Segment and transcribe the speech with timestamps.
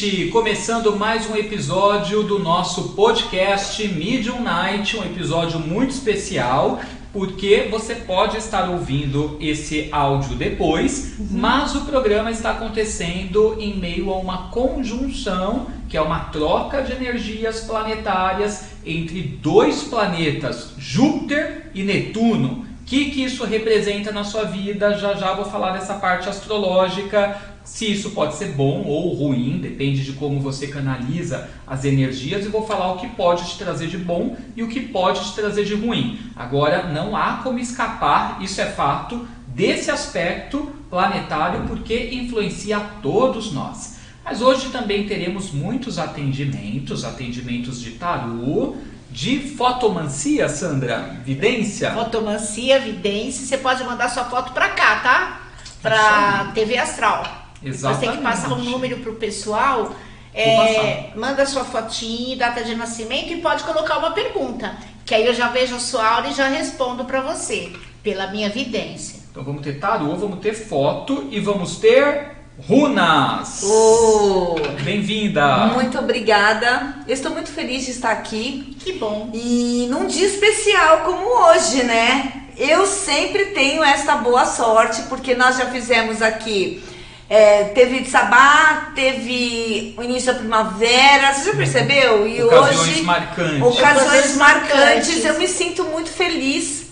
[0.00, 0.28] gente!
[0.28, 6.80] Começando mais um episódio do nosso podcast Medium Night, um episódio muito especial,
[7.12, 11.26] porque você pode estar ouvindo esse áudio depois, uhum.
[11.32, 16.92] mas o programa está acontecendo em meio a uma conjunção, que é uma troca de
[16.92, 22.64] energias planetárias entre dois planetas, Júpiter e Netuno.
[22.80, 24.96] O que, que isso representa na sua vida?
[24.96, 27.38] Já já vou falar dessa parte astrológica
[27.70, 32.48] se isso pode ser bom ou ruim, depende de como você canaliza as energias, e
[32.48, 35.64] vou falar o que pode te trazer de bom e o que pode te trazer
[35.64, 36.18] de ruim.
[36.34, 43.52] Agora, não há como escapar, isso é fato, desse aspecto planetário, porque influencia a todos
[43.52, 43.98] nós.
[44.24, 48.78] Mas hoje também teremos muitos atendimentos, atendimentos de tarô,
[49.12, 51.92] de fotomancia, Sandra, vidência.
[51.92, 55.40] Fotomancia, vidência, você pode mandar sua foto para cá, tá?
[55.80, 57.39] Para TV Astral.
[57.62, 58.00] Exatamente.
[58.00, 59.94] Você tem que passar um número pro pessoal.
[60.32, 64.76] É, manda sua fotinho, data de nascimento e pode colocar uma pergunta.
[65.04, 67.72] Que aí eu já vejo a sua aula e já respondo para você,
[68.02, 69.20] pela minha evidência.
[69.30, 72.36] Então vamos ter tarô, vamos ter foto e vamos ter
[72.68, 73.62] runas.
[73.64, 75.66] Oh, Bem-vinda.
[75.66, 76.96] Muito obrigada.
[77.08, 78.76] Eu estou muito feliz de estar aqui.
[78.78, 79.30] Que bom.
[79.34, 82.44] E num dia especial como hoje, né?
[82.56, 86.82] Eu sempre tenho essa boa sorte porque nós já fizemos aqui
[87.30, 92.26] é, teve Sabá, teve o início da primavera, você já percebeu?
[92.26, 93.02] E ocasiões hoje.
[93.02, 93.62] Marcantes.
[93.62, 95.24] Ocasiões marcantes.
[95.24, 96.86] Eu me sinto muito feliz,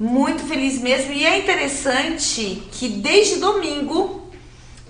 [0.00, 1.12] muito feliz mesmo.
[1.12, 4.32] E é interessante que desde domingo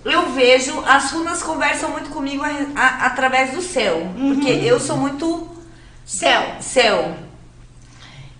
[0.04, 3.96] eu vejo as runas conversam muito comigo a, a, através do céu.
[4.16, 4.36] Uhum.
[4.36, 5.48] Porque eu sou muito
[6.06, 6.54] céu.
[6.60, 7.16] Céu.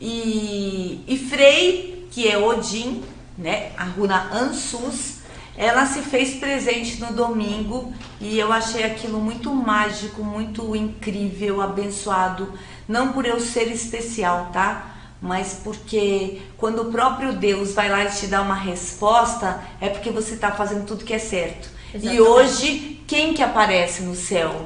[0.00, 3.02] E, e Frei, que é Odin,
[3.36, 3.72] né?
[3.76, 5.17] A runa Ansus
[5.58, 12.52] ela se fez presente no domingo e eu achei aquilo muito mágico, muito incrível, abençoado.
[12.86, 14.94] Não por eu ser especial, tá?
[15.20, 20.10] Mas porque quando o próprio Deus vai lá e te dá uma resposta, é porque
[20.10, 21.69] você está fazendo tudo que é certo.
[21.92, 22.16] Exatamente.
[22.16, 24.64] E hoje, quem que aparece no céu?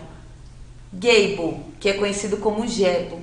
[0.93, 3.19] Gable, que é conhecido como Gebo,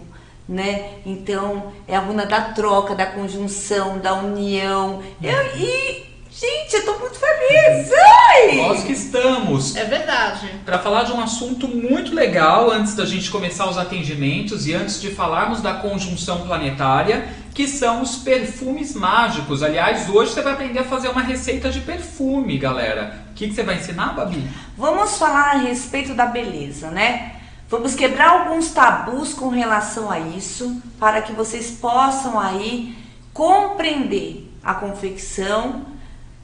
[0.47, 0.96] né?
[1.06, 5.03] Então, é a runa da troca, da conjunção, da união.
[5.22, 6.09] Eu, e
[6.39, 7.91] Gente, eu tô muito feliz!
[7.91, 8.55] Ai!
[8.55, 9.75] Nós que estamos!
[9.75, 10.50] É verdade.
[10.63, 15.01] Para falar de um assunto muito legal antes da gente começar os atendimentos e antes
[15.01, 19.61] de falarmos da conjunção planetária, que são os perfumes mágicos.
[19.61, 23.21] Aliás, hoje você vai aprender a fazer uma receita de perfume, galera.
[23.31, 24.41] O que, que você vai ensinar, Babi?
[24.77, 27.35] Vamos falar a respeito da beleza, né?
[27.67, 32.97] Vamos quebrar alguns tabus com relação a isso, para que vocês possam aí
[33.33, 35.99] compreender a confecção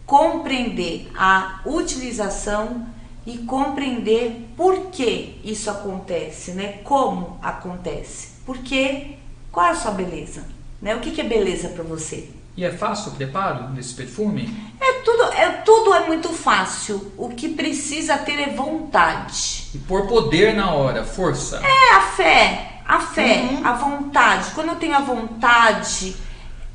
[0.06, 2.86] compreender a utilização
[3.26, 6.80] e compreender por que isso acontece, né?
[6.84, 8.30] Como acontece?
[8.46, 9.16] Porque
[9.52, 10.46] qual é a sua beleza?
[10.82, 10.96] Né?
[10.96, 12.30] O que, que é beleza para você?
[12.58, 14.56] E é fácil o preparo desse perfume?
[14.80, 17.12] É tudo, é tudo é muito fácil.
[17.18, 19.72] O que precisa ter é vontade.
[19.74, 21.62] E por poder na hora, força.
[21.66, 23.66] É a fé, a fé, uhum.
[23.66, 24.52] a vontade.
[24.52, 26.16] Quando eu tenho a vontade,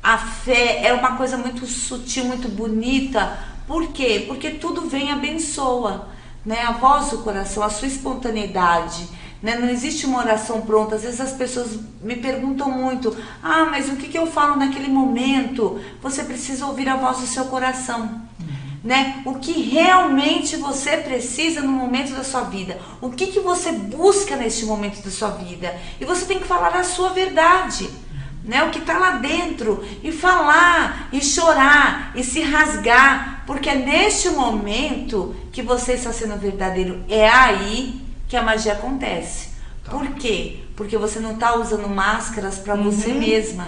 [0.03, 3.37] a fé é uma coisa muito sutil, muito bonita.
[3.67, 4.25] Por quê?
[4.27, 6.09] Porque tudo vem e abençoa.
[6.43, 6.59] Né?
[6.61, 9.07] A voz do coração, a sua espontaneidade.
[9.43, 9.55] Né?
[9.55, 10.95] Não existe uma oração pronta.
[10.95, 14.87] Às vezes as pessoas me perguntam muito: ah, mas o que, que eu falo naquele
[14.87, 15.79] momento?
[16.01, 18.01] Você precisa ouvir a voz do seu coração.
[18.01, 18.47] Uhum.
[18.83, 19.21] Né?
[19.23, 22.79] O que realmente você precisa no momento da sua vida?
[22.99, 25.79] O que, que você busca neste momento da sua vida?
[25.99, 27.87] E você tem que falar a sua verdade
[28.43, 28.63] né?
[28.63, 34.29] O que está lá dentro e falar e chorar e se rasgar, porque é neste
[34.29, 37.03] momento que você está sendo verdadeiro.
[37.07, 39.49] É aí que a magia acontece.
[39.83, 39.91] Tá.
[39.91, 40.59] Por quê?
[40.75, 42.83] Porque você não está usando máscaras para uhum.
[42.83, 43.67] você mesma.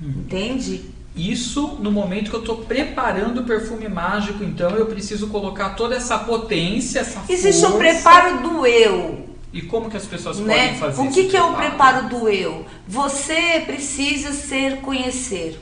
[0.00, 0.08] Uhum.
[0.08, 0.84] Entende?
[1.14, 5.96] Isso no momento que eu estou preparando o perfume mágico, então eu preciso colocar toda
[5.96, 7.76] essa potência, essa Existe força.
[7.76, 9.29] o preparo do eu.
[9.52, 10.68] E como que as pessoas né?
[10.68, 12.64] podem fazer O que, que é o preparo do eu?
[12.86, 15.60] Você precisa ser conhecer.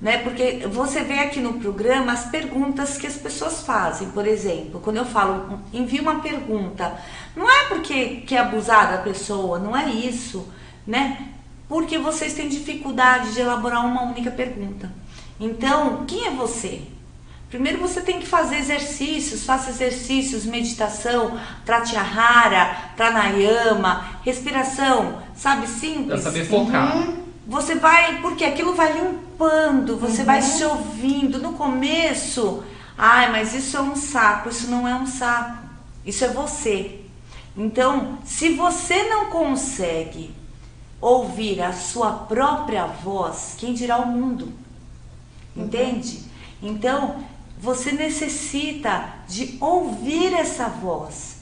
[0.00, 0.18] Né?
[0.18, 4.10] Porque você vê aqui no programa as perguntas que as pessoas fazem.
[4.10, 6.96] Por exemplo, quando eu falo, envie uma pergunta,
[7.34, 10.46] não é porque quer abusar da pessoa, não é isso,
[10.86, 11.32] né?
[11.68, 14.90] Porque vocês têm dificuldade de elaborar uma única pergunta.
[15.40, 16.82] Então, quem é você?
[17.48, 26.08] Primeiro você tem que fazer exercícios, faça exercícios, meditação, pratyahara, pranayama, respiração, sabe, simples.
[26.08, 26.96] Pra saber focar.
[26.96, 27.24] Uhum.
[27.46, 30.26] Você vai, porque aquilo vai limpando, você uhum.
[30.26, 31.38] vai se ouvindo.
[31.38, 32.62] No começo,
[32.98, 35.56] ai, mas isso é um saco, isso não é um saco.
[36.04, 37.00] Isso é você.
[37.56, 40.30] Então, se você não consegue
[41.00, 44.52] ouvir a sua própria voz, quem dirá o mundo?
[45.56, 46.28] Entende?
[46.62, 47.24] Então,
[47.60, 51.38] você necessita de ouvir essa voz.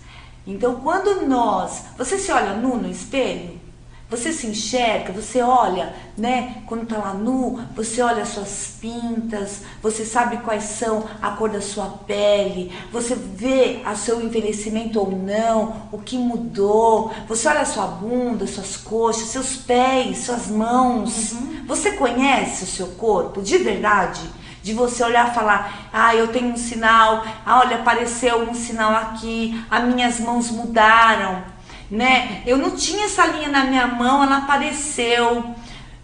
[0.46, 3.66] Então, quando nós, você se olha nu no espelho,
[4.08, 6.62] você se enxerga, você olha, né?
[6.66, 11.50] Quando tá lá nu, você olha as suas pintas, você sabe quais são a cor
[11.50, 17.62] da sua pele, você vê o seu envelhecimento ou não, o que mudou, você olha
[17.62, 21.32] a sua bunda, suas coxas, seus pés, suas mãos.
[21.32, 21.64] Uhum.
[21.66, 24.20] Você conhece o seu corpo de verdade?
[24.66, 28.90] De você olhar e falar, ah, eu tenho um sinal, ah, olha, apareceu um sinal
[28.96, 31.40] aqui, as minhas mãos mudaram,
[31.88, 32.42] né?
[32.44, 35.54] Eu não tinha essa linha na minha mão, ela apareceu,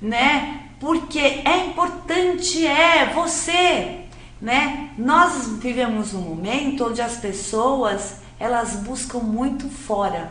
[0.01, 0.61] né?
[0.79, 4.03] Porque é importante, é você,
[4.41, 4.91] né?
[4.97, 10.31] Nós vivemos um momento onde as pessoas, elas buscam muito fora.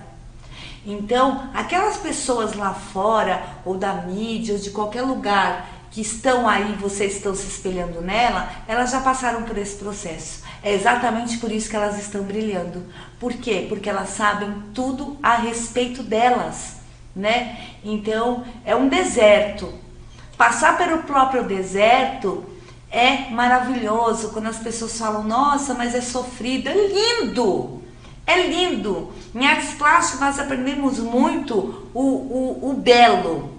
[0.86, 6.74] Então, aquelas pessoas lá fora, ou da mídia, ou de qualquer lugar, que estão aí,
[6.80, 10.42] vocês estão se espelhando nela, elas já passaram por esse processo.
[10.64, 12.86] É exatamente por isso que elas estão brilhando.
[13.20, 13.66] Por quê?
[13.68, 16.78] Porque elas sabem tudo a respeito delas,
[17.14, 17.60] né?
[17.84, 19.74] Então, é um deserto.
[20.38, 22.46] Passar pelo próprio deserto
[22.90, 24.30] é maravilhoso.
[24.30, 27.82] Quando as pessoas falam, nossa, mas é sofrido, é lindo.
[28.26, 29.12] É lindo.
[29.36, 33.51] Em artes plásticas nós aprendemos muito o, o, o belo,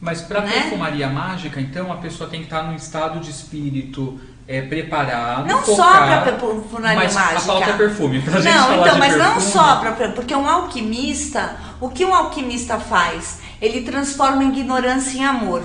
[0.00, 0.52] mas para né?
[0.52, 5.46] perfumaria mágica, então a pessoa tem que estar num estado de espírito é, preparado.
[5.46, 7.40] Não focado, só para perfumaria mas mágica.
[7.40, 8.22] Falta é perfume.
[8.22, 9.34] Pra não, gente falar então, mas perfume.
[9.34, 10.08] não só para.
[10.10, 13.40] Porque um alquimista, o que um alquimista faz?
[13.60, 15.62] Ele transforma ignorância em amor.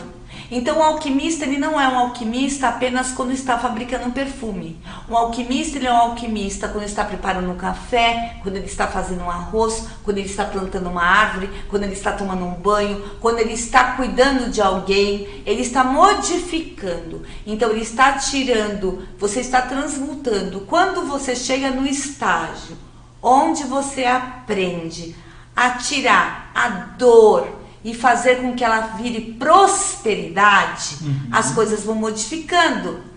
[0.55, 4.79] Então o alquimista ele não é um alquimista apenas quando está fabricando um perfume.
[5.09, 9.23] Um alquimista ele é um alquimista quando está preparando um café, quando ele está fazendo
[9.23, 13.39] um arroz, quando ele está plantando uma árvore, quando ele está tomando um banho, quando
[13.39, 17.23] ele está cuidando de alguém, ele está modificando.
[17.47, 20.61] Então ele está tirando, você está transmutando.
[20.61, 22.77] Quando você chega no estágio
[23.23, 25.15] onde você aprende
[25.55, 31.27] a tirar a dor, e fazer com que ela vire prosperidade, uhum.
[31.31, 33.13] as coisas vão modificando.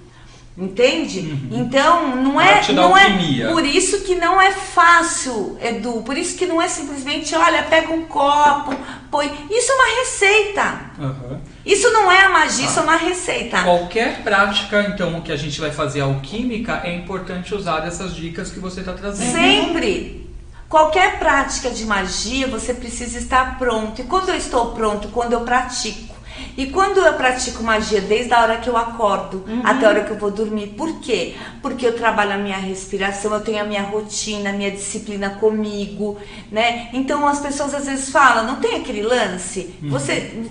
[0.58, 1.20] Entende?
[1.20, 1.48] Uhum.
[1.52, 6.00] Então, não é, não é por isso que não é fácil, Edu.
[6.00, 8.74] Por isso que não é simplesmente, olha, pega um copo,
[9.10, 9.30] põe.
[9.50, 10.80] Isso é uma receita.
[10.98, 11.40] Uhum.
[11.64, 12.68] Isso não é a magia, ah.
[12.70, 13.62] isso é uma receita.
[13.64, 18.58] Qualquer prática, então, que a gente vai fazer alquímica, é importante usar dessas dicas que
[18.58, 19.30] você está trazendo.
[19.30, 20.25] Sempre.
[20.68, 24.00] Qualquer prática de magia, você precisa estar pronto.
[24.00, 25.08] E quando eu estou pronto?
[25.08, 26.16] Quando eu pratico.
[26.56, 29.62] E quando eu pratico magia, desde a hora que eu acordo uhum.
[29.64, 31.34] até a hora que eu vou dormir, por quê?
[31.62, 36.18] Porque eu trabalho a minha respiração, eu tenho a minha rotina, a minha disciplina comigo,
[36.50, 36.88] né?
[36.92, 39.74] Então as pessoas às vezes falam, não tem aquele lance?
[39.82, 39.90] Uhum.
[39.90, 40.44] Você.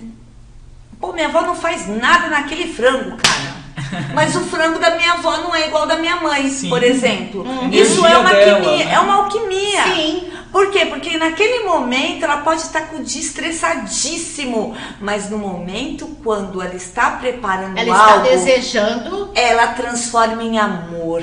[1.00, 3.65] Pô, minha avó não faz nada naquele frango, cara.
[4.14, 6.68] Mas o frango da minha avó não é igual da minha mãe, Sim.
[6.68, 7.46] por exemplo.
[7.46, 7.68] Hum.
[7.70, 8.92] Isso é uma dela, alquimia, né?
[8.92, 9.82] é uma alquimia.
[9.94, 10.32] Sim.
[10.52, 10.86] Por quê?
[10.86, 16.74] Porque naquele momento ela pode estar com o dia estressadíssimo, mas no momento quando ela
[16.74, 21.22] está preparando ela algo, está desejando, ela transforma em amor.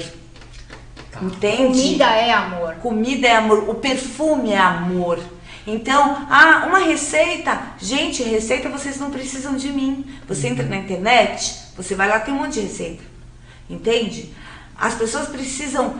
[1.12, 1.20] Tá.
[1.22, 1.82] Entende?
[1.82, 2.76] Comida é amor.
[2.76, 3.70] Comida é amor.
[3.70, 5.20] O perfume é amor.
[5.66, 7.60] Então, ah, uma receita.
[7.80, 10.06] Gente, receita vocês não precisam de mim.
[10.28, 13.04] Você entra na internet, você vai lá, tem um monte de receita.
[13.70, 14.34] Entende?
[14.78, 15.96] As pessoas precisam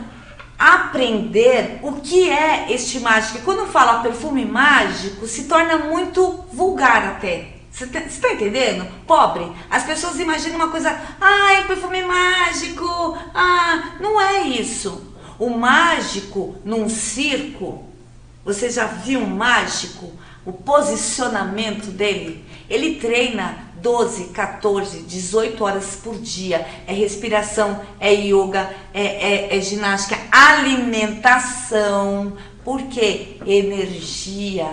[0.58, 3.38] aprender o que é este mágico.
[3.38, 7.54] E quando fala perfume mágico, se torna muito vulgar até.
[7.70, 8.86] Você está tá entendendo?
[9.04, 9.50] Pobre.
[9.68, 13.18] As pessoas imaginam uma coisa, ai, perfume mágico.
[13.34, 15.12] Ah, não é isso.
[15.38, 17.84] O mágico num circo,
[18.44, 20.12] você já viu um mágico?
[20.46, 22.44] O posicionamento dele?
[22.70, 26.66] Ele treina 12, 14, 18 horas por dia.
[26.86, 32.32] É respiração, é yoga, é, é, é ginástica, alimentação.
[32.64, 33.36] Por quê?
[33.46, 34.66] Energia.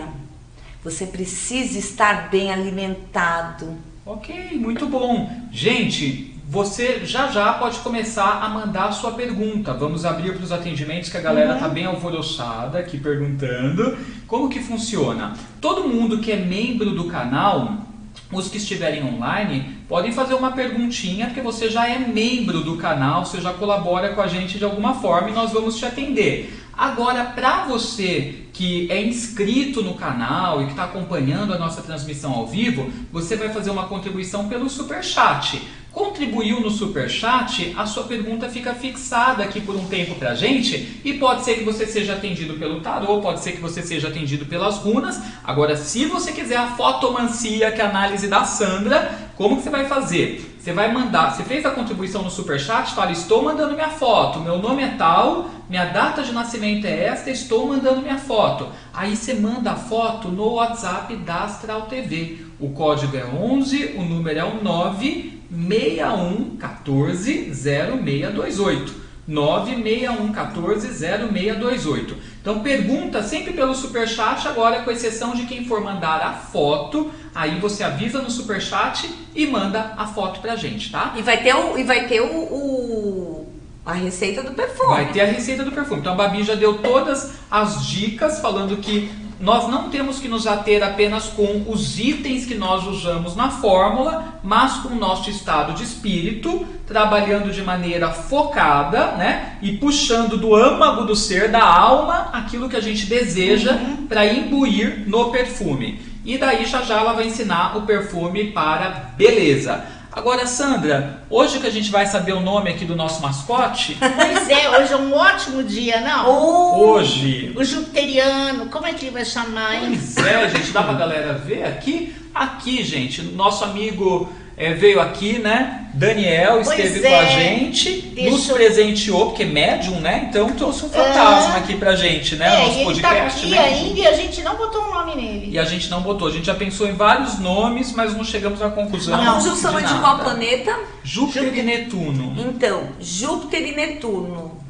[0.82, 3.76] Você precisa estar bem alimentado.
[4.06, 5.30] Ok, muito bom.
[5.52, 9.74] Gente, você já já pode começar a mandar a sua pergunta.
[9.74, 11.74] Vamos abrir para os atendimentos que a galera está uhum.
[11.74, 13.98] bem alvoroçada aqui perguntando.
[14.26, 15.34] Como que funciona?
[15.60, 17.91] Todo mundo que é membro do canal
[18.32, 23.26] os que estiverem online podem fazer uma perguntinha, porque você já é membro do canal,
[23.26, 26.58] você já colabora com a gente de alguma forma e nós vamos te atender.
[26.78, 32.32] Agora, para você que é inscrito no canal e que está acompanhando a nossa transmissão
[32.32, 35.62] ao vivo, você vai fazer uma contribuição pelo Super Chat.
[35.92, 41.02] Contribuiu no Super Chat, a sua pergunta fica fixada aqui por um tempo pra gente
[41.04, 44.46] e pode ser que você seja atendido pelo tarô, pode ser que você seja atendido
[44.46, 45.20] pelas runas.
[45.44, 49.70] Agora, se você quiser a fotomancia, que é a análise da Sandra, como que você
[49.70, 50.56] vai fazer?
[50.58, 54.40] Você vai mandar, você fez a contribuição no Super Chat, fala, estou mandando minha foto,
[54.40, 58.70] meu nome é tal, minha data de nascimento é esta, estou mandando minha foto.
[58.94, 62.46] Aí você manda a foto no WhatsApp da Astral TV.
[62.62, 69.02] O código é 11, o número é o 9 6114 0628.
[69.30, 72.16] 961140628.
[72.42, 77.60] Então pergunta sempre pelo superchat, agora com exceção de quem for mandar a foto, aí
[77.60, 81.14] você avisa no superchat e manda a foto pra gente, tá?
[81.16, 83.48] E vai ter o, e vai ter o, o
[83.86, 84.90] a receita do perfume.
[84.90, 86.02] Vai ter a receita do perfume.
[86.02, 90.46] Então a Babi já deu todas as dicas falando que nós não temos que nos
[90.46, 95.74] ater apenas com os itens que nós usamos na fórmula, mas com o nosso estado
[95.74, 99.58] de espírito, trabalhando de maneira focada, né?
[99.62, 104.08] E puxando do âmago do ser, da alma, aquilo que a gente deseja uhum.
[104.08, 106.00] para imbuir no perfume.
[106.24, 109.84] E daí já já ela vai ensinar o perfume para beleza.
[110.14, 113.98] Agora, Sandra, hoje que a gente vai saber o nome aqui do nosso mascote.
[113.98, 116.30] Pois é, hoje é um ótimo dia, não?
[116.30, 117.54] Oh, hoje.
[117.56, 119.98] O jupiteriano, como é que ele vai chamar, hein?
[120.14, 122.14] Pois é, gente, dá pra galera ver aqui.
[122.36, 125.90] Aqui, gente, nosso amigo é, veio aqui, né?
[125.94, 127.10] Daniel esteve é.
[127.10, 130.28] com a gente, Deixa nos presenteou, porque é médium, né?
[130.30, 131.58] Então trouxe um fantasma é.
[131.58, 132.48] aqui pra gente, né?
[132.48, 133.60] É, Nosso ele tá podcast, tá aqui né?
[133.60, 135.52] ainda e a gente não botou um nome nele.
[135.52, 136.28] E a gente não botou.
[136.28, 139.20] A gente já pensou em vários nomes, mas não chegamos à conclusão.
[139.22, 140.80] A conjunção é de qual planeta?
[141.04, 142.36] Júpiter, Júpiter, e Netuno.
[142.38, 144.62] Então, Júpiter e Netuno.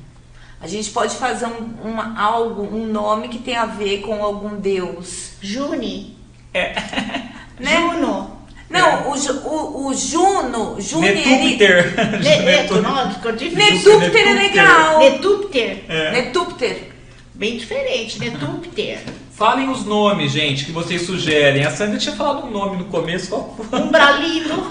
[0.60, 4.60] A gente pode fazer um, uma, algo, um nome que tem a ver com algum
[4.60, 5.32] deus.
[5.42, 6.18] Juni.
[6.54, 6.74] É.
[7.60, 7.78] Né?
[7.78, 8.41] Juno.
[8.72, 10.78] Não, o, o, o Juno.
[11.02, 11.94] Netúpter.
[13.56, 15.00] Netúpter é legal.
[15.00, 15.84] Netúpter.
[15.88, 16.12] É.
[16.12, 16.92] Netúpter.
[17.34, 19.00] Bem diferente, Netúpter.
[19.42, 21.66] Falem os nomes, gente, que vocês sugerem.
[21.66, 23.28] A Sandra tinha falado um nome no começo.
[23.32, 24.54] Qual Umbralino.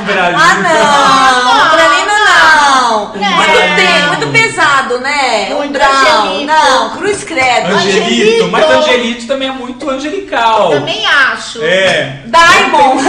[0.00, 0.40] Umbralino.
[0.40, 1.66] Ah, não.
[1.66, 3.14] Umbralino não.
[3.22, 3.28] É.
[3.36, 5.54] Muito, bem, muito pesado, né?
[5.54, 6.40] Umbral.
[6.46, 7.66] Não, cruz credo.
[7.66, 8.06] Angelito.
[8.06, 8.48] Angelito.
[8.48, 10.72] Mas Angelito também é muito angelical.
[10.72, 11.62] Eu também acho.
[11.62, 12.22] É.
[12.24, 13.02] Diamond.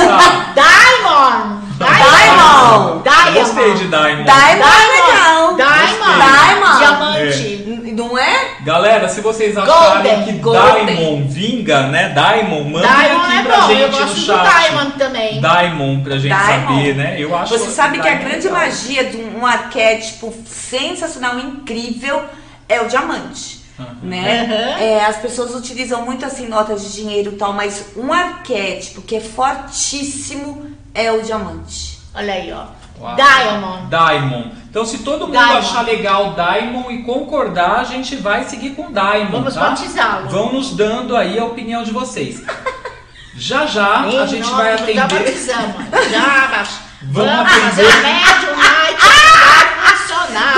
[0.55, 1.61] Diamond.
[1.77, 3.03] Diamond.
[3.03, 3.39] Diamond.
[3.39, 4.25] Gostei de Diamond.
[4.25, 5.55] Diamond é legal.
[5.55, 6.79] Diamond.
[6.79, 7.55] Diamante.
[7.55, 7.60] É.
[7.60, 7.60] Não é?
[8.63, 10.25] Galera, se vocês acharem Golden.
[10.25, 10.85] que Golden.
[10.85, 12.09] Diamond vinga, né?
[12.09, 13.67] Diamond, mandem aqui é pra bom.
[13.67, 14.49] gente Eu no chat.
[14.69, 15.39] Diamond também.
[15.41, 16.67] Diamond pra gente Diamond.
[16.77, 17.15] saber, né?
[17.19, 18.61] Eu acho Você sabe que a grande legal.
[18.61, 22.23] magia de um arquétipo sensacional, incrível,
[22.69, 23.61] é o diamante.
[23.79, 23.85] Uhum.
[24.03, 24.43] Né?
[24.43, 24.83] Uhum.
[24.83, 29.15] É, as pessoas utilizam muito assim notas de dinheiro e tal, mas um arquétipo que
[29.15, 31.97] é fortíssimo é o diamante.
[32.13, 32.65] Olha aí, ó.
[33.01, 33.15] Uau.
[33.15, 33.89] Diamond.
[33.89, 34.51] Diamond.
[34.69, 35.57] Então, se todo mundo Diamond.
[35.57, 39.31] achar legal Diamond e concordar, a gente vai seguir com Diamond.
[39.31, 39.69] Vamos tá?
[39.69, 40.29] batizá-lo.
[40.29, 42.41] Vão nos dando aí a opinião de vocês.
[43.35, 44.95] Já já a gente vai atender.
[44.95, 45.75] Já batizamos.
[46.11, 46.65] Já
[47.03, 48.03] Vamos, Vamos aprender.
[48.03, 49.01] Médium, night,
[49.81, 50.53] funcionar.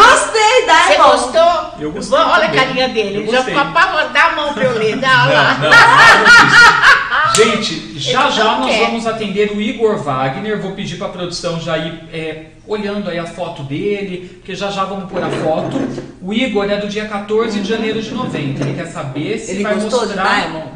[0.61, 1.79] Você gostou?
[1.79, 2.17] Eu gostei.
[2.17, 3.29] Olha a carinha dele.
[3.31, 4.13] Já ficou apavorado.
[4.13, 4.97] Dá a mão pra eu ler.
[4.97, 5.57] Dá não, lá.
[5.57, 8.85] Não, não, Gente, já já nós quer.
[8.85, 10.61] vamos atender o Igor Wagner.
[10.61, 14.69] Vou pedir para a produção já ir é, olhando aí a foto dele, porque já
[14.69, 15.77] já vamos pôr a foto.
[16.21, 18.63] O Igor é do dia 14 de janeiro de 90.
[18.63, 20.73] Ele quer saber se ele vai mostrar.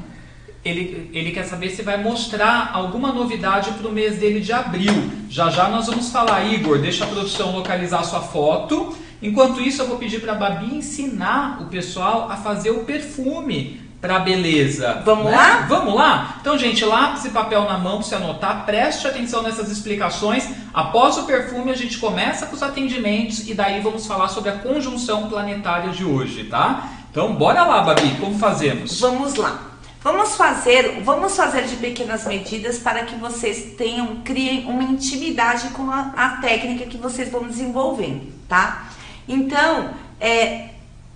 [0.65, 5.11] Ele, ele quer saber se vai mostrar alguma novidade para o mês dele de abril.
[5.29, 8.97] Já já nós vamos falar, Igor, deixa a produção localizar a sua foto.
[9.21, 13.87] Enquanto isso, eu vou pedir para a Babi ensinar o pessoal a fazer o perfume
[13.99, 15.01] para beleza.
[15.03, 15.31] Vamos né?
[15.31, 15.65] lá?
[15.67, 16.37] Vamos lá?
[16.39, 18.65] Então, gente, lápis e papel na mão para você anotar.
[18.65, 20.47] Preste atenção nessas explicações.
[20.73, 24.57] Após o perfume, a gente começa com os atendimentos e daí vamos falar sobre a
[24.59, 26.89] conjunção planetária de hoje, tá?
[27.09, 28.99] Então, bora lá, Babi, como fazemos?
[28.99, 29.67] Vamos lá.
[30.03, 35.91] Vamos fazer, vamos fazer de pequenas medidas para que vocês tenham, criem uma intimidade com
[35.91, 38.86] a, a técnica que vocês vão desenvolvendo, tá?
[39.27, 40.69] Então, é,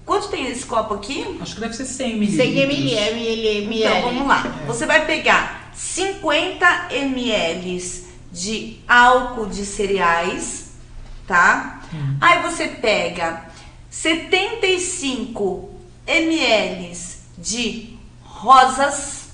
[0.05, 1.37] Quanto tem esse copo aqui?
[1.39, 2.49] Acho que deve ser 100 mililitros.
[2.49, 3.79] 100 ml.
[3.79, 4.43] Então vamos lá.
[4.63, 4.65] É.
[4.65, 10.71] Você vai pegar 50 ml de álcool de cereais,
[11.27, 11.81] tá?
[11.93, 12.17] Hum.
[12.19, 13.45] Aí você pega
[13.89, 15.69] 75
[16.07, 16.97] ml
[17.37, 19.29] de rosas,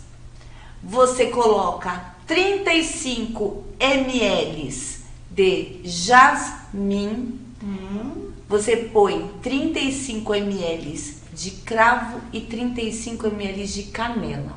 [0.84, 5.00] você coloca 35 ml
[5.31, 8.16] de jasmim, hum.
[8.47, 14.55] Você põe 35 ml de cravo e 35 ml de canela.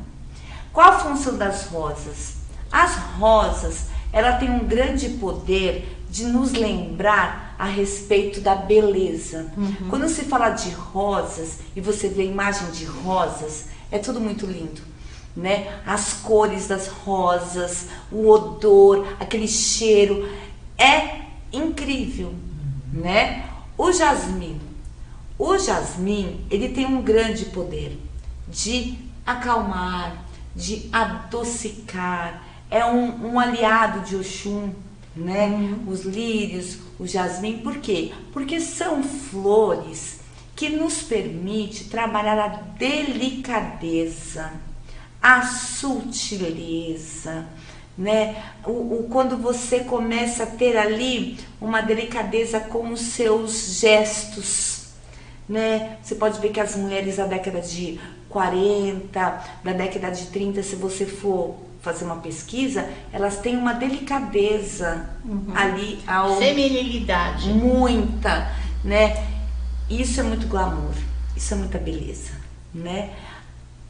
[0.73, 2.35] Qual a função das rosas?
[2.71, 9.53] As rosas, ela tem um grande poder de nos lembrar a respeito da beleza.
[9.57, 9.89] Uhum.
[9.89, 14.47] Quando se fala de rosas e você vê a imagem de rosas, é tudo muito
[14.47, 14.81] lindo.
[15.37, 15.81] Né?
[15.85, 20.29] As cores das rosas, o odor, aquele cheiro
[20.79, 21.21] é
[21.53, 23.01] incrível, uhum.
[23.01, 23.50] né?
[23.83, 24.61] O jasmim,
[25.39, 27.99] o jasmim, ele tem um grande poder
[28.47, 30.23] de acalmar,
[30.55, 34.75] de adocicar, é um, um aliado de Oxum,
[35.17, 35.47] né?
[35.47, 35.85] Uhum.
[35.89, 38.13] Os lírios, o jasmim, por quê?
[38.35, 40.21] Porque são flores
[40.55, 44.53] que nos permite trabalhar a delicadeza,
[45.23, 47.47] a sutileza,
[47.97, 48.43] né?
[48.65, 54.89] O, o, quando você começa a ter ali uma delicadeza com os seus gestos,
[55.49, 55.99] né?
[56.03, 60.77] Você pode ver que as mulheres da década de 40, da década de 30, se
[60.77, 65.53] você for fazer uma pesquisa, elas têm uma delicadeza uhum.
[65.55, 68.51] ali ao feminilidade muita,
[68.85, 69.27] né?
[69.89, 70.95] Isso é muito glamour,
[71.37, 72.33] isso é muita beleza,
[72.73, 73.11] né?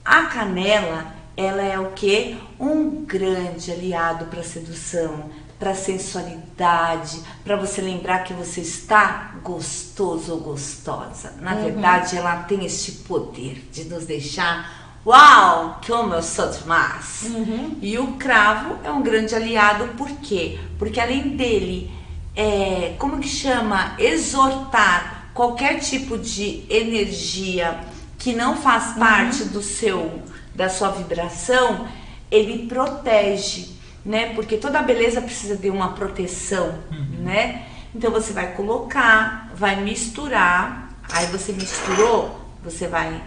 [0.05, 2.37] A canela, ela é o que?
[2.59, 10.41] Um grande aliado para sedução, para sensualidade, para você lembrar que você está gostoso ou
[10.41, 11.35] gostosa.
[11.41, 11.65] Na uhum.
[11.65, 17.23] verdade, ela tem este poder de nos deixar Uau, como eu sou demais!
[17.23, 17.79] Uhum.
[17.81, 20.61] E o cravo é um grande aliado, por quê?
[20.79, 21.91] Porque além dele,
[22.37, 23.95] é, como que chama?
[23.99, 27.81] Exortar qualquer tipo de energia
[28.19, 28.99] que não faz uhum.
[28.99, 30.23] parte do seu,
[30.61, 31.89] da sua vibração,
[32.31, 33.71] ele protege,
[34.05, 34.35] né?
[34.35, 37.23] Porque toda beleza precisa de uma proteção, uhum.
[37.25, 37.65] né?
[37.95, 43.23] Então você vai colocar, vai misturar, aí você misturou, você vai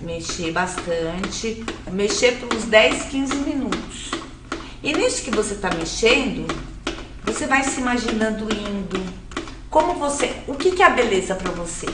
[0.00, 4.10] mexer bastante, mexer por uns 10, 15 minutos.
[4.82, 6.52] E nisso que você está mexendo,
[7.24, 9.00] você vai se imaginando indo.
[9.70, 11.86] Como você, o que, que é a beleza para você?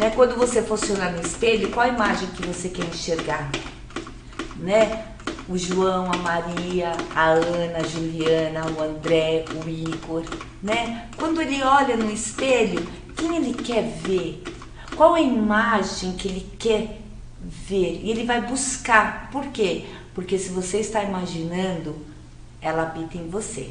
[0.00, 0.10] Né?
[0.10, 3.50] Quando você fosse olhar no espelho, qual a imagem que você quer enxergar?
[4.56, 5.04] Né?
[5.48, 10.24] O João, a Maria, a Ana, a Juliana, o André, o Igor,
[10.62, 11.08] né?
[11.16, 12.86] Quando ele olha no espelho,
[13.16, 14.42] quem ele quer ver?
[15.00, 17.00] qual a imagem que ele quer
[17.42, 19.30] ver e ele vai buscar.
[19.30, 19.86] Por quê?
[20.14, 21.96] Porque se você está imaginando,
[22.60, 23.70] ela habita em você.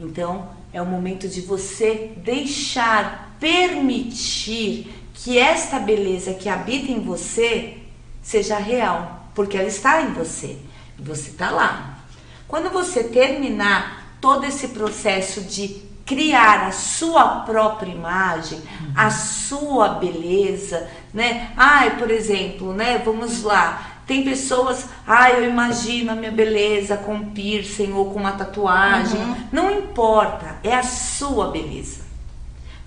[0.00, 7.78] Então, é o momento de você deixar, permitir que esta beleza que habita em você
[8.22, 10.56] seja real, porque ela está em você.
[10.98, 11.98] Você está lá.
[12.46, 18.60] Quando você terminar todo esse processo de criar a sua própria imagem,
[18.94, 21.52] a sua beleza, né?
[21.56, 23.00] Ai, por exemplo, né?
[23.04, 23.92] Vamos lá.
[24.06, 29.20] Tem pessoas, ah, eu imagino a minha beleza com piercing ou com uma tatuagem.
[29.20, 29.36] Uhum.
[29.52, 32.01] Não importa, é a sua beleza.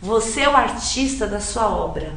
[0.01, 2.13] Você é o artista da sua obra.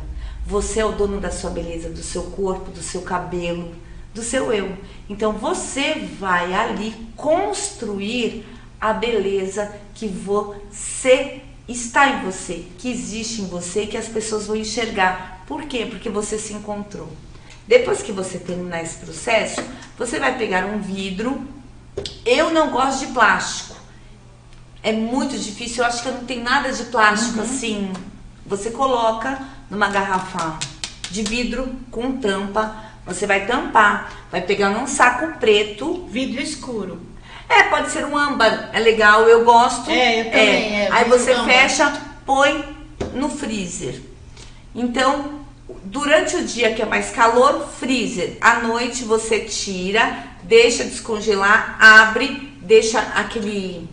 [0.46, 3.74] Você é o dono da sua beleza, do seu corpo, do seu cabelo,
[4.14, 4.76] do seu eu.
[5.08, 8.46] Então você vai ali construir
[8.80, 14.56] a beleza que você está em você, que existe em você, que as pessoas vão
[14.56, 15.44] enxergar.
[15.46, 15.86] Por quê?
[15.88, 17.08] Porque você se encontrou.
[17.66, 19.62] Depois que você terminar esse processo,
[19.98, 21.46] você vai pegar um vidro.
[22.24, 23.77] Eu não gosto de plástico.
[24.82, 25.82] É muito difícil.
[25.82, 27.44] Eu acho que não tenho nada de plástico uhum.
[27.44, 27.92] assim.
[28.46, 29.38] Você coloca
[29.70, 30.58] numa garrafa
[31.10, 32.84] de vidro com tampa.
[33.06, 36.06] Você vai tampar, vai pegar num saco preto.
[36.10, 37.08] Vidro escuro.
[37.48, 39.90] É, pode ser um âmbar, é legal, eu gosto.
[39.90, 40.40] É, eu também.
[40.40, 40.84] É.
[40.84, 41.90] É, Aí você fecha,
[42.26, 42.76] põe
[43.14, 44.02] no freezer.
[44.74, 45.40] Então,
[45.84, 48.36] durante o dia que é mais calor, freezer.
[48.40, 53.88] À noite você tira, deixa descongelar, abre, deixa aquele.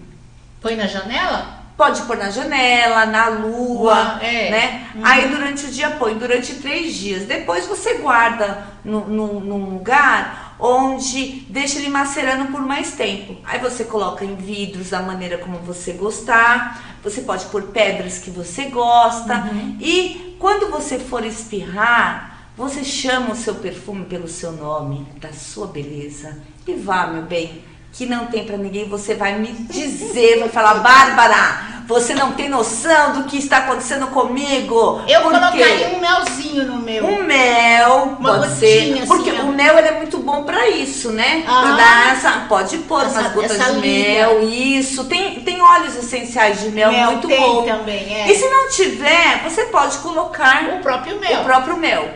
[0.66, 1.60] Põe na janela?
[1.78, 4.50] Pode pôr na janela, na lua, é.
[4.50, 4.88] né?
[4.96, 5.02] Uhum.
[5.06, 7.28] Aí durante o dia põe, durante três dias.
[7.28, 13.38] Depois você guarda no, no, num lugar onde deixa ele macerando por mais tempo.
[13.44, 18.32] Aí você coloca em vidros da maneira como você gostar, você pode pôr pedras que
[18.32, 19.78] você gosta uhum.
[19.80, 25.68] e quando você for espirrar, você chama o seu perfume pelo seu nome, da sua
[25.68, 27.64] beleza e vá, meu bem,
[27.96, 32.50] que não tem para ninguém, você vai me dizer, vai falar, Bárbara, você não tem
[32.50, 35.02] noção do que está acontecendo comigo.
[35.08, 37.06] Eu colocaria um melzinho no meu.
[37.06, 38.96] Um mel, Uma pode ser.
[38.96, 39.44] Assim, porque ó.
[39.44, 41.46] o mel ele é muito bom para isso, né?
[41.48, 45.06] Ah, pra dar essa, pode pôr essa, umas gotas de mel, isso.
[45.06, 47.64] Tem, tem óleos essenciais de mel, mel muito tem bom.
[47.64, 48.30] também, é.
[48.30, 51.42] E se não tiver, você pode colocar o próprio mel.
[51.42, 52.10] O próprio mel.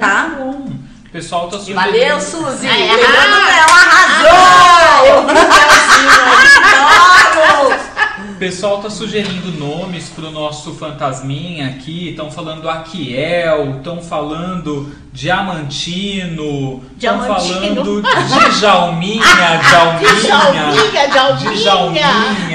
[0.00, 0.28] Tá?
[0.28, 0.81] Muito bom.
[1.12, 1.84] Pessoal tá sugerindo.
[1.84, 2.66] Valeu, Suzy!
[2.66, 5.06] É, ah, arrasou!
[5.06, 5.34] Eu vi
[8.32, 12.08] o pessoal tá sugerindo nomes pro nosso fantasminha aqui.
[12.08, 18.00] Estão falando Aquiel, estão falando Diamantino, estão falando
[18.58, 22.06] Djalminha, Djalminha, Djalminha, Djalminha.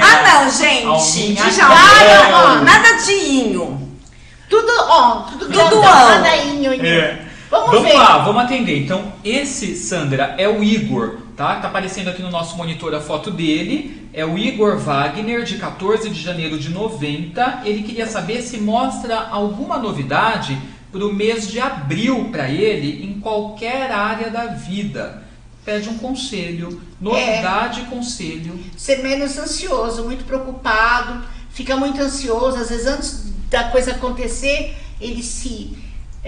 [0.02, 1.34] Ah, não, gente.
[1.34, 2.60] Djalminha.
[2.64, 3.88] Nada de inho.
[4.50, 6.84] Tudo, ó, tudo, tudo nada inho, inho.
[6.84, 7.27] É.
[7.50, 8.78] Vamos, vamos lá, vamos atender.
[8.78, 11.56] Então, esse, Sandra, é o Igor, tá?
[11.56, 14.08] Tá aparecendo aqui no nosso monitor a foto dele.
[14.12, 17.62] É o Igor Wagner, de 14 de janeiro de 90.
[17.64, 20.58] Ele queria saber se mostra alguma novidade
[20.92, 25.22] para o mês de abril para ele em qualquer área da vida.
[25.64, 28.58] Pede um conselho, novidade e conselho.
[28.76, 35.22] Ser menos ansioso, muito preocupado, fica muito ansioso, às vezes antes da coisa acontecer, ele
[35.22, 35.76] se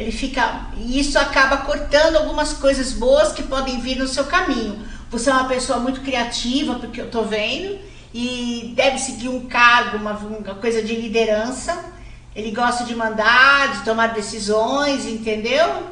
[0.00, 0.68] ele fica.
[0.78, 4.82] E isso acaba cortando algumas coisas boas que podem vir no seu caminho.
[5.10, 7.78] Você é uma pessoa muito criativa, porque eu estou vendo,
[8.14, 11.84] e deve seguir um cargo, uma, uma coisa de liderança.
[12.34, 15.86] Ele gosta de mandar, de tomar decisões, entendeu?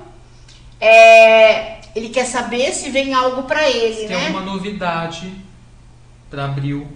[0.81, 4.21] É, ele quer saber se vem algo para ele, se né?
[4.21, 5.31] Tem uma novidade
[6.31, 6.89] para abril.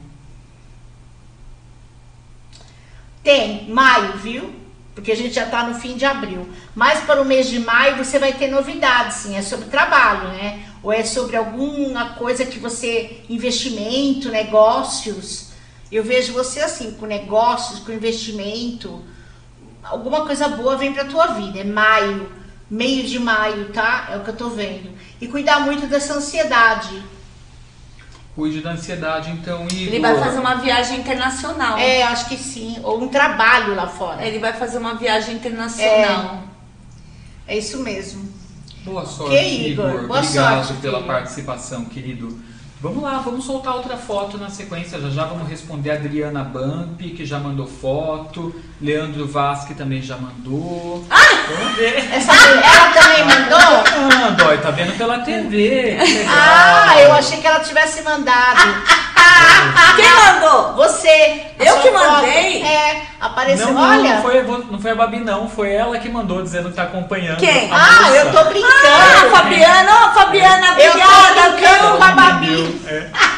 [3.22, 4.61] Tem, maio, viu?
[4.94, 6.48] Porque a gente já está no fim de abril.
[6.74, 10.64] Mas para o mês de maio você vai ter novidades, sim, é sobre trabalho, né?
[10.82, 15.52] Ou é sobre alguma coisa que você, investimento, negócios.
[15.90, 19.02] Eu vejo você assim, com negócios, com investimento,
[19.82, 21.60] alguma coisa boa vem para tua vida.
[21.60, 22.30] É maio,
[22.70, 24.08] meio de maio, tá?
[24.12, 24.90] É o que eu tô vendo.
[25.20, 27.02] E cuidar muito dessa ansiedade
[28.34, 29.94] Cuide da ansiedade, então, Igor.
[29.94, 31.76] Ele vai fazer uma viagem internacional.
[31.76, 32.78] É, acho que sim.
[32.82, 34.26] Ou um trabalho lá fora.
[34.26, 36.42] Ele vai fazer uma viagem internacional.
[37.46, 38.32] É, é isso mesmo.
[38.84, 39.88] Boa sorte, que, Igor.
[39.88, 40.06] Igor.
[40.06, 42.40] Boa Obrigado sorte, pela participação, querido.
[42.82, 45.00] Vamos lá, vamos soltar outra foto na sequência.
[45.00, 48.52] Já já vamos responder a Adriana Bump, que já mandou foto.
[48.80, 51.06] Leandro Vaz, que também já mandou.
[51.08, 51.16] Ah!
[51.48, 51.94] Vamos ver.
[52.12, 54.18] Essa, ela também mandou?
[54.18, 55.96] Mandou, tá vendo pela TV.
[56.28, 58.60] Ah, eu achei que ela tivesse mandado.
[59.96, 60.74] Quem mandou?
[60.74, 61.42] Você.
[61.58, 62.62] Eu que mandei?
[62.62, 63.72] É, apareceu.
[63.72, 64.14] Não, Olha.
[64.14, 65.48] Não foi, não foi a Babi, não.
[65.48, 67.38] Foi ela que mandou dizendo que tá acompanhando.
[67.38, 67.70] Quem?
[67.72, 68.72] Ah, eu tô brincando.
[68.72, 70.06] Ah, Fabiana.
[70.06, 70.90] Ô, Fabiana, é.
[70.90, 71.40] obrigada.
[71.40, 72.80] Eu tô brincando com a Babi.
[72.86, 73.32] É.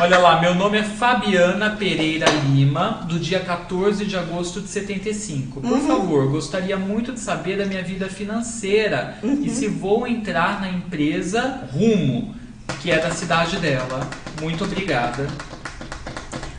[0.00, 5.60] Olha lá, meu nome é Fabiana Pereira Lima, do dia 14 de agosto de 75.
[5.60, 5.86] Por uhum.
[5.88, 9.42] favor, gostaria muito de saber da minha vida financeira uhum.
[9.42, 12.37] e se vou entrar na empresa Rumo
[12.80, 14.08] que é da cidade dela.
[14.40, 15.26] Muito obrigada.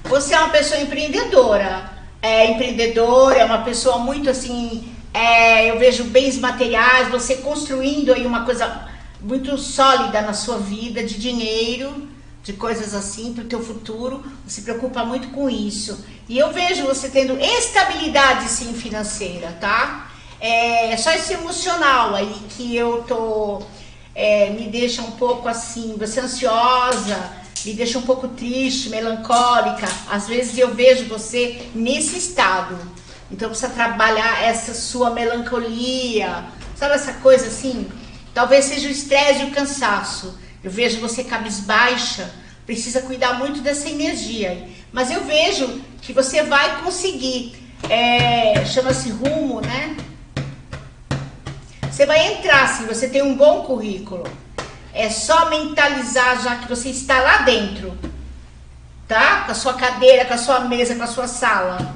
[0.04, 1.92] Você é uma pessoa empreendedora.
[2.22, 4.94] É empreendedora, é uma pessoa muito assim.
[5.14, 8.88] É, eu vejo bens materiais, você construindo aí uma coisa
[9.22, 12.08] muito sólida na sua vida, de dinheiro,
[12.44, 14.24] de coisas assim para o teu futuro.
[14.46, 16.04] Você se preocupa muito com isso.
[16.28, 20.12] E eu vejo você tendo estabilidade sim financeira, tá?
[20.40, 23.62] É só esse emocional aí que eu tô
[24.20, 27.18] é, me deixa um pouco assim, você é ansiosa,
[27.66, 29.88] me deixa um pouco triste, melancólica.
[30.12, 32.78] Às vezes eu vejo você nesse estado.
[33.32, 36.44] Então precisa trabalhar essa sua melancolia,
[36.76, 37.88] sabe essa coisa assim?
[38.34, 40.38] Talvez seja o estresse e o cansaço.
[40.62, 42.30] Eu vejo você cabisbaixa,
[42.66, 44.68] precisa cuidar muito dessa energia.
[44.92, 47.56] Mas eu vejo que você vai conseguir.
[47.90, 49.96] É, Chama-se rumo, né?
[52.00, 54.24] Você vai entrar se você tem um bom currículo.
[54.94, 57.94] É só mentalizar já que você está lá dentro.
[59.06, 59.42] Tá?
[59.42, 61.94] Com a sua cadeira, com a sua mesa, com a sua sala.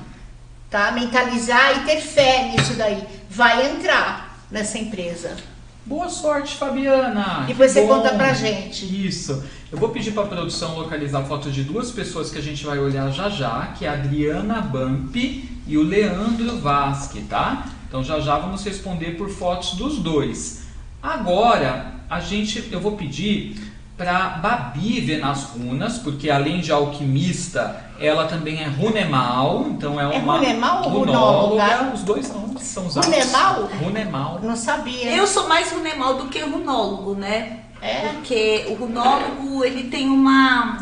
[0.70, 0.92] Tá?
[0.92, 3.02] Mentalizar e ter fé nisso daí.
[3.30, 5.38] Vai entrar nessa empresa.
[5.86, 7.46] Boa sorte, Fabiana.
[7.48, 9.08] Depois você conta pra gente.
[9.08, 9.42] Isso.
[9.72, 12.78] Eu vou pedir para a produção localizar fotos de duas pessoas que a gente vai
[12.78, 17.68] olhar já já, que é a Adriana Bump e o Leandro Vasque, tá?
[17.94, 20.64] Então já já vamos responder por fotos dos dois.
[21.00, 27.86] Agora, a gente, eu vou pedir para Babi ver nas runas, porque além de alquimista,
[28.00, 31.92] ela também é runemal, então é, é uma runemal ou runóloga.
[31.94, 33.08] Os dois nomes são usados.
[33.08, 33.70] Runemal?
[33.80, 34.40] Runemal.
[34.42, 35.16] Não sabia.
[35.16, 37.60] Eu sou mais runemal do que runólogo, né?
[37.80, 38.08] É.
[38.08, 40.80] Porque o runólogo, ele tem uma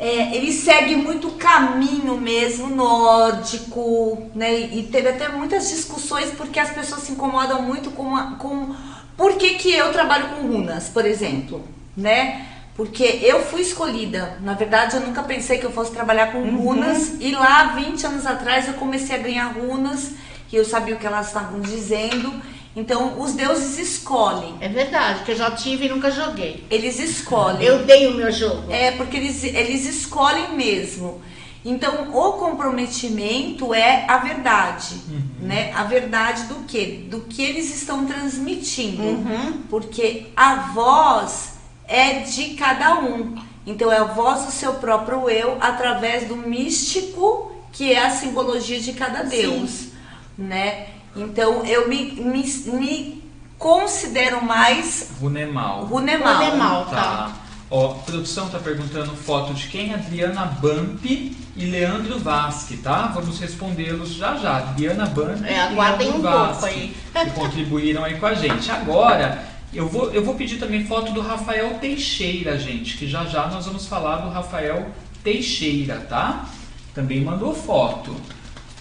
[0.00, 4.58] é, ele segue muito o caminho mesmo nórdico, né?
[4.58, 8.74] E teve até muitas discussões porque as pessoas se incomodam muito com, a, com
[9.14, 11.62] por que, que eu trabalho com runas, por exemplo,
[11.94, 12.46] né?
[12.74, 14.38] Porque eu fui escolhida.
[14.40, 16.56] Na verdade, eu nunca pensei que eu fosse trabalhar com uhum.
[16.56, 17.16] runas.
[17.20, 20.12] E lá, 20 anos atrás, eu comecei a ganhar runas.
[20.50, 22.32] E eu sabia o que elas estavam dizendo.
[22.80, 24.54] Então, os deuses escolhem.
[24.58, 26.64] É verdade, que eu já tive e nunca joguei.
[26.70, 27.62] Eles escolhem.
[27.62, 28.72] Eu dei o meu jogo.
[28.72, 31.20] É, porque eles, eles escolhem mesmo.
[31.62, 35.46] Então, o comprometimento é a verdade, uhum.
[35.46, 35.72] né?
[35.74, 37.06] A verdade do que?
[37.10, 39.02] Do que eles estão transmitindo.
[39.02, 39.62] Uhum.
[39.68, 43.36] Porque a voz é de cada um.
[43.66, 48.80] Então, é a voz do seu próprio eu através do místico, que é a simbologia
[48.80, 49.92] de cada deus, Sim.
[50.38, 50.86] né?
[51.16, 53.24] Então eu me, me, me
[53.58, 55.84] considero mais Runemal.
[55.84, 56.44] Runemal.
[56.44, 56.90] Runemal, tá.
[56.90, 57.36] tá.
[57.70, 59.94] Ó, a produção tá perguntando foto de quem?
[59.94, 63.12] Adriana Bamp e Leandro Vasque, tá?
[63.14, 64.56] Vamos respondê-los já já.
[64.56, 66.96] Adriana Bamp é, e Leandro um Vasque, aí.
[67.24, 68.68] que contribuíram aí com a gente.
[68.72, 73.46] Agora, eu vou, eu vou pedir também foto do Rafael Teixeira, gente, que já já
[73.46, 74.88] nós vamos falar do Rafael
[75.22, 76.46] Teixeira, tá?
[76.92, 78.16] Também mandou foto.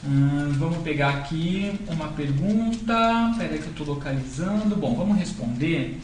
[0.06, 3.30] Hum, vamos pegar aqui uma pergunta.
[3.32, 4.76] Espera que eu estou localizando.
[4.76, 6.00] Bom, vamos responder.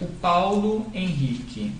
[0.00, 1.72] O Paulo Henrique,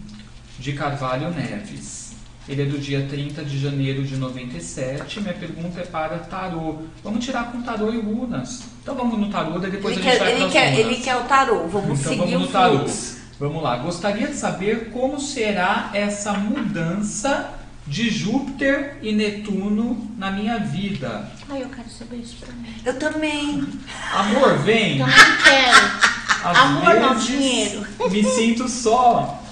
[0.59, 2.15] de Carvalho Neves.
[2.49, 5.21] Ele é do dia 30 de janeiro de 97.
[5.21, 6.83] Minha pergunta é para tarô.
[7.03, 8.63] Vamos tirar com tarô e runas.
[8.83, 11.17] Então vamos no tarô, daí depois ele a gente quer, vai ele quer, Ele quer
[11.17, 11.67] o tarô.
[11.67, 12.79] Vamos então, seguir vamos o tarô.
[12.79, 13.17] fluxo.
[13.41, 13.77] Vamos lá.
[13.79, 17.51] Gostaria de saber como será essa mudança
[17.87, 21.31] de Júpiter e Netuno na minha vida.
[21.49, 22.69] Ai, eu quero saber isso pra mim.
[22.85, 23.67] Eu também.
[24.13, 24.99] Amor, vem.
[24.99, 26.17] Também quero.
[26.45, 27.87] Às Amor, não, dinheiro.
[28.11, 29.43] Me sinto só.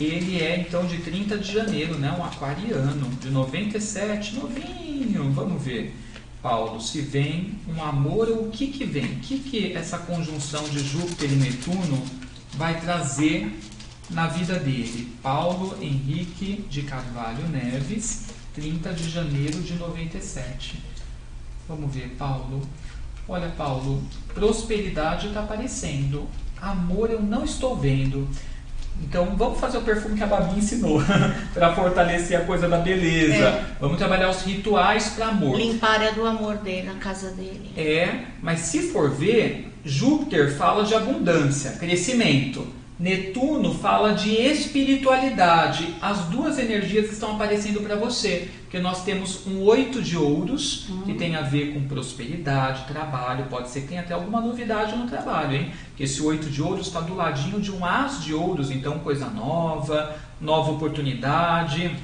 [0.00, 2.14] Ele é então de 30 de janeiro, né?
[2.16, 5.32] Um aquariano, de 97, novinho.
[5.32, 5.94] Vamos ver.
[6.40, 9.04] Paulo, se vem um amor, o que que vem?
[9.04, 12.00] O que que essa conjunção de Júpiter e Netuno
[12.54, 13.52] vai trazer
[14.10, 20.82] na vida dele, Paulo Henrique de Carvalho Neves, 30 de janeiro de 97.
[21.68, 22.62] Vamos ver, Paulo.
[23.28, 26.26] Olha, Paulo, prosperidade está aparecendo.
[26.60, 28.26] Amor eu não estou vendo.
[29.02, 31.00] Então vamos fazer o perfume que a Babi ensinou
[31.54, 33.44] para fortalecer a coisa da beleza.
[33.44, 33.64] É.
[33.78, 35.56] Vamos trabalhar os rituais para amor.
[35.56, 37.70] Limpar é do amor dele, na casa dele.
[37.76, 42.77] É, mas se for ver, Júpiter fala de abundância, crescimento.
[42.98, 45.94] Netuno fala de espiritualidade.
[46.02, 51.14] As duas energias estão aparecendo para você, porque nós temos um oito de ouros que
[51.14, 53.46] tem a ver com prosperidade, trabalho.
[53.48, 55.72] Pode ser que tenha até alguma novidade no trabalho, hein?
[55.90, 59.30] Porque esse oito de ouros está do ladinho de um as de ouros, então coisa
[59.30, 61.96] nova, nova oportunidade.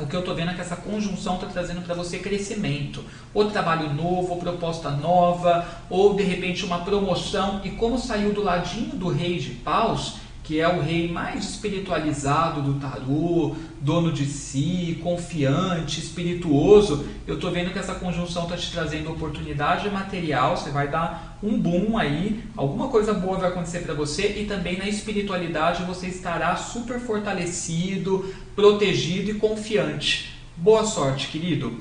[0.00, 3.50] O que eu estou vendo é que essa conjunção está trazendo para você crescimento, ou
[3.50, 7.60] trabalho novo, ou proposta nova, ou de repente uma promoção.
[7.64, 10.16] E como saiu do ladinho do rei de paus,
[10.48, 17.50] que é o rei mais espiritualizado do tarô, dono de si, confiante, espirituoso, eu estou
[17.50, 22.42] vendo que essa conjunção está te trazendo oportunidade material, você vai dar um boom aí,
[22.56, 28.34] alguma coisa boa vai acontecer para você e também na espiritualidade você estará super fortalecido,
[28.56, 30.36] protegido e confiante.
[30.56, 31.78] Boa sorte, querido.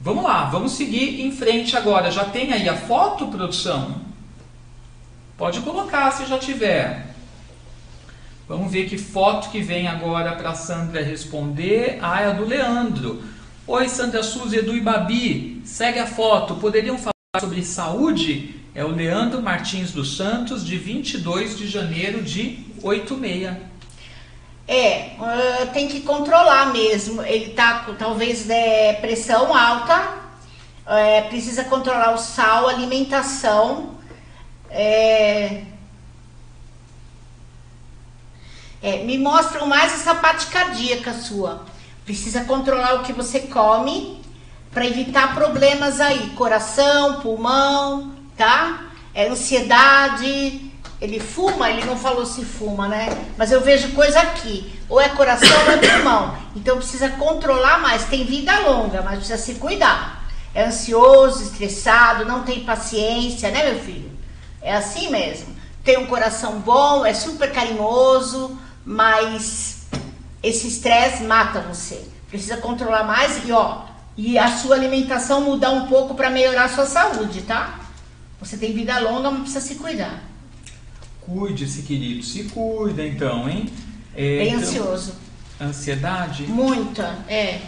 [0.00, 2.10] Vamos lá, vamos seguir em frente agora.
[2.10, 4.00] Já tem aí a foto, produção?
[5.36, 7.14] Pode colocar se já tiver.
[8.48, 11.98] Vamos ver que foto que vem agora para Sandra responder.
[12.00, 13.22] Ah, é a do Leandro.
[13.66, 15.62] Oi, Sandra Suzy, Edu e Babi.
[15.64, 16.56] Segue a foto.
[16.56, 18.63] Poderiam falar sobre saúde?
[18.74, 23.56] É o Leandro Martins dos Santos, de 22 de janeiro de 86.
[24.66, 27.22] É, uh, tem que controlar mesmo.
[27.22, 30.16] Ele tá talvez é, pressão alta,
[30.86, 33.94] é, precisa controlar o sal, alimentação.
[34.70, 35.62] É,
[38.84, 41.64] É, me mostram mais essa parte cardíaca sua.
[42.04, 44.20] Precisa controlar o que você come
[44.70, 48.86] para evitar problemas aí, coração, pulmão, tá?
[49.14, 50.72] É ansiedade.
[51.00, 53.08] Ele fuma, ele não falou se fuma, né?
[53.36, 56.36] Mas eu vejo coisa aqui, ou é coração ou é pulmão.
[56.56, 58.04] Então precisa controlar mais.
[58.04, 60.24] Tem vida longa, mas precisa se cuidar.
[60.54, 64.10] É ansioso, estressado, não tem paciência, né, meu filho?
[64.62, 65.54] É assim mesmo.
[65.82, 69.82] Tem um coração bom, é super carinhoso, mas
[70.42, 72.02] esse estresse mata você.
[72.28, 73.82] Precisa controlar mais e ó,
[74.16, 77.80] e a sua alimentação mudar um pouco para melhorar a sua saúde, tá?
[78.44, 80.22] Você tem vida longa, mas precisa se cuidar.
[81.22, 82.22] Cuide-se, querido.
[82.22, 83.66] Se cuida então, hein?
[84.14, 85.14] É, Bem então, ansioso.
[85.60, 86.42] Ansiedade?
[86.44, 87.60] Muita, é.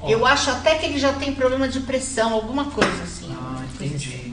[0.00, 0.08] Ó.
[0.08, 3.30] Eu acho até que ele já tem problema de pressão, alguma coisa assim.
[3.30, 4.32] Ah, entendi.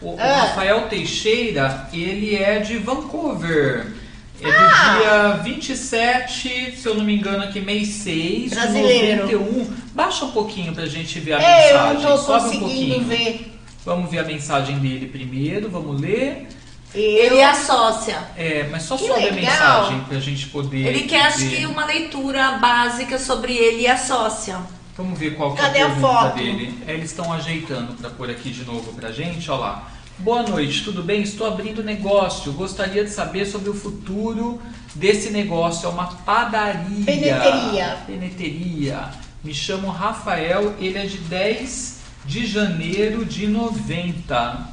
[0.00, 0.42] O, o ah.
[0.42, 3.92] Rafael Teixeira, ele é de Vancouver.
[4.40, 4.98] É do ah.
[4.98, 9.26] dia 27, se eu não me engano, aqui, mês 6 Brasileiro.
[9.26, 9.74] de 91.
[9.94, 12.02] Baixa um pouquinho pra gente ver a é, mensagem.
[12.02, 13.59] Eu não tô Sobe conseguindo um ver.
[13.84, 16.48] Vamos ver a mensagem dele primeiro, vamos ler.
[16.94, 18.18] Ele é a sócia.
[18.36, 20.86] É, mas só sobe a mensagem pra gente poder.
[20.86, 24.58] Ele quer, acho que, uma leitura básica sobre ele e a sócia.
[24.96, 26.74] Vamos ver qual que é a pergunta a dele.
[26.86, 29.90] É, eles estão ajeitando para pôr aqui de novo pra gente, olha lá.
[30.18, 31.22] Boa noite, tudo bem?
[31.22, 32.52] Estou abrindo negócio.
[32.52, 34.60] Gostaria de saber sobre o futuro
[34.94, 35.86] desse negócio.
[35.86, 37.04] É uma padaria.
[37.06, 37.98] Peneteria.
[38.06, 39.10] Peneteria.
[39.42, 44.68] Me chamo Rafael, ele é de 10 de janeiro de 90.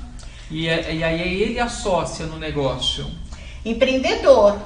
[0.50, 3.06] E, é, e aí é ele a sócia no negócio.
[3.66, 4.58] Empreendedor.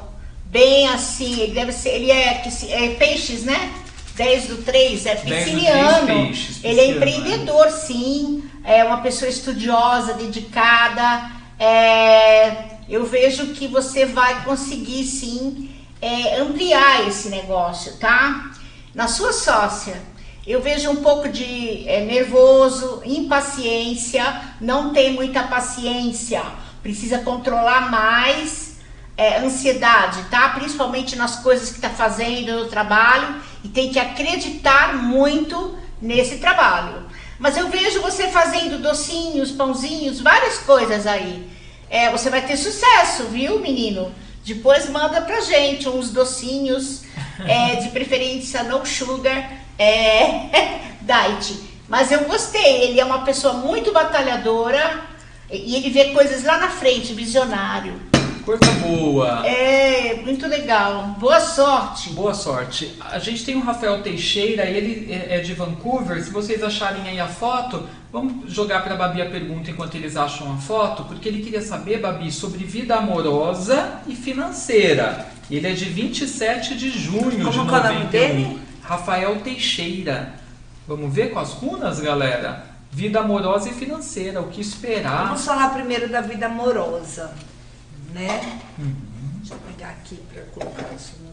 [0.45, 1.89] Bem assim, ele deve ser.
[1.89, 3.73] Ele é, é peixes, né?
[4.15, 6.07] 10 do 3 é pisciniano.
[6.07, 11.31] Peixes, ele é empreendedor, sim é uma pessoa estudiosa, dedicada.
[11.59, 15.69] É, eu vejo que você vai conseguir sim
[16.01, 18.51] é, ampliar esse negócio, tá?
[18.93, 20.01] Na sua sócia,
[20.45, 26.41] eu vejo um pouco de é, nervoso, impaciência, não tem muita paciência,
[26.81, 28.77] precisa controlar mais
[29.15, 30.49] é, ansiedade, tá?
[30.49, 37.05] Principalmente nas coisas que está fazendo no trabalho e tem que acreditar muito nesse trabalho.
[37.37, 41.47] Mas eu vejo você fazendo docinhos, pãozinhos, várias coisas aí.
[41.89, 44.11] É, você vai ter sucesso, viu, menino?
[44.43, 47.03] Depois manda pra gente uns docinhos,
[47.45, 51.59] é, de preferência no sugar, é, diet.
[51.87, 55.01] Mas eu gostei, ele é uma pessoa muito batalhadora
[55.51, 58.11] e ele vê coisas lá na frente, visionário.
[58.45, 59.45] Coisa boa.
[59.45, 61.15] É, muito legal.
[61.19, 62.09] Boa sorte.
[62.11, 62.97] Boa sorte.
[62.99, 66.23] A gente tem o Rafael Teixeira, ele é, é de Vancouver.
[66.23, 70.17] Se vocês acharem aí a foto, vamos jogar para a Babi a pergunta enquanto eles
[70.17, 75.27] acham a foto, porque ele queria saber, Babi, sobre vida amorosa e financeira.
[75.49, 77.75] Ele é de 27 de junho Como de 91.
[77.75, 78.70] É o nome dele?
[78.91, 80.33] Rafael Teixeira.
[80.87, 82.65] Vamos ver com as runas, galera?
[82.91, 85.27] Vida amorosa e financeira, o que esperar?
[85.27, 87.33] Vamos falar primeiro da vida amorosa
[88.13, 88.61] né?
[88.77, 88.95] Uhum.
[89.37, 91.30] Deixa eu pegar aqui para colocar umas assim.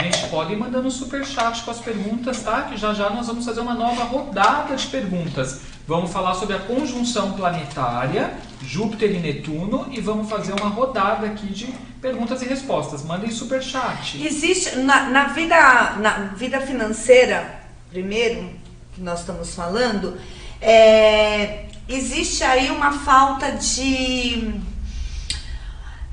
[0.00, 2.62] Gente, podem mandando super chat com as perguntas, tá?
[2.62, 5.60] Que já já nós vamos fazer uma nova rodada de perguntas.
[5.88, 11.48] Vamos falar sobre a conjunção planetária, Júpiter e Netuno, e vamos fazer uma rodada aqui
[11.48, 11.66] de
[12.00, 13.02] perguntas e respostas.
[13.02, 14.24] Mandem super chat.
[14.24, 15.56] Existe na, na vida
[15.96, 18.50] na vida financeira, primeiro
[18.94, 20.16] que nós estamos falando,
[20.60, 24.60] é, existe aí uma falta de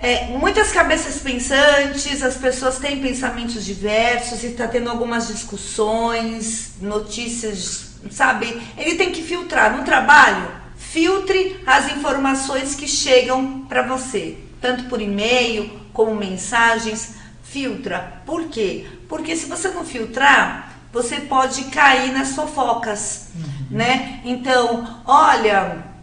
[0.06, 7.96] é, muitas cabeças pensantes, as pessoas têm pensamentos diversos e está tendo algumas discussões, notícias,
[8.12, 8.62] sabe?
[8.78, 10.52] Ele tem que filtrar no trabalho.
[10.78, 17.16] Filtre as informações que chegam para você, tanto por e-mail como mensagens.
[17.42, 18.22] Filtra.
[18.28, 18.86] Por quê?
[19.10, 23.66] Porque se você não filtrar, você pode cair nas fofocas, uhum.
[23.72, 24.22] né?
[24.24, 25.95] Então, olha,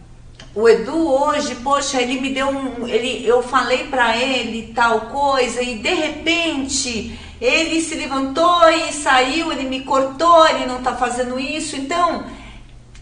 [0.55, 5.61] o Edu hoje, poxa, ele me deu um, ele, eu falei para ele tal coisa
[5.63, 11.39] e de repente ele se levantou e saiu, ele me cortou, ele não tá fazendo
[11.39, 11.75] isso.
[11.75, 12.25] Então,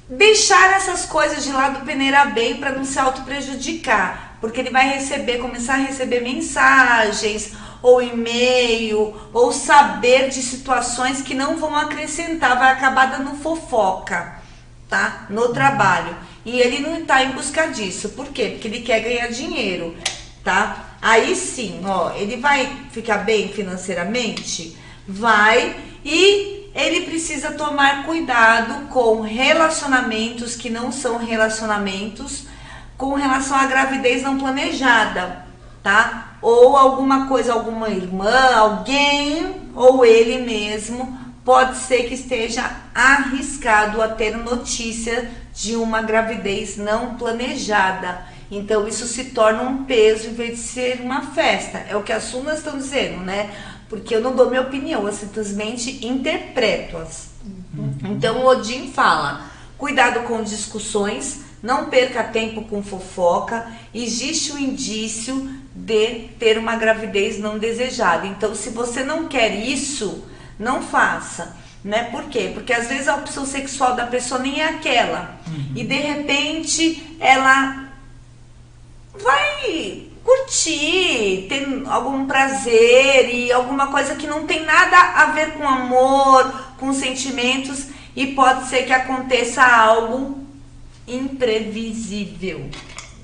[0.10, 4.88] deixar essas coisas de lado peneirar bem para não se auto prejudicar, porque ele vai
[4.88, 12.58] receber, começar a receber mensagens ou e-mail ou saber de situações que não vão acrescentar,
[12.58, 14.36] vai acabar dando fofoca,
[14.90, 15.26] tá?
[15.30, 16.16] No trabalho.
[16.46, 18.10] E ele não está em busca disso.
[18.10, 18.50] Por quê?
[18.52, 19.96] Porque ele quer ganhar dinheiro,
[20.44, 20.96] tá?
[21.02, 24.78] Aí sim, ó, ele vai ficar bem financeiramente?
[25.08, 25.76] Vai.
[26.04, 32.46] E ele precisa tomar cuidado com relacionamentos que não são relacionamentos
[32.98, 35.46] com relação à gravidez não planejada,
[35.82, 36.38] tá?
[36.42, 44.08] Ou alguma coisa, alguma irmã, alguém ou ele mesmo pode ser que esteja arriscado a
[44.08, 48.26] ter notícia de uma gravidez não planejada.
[48.50, 51.80] Então isso se torna um peso em vez de ser uma festa.
[51.90, 53.50] É o que as sunas estão dizendo, né?
[53.88, 57.30] Porque eu não dou minha opinião, eu simplesmente interpreto-as.
[57.74, 57.94] Uhum.
[58.12, 59.46] Então o Odin fala:
[59.78, 63.72] cuidado com discussões, não perca tempo com fofoca.
[63.94, 68.28] Existe o indício de ter uma gravidez não desejada.
[68.28, 70.26] Então, se você não quer isso,
[70.60, 71.56] não faça.
[71.84, 72.04] Né?
[72.12, 72.52] Por quê?
[72.54, 75.40] Porque às vezes a opção sexual da pessoa nem é aquela.
[75.48, 75.72] Uhum.
[75.76, 77.88] E de repente ela
[79.14, 85.68] vai curtir, ter algum prazer e alguma coisa que não tem nada a ver com
[85.68, 90.40] amor, com sentimentos e pode ser que aconteça algo
[91.08, 92.70] imprevisível.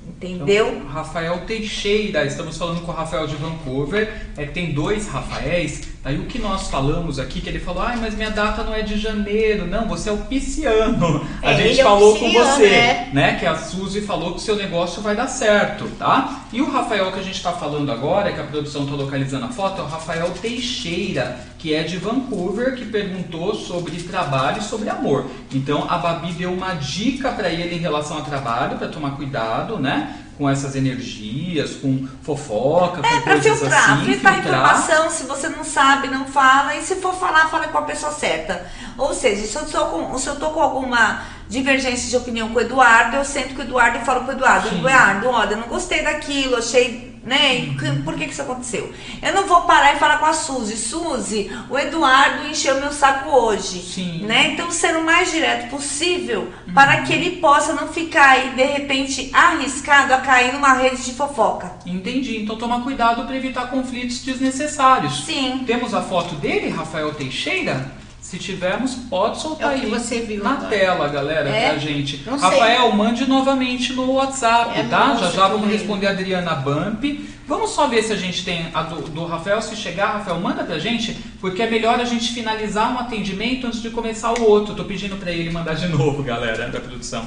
[0.06, 0.68] Entendeu?
[0.68, 4.26] Então, Rafael Teixeira, estamos falando com o Rafael de Vancouver.
[4.36, 5.82] É, tem dois Rafaéis.
[6.08, 8.80] Aí o que nós falamos aqui, que ele falou, ai, mas minha data não é
[8.80, 9.66] de janeiro.
[9.66, 11.22] Não, você é o pisciano.
[11.42, 13.10] É, a gente é falou é com você, é.
[13.12, 13.36] né?
[13.38, 16.46] Que a Suzy falou que o seu negócio vai dar certo, tá?
[16.50, 19.48] E o Rafael que a gente está falando agora, que a produção está localizando a
[19.50, 24.88] foto, é o Rafael Teixeira, que é de Vancouver, que perguntou sobre trabalho e sobre
[24.88, 25.26] amor.
[25.52, 29.78] Então a Babi deu uma dica para ele em relação ao trabalho, para tomar cuidado,
[29.78, 30.24] né?
[30.38, 34.04] Com essas energias, com fofoca, é, com coisas filtrar, assim.
[34.04, 36.76] Filtrar, filtrar informação, se você não sabe, não fala.
[36.76, 38.64] E se for falar, fala com a pessoa certa.
[38.96, 42.58] Ou seja, se eu tô com, se eu tô com alguma divergência de opinião com
[42.58, 44.68] o Eduardo, eu sento com o Eduardo e falo com o Eduardo.
[44.68, 44.78] Sim.
[44.78, 47.76] Eduardo, olha, eu não gostei daquilo, achei né?
[47.80, 48.02] Uhum.
[48.02, 48.92] Por que, que isso aconteceu?
[49.22, 50.76] Eu não vou parar e falar com a Suzy.
[50.76, 53.80] Suzy, o Eduardo encheu meu saco hoje.
[53.82, 54.24] Sim.
[54.24, 54.52] Né?
[54.52, 56.74] Então, ser o mais direto possível uhum.
[56.74, 61.12] para que ele possa não ficar aí, de repente, arriscado a cair numa rede de
[61.12, 61.72] fofoca.
[61.86, 62.38] Entendi.
[62.38, 65.24] Então, toma cuidado para evitar conflitos desnecessários.
[65.24, 65.64] Sim.
[65.66, 67.97] Temos a foto dele, Rafael Teixeira?
[68.28, 70.68] Se tivermos, pode soltar é aí você viu na agora.
[70.68, 71.70] tela, galera, é?
[71.70, 72.24] pra gente.
[72.26, 72.92] Não Rafael, sei.
[72.92, 75.16] mande novamente no WhatsApp, é tá?
[75.16, 77.04] Já já vamos responder a Adriana Bump.
[77.46, 79.62] Vamos só ver se a gente tem a do, do, Rafael.
[79.62, 83.80] Se chegar, Rafael, manda pra gente, porque é melhor a gente finalizar um atendimento antes
[83.80, 84.74] de começar o outro.
[84.74, 87.26] Tô pedindo pra ele mandar de novo, galera, da produção.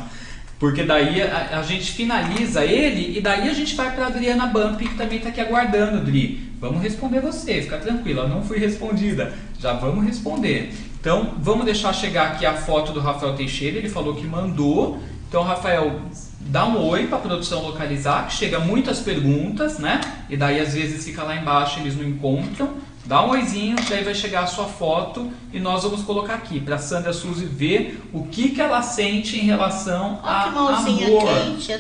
[0.60, 4.78] Porque daí a, a, gente finaliza ele e daí a gente vai para Adriana Bump,
[4.78, 6.52] que também está aqui aguardando, Dri.
[6.60, 9.34] Vamos responder você, fica tranquila, não fui respondida.
[9.60, 10.72] Já vamos responder.
[11.02, 15.02] Então, vamos deixar chegar aqui a foto do Rafael Teixeira, ele falou que mandou.
[15.28, 16.00] Então, Rafael,
[16.42, 20.00] dá um oi para a produção localizar, que chega muitas perguntas, né?
[20.30, 22.70] E daí às vezes fica lá embaixo, eles não encontram.
[23.04, 26.78] Dá um oizinho, daí vai chegar a sua foto e nós vamos colocar aqui para
[26.78, 31.24] Sandra Suzy ver o que, que ela sente em relação a amor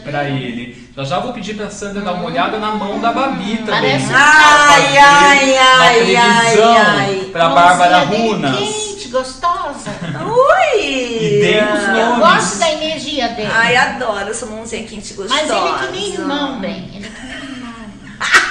[0.03, 0.89] para ele.
[0.95, 3.67] Já já vou pedir para Sandra dar uma olhada na mão da Babi também.
[3.69, 8.80] Parece ai, ai, ai, ai, para Bárbara Runas.
[9.11, 9.91] Gostosa.
[10.25, 10.81] Ui!
[10.81, 11.99] E dei os nomes.
[11.99, 13.49] Eu gosto da energia dele.
[13.51, 15.41] Ai, adoro essa mãozinha quente gostosa.
[15.41, 16.91] Mas ele é que nem irmão, bem.
[16.95, 17.41] Ele é que nem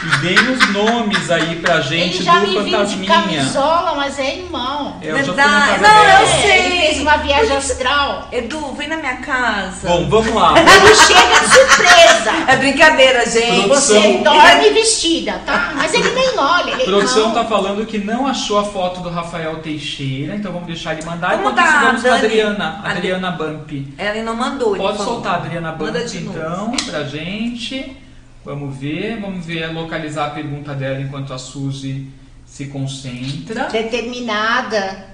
[0.02, 2.84] e deem os nomes aí pra gente ele já do me Fantasminha.
[2.84, 4.96] Viu de camisola, mas é irmão.
[5.02, 5.82] Eu Verdade.
[5.82, 6.58] Não, eu sei.
[6.60, 8.28] Ele fez uma viagem astral.
[8.32, 9.88] Edu, vem na minha casa.
[9.88, 10.54] Bom, vamos lá.
[10.58, 12.30] Ele chega de surpresa.
[12.48, 13.68] É brincadeira, gente.
[13.68, 14.00] Produção...
[14.00, 15.72] Você dorme vestida, tá?
[15.74, 16.72] Mas ele nem olha.
[16.72, 17.34] Ele a produção não.
[17.34, 21.36] tá falando que não achou a foto do Rafael Teixeira, então vamos deixar ele mandar.
[21.36, 22.80] Vamos Enquanto isso, vamos Adriana.
[22.84, 23.94] Adriana Bump.
[23.98, 24.76] Ela não mandou.
[24.76, 27.96] Pode soltar a Adriana Bump, então, pra gente.
[28.44, 32.08] Vamos ver, vamos ver, localizar a pergunta dela enquanto a Suzy
[32.46, 33.64] se concentra.
[33.68, 35.06] Determinada,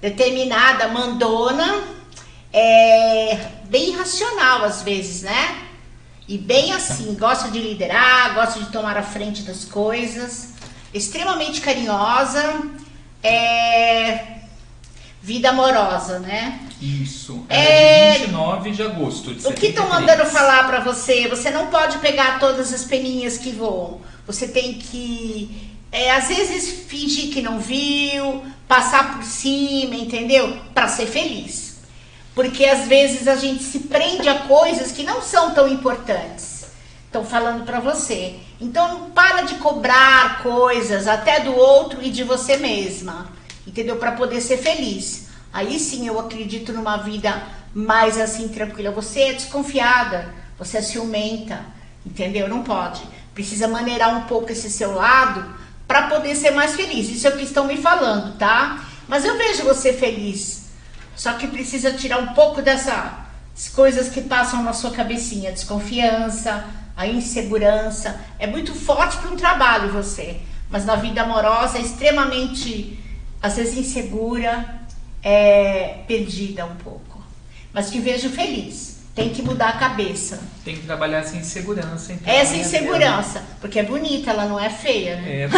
[0.00, 1.84] determinada, mandona,
[2.52, 5.62] é bem racional às vezes, né?
[6.26, 10.54] E bem assim, gosta de liderar, gosta de tomar a frente das coisas,
[10.92, 12.62] extremamente carinhosa,
[13.22, 14.41] é
[15.22, 16.60] vida amorosa, né?
[16.80, 17.46] Isso.
[17.48, 19.32] É, é 29 de agosto.
[19.32, 21.28] De o que estão mandando falar para você?
[21.28, 24.00] Você não pode pegar todas as peninhas que voam.
[24.26, 30.58] Você tem que, é, às vezes, fingir que não viu, passar por cima, entendeu?
[30.74, 31.76] Para ser feliz.
[32.34, 36.64] Porque às vezes a gente se prende a coisas que não são tão importantes.
[37.06, 38.36] Estão falando para você.
[38.60, 43.30] Então, para de cobrar coisas até do outro e de você mesma
[43.66, 43.96] entendeu?
[43.96, 45.28] Para poder ser feliz.
[45.52, 47.42] Aí sim eu acredito numa vida
[47.74, 48.90] mais assim tranquila.
[48.90, 51.60] Você é desconfiada, você é ciumenta,
[52.04, 52.48] entendeu?
[52.48, 53.02] Não pode.
[53.34, 55.54] Precisa maneirar um pouco esse seu lado
[55.86, 57.08] para poder ser mais feliz.
[57.08, 58.84] Isso é o que estão me falando, tá?
[59.08, 60.62] Mas eu vejo você feliz.
[61.14, 66.64] Só que precisa tirar um pouco dessas coisas que passam na sua cabecinha, a desconfiança,
[66.96, 68.18] a insegurança.
[68.38, 70.40] É muito forte para um trabalho você,
[70.70, 73.01] mas na vida amorosa é extremamente
[73.42, 74.82] às vezes insegura,
[75.22, 77.22] é, perdida um pouco.
[77.72, 78.92] Mas te vejo feliz.
[79.14, 80.40] Tem que mudar a cabeça.
[80.64, 82.14] Tem que trabalhar essa insegurança.
[82.14, 83.40] Então, essa insegurança.
[83.40, 83.56] Dela.
[83.60, 85.42] Porque é bonita, ela não é feia, né?
[85.42, 85.48] É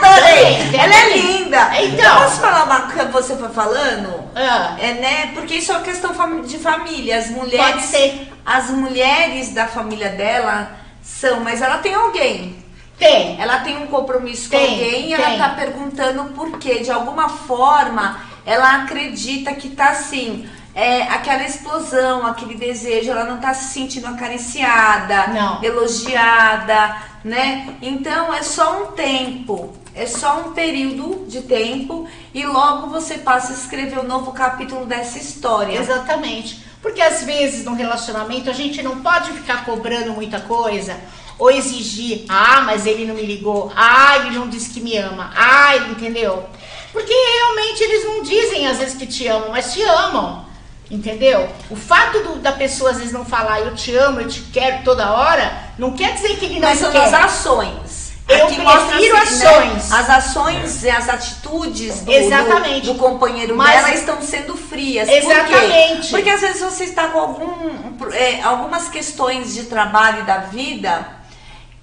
[0.00, 0.74] Adorei!
[0.74, 1.82] ela é linda!
[1.82, 4.24] Então, posso falar uma que você foi falando?
[4.34, 4.76] Ah.
[4.78, 5.32] É, né?
[5.34, 7.18] Porque isso é uma questão de família.
[7.18, 7.74] As mulheres.
[7.74, 8.32] Pode ser.
[8.44, 10.70] As mulheres da família dela
[11.02, 12.56] são, mas ela tem alguém
[12.98, 13.40] tem.
[13.40, 16.80] Ela tem um compromisso tem, com alguém e ela está perguntando por quê.
[16.80, 20.48] De alguma forma, ela acredita que tá assim.
[20.74, 25.64] é, aquela explosão, aquele desejo, ela não está se sentindo acariciada, não.
[25.64, 27.76] elogiada, né?
[27.80, 33.52] Então é só um tempo, é só um período de tempo e logo você passa
[33.52, 35.78] a escrever o um novo capítulo dessa história.
[35.78, 36.62] Exatamente.
[36.82, 40.94] Porque às vezes no relacionamento a gente não pode ficar cobrando muita coisa
[41.38, 45.32] ou exigir, ah, mas ele não me ligou, ah, ele não disse que me ama,
[45.36, 46.44] ah, ele entendeu?
[46.92, 50.46] Porque realmente eles não dizem às vezes que te amam, mas te amam.
[50.90, 51.48] Entendeu?
[51.68, 54.84] O fato do, da pessoa às vezes não falar eu te amo, eu te quero
[54.84, 57.02] toda hora, não quer dizer que ele não Mas são quer.
[57.02, 58.06] as ações.
[58.28, 59.50] Eu Aqui prefiro assim, né?
[59.50, 59.90] ações.
[59.90, 59.98] Né?
[59.98, 62.86] As ações e as atitudes do, Exatamente.
[62.86, 65.08] do, do companheiro Mas, dela estão sendo frias.
[65.08, 66.08] Exatamente.
[66.08, 70.38] Por Porque às vezes você está com algum, é, algumas questões de trabalho e da
[70.38, 71.15] vida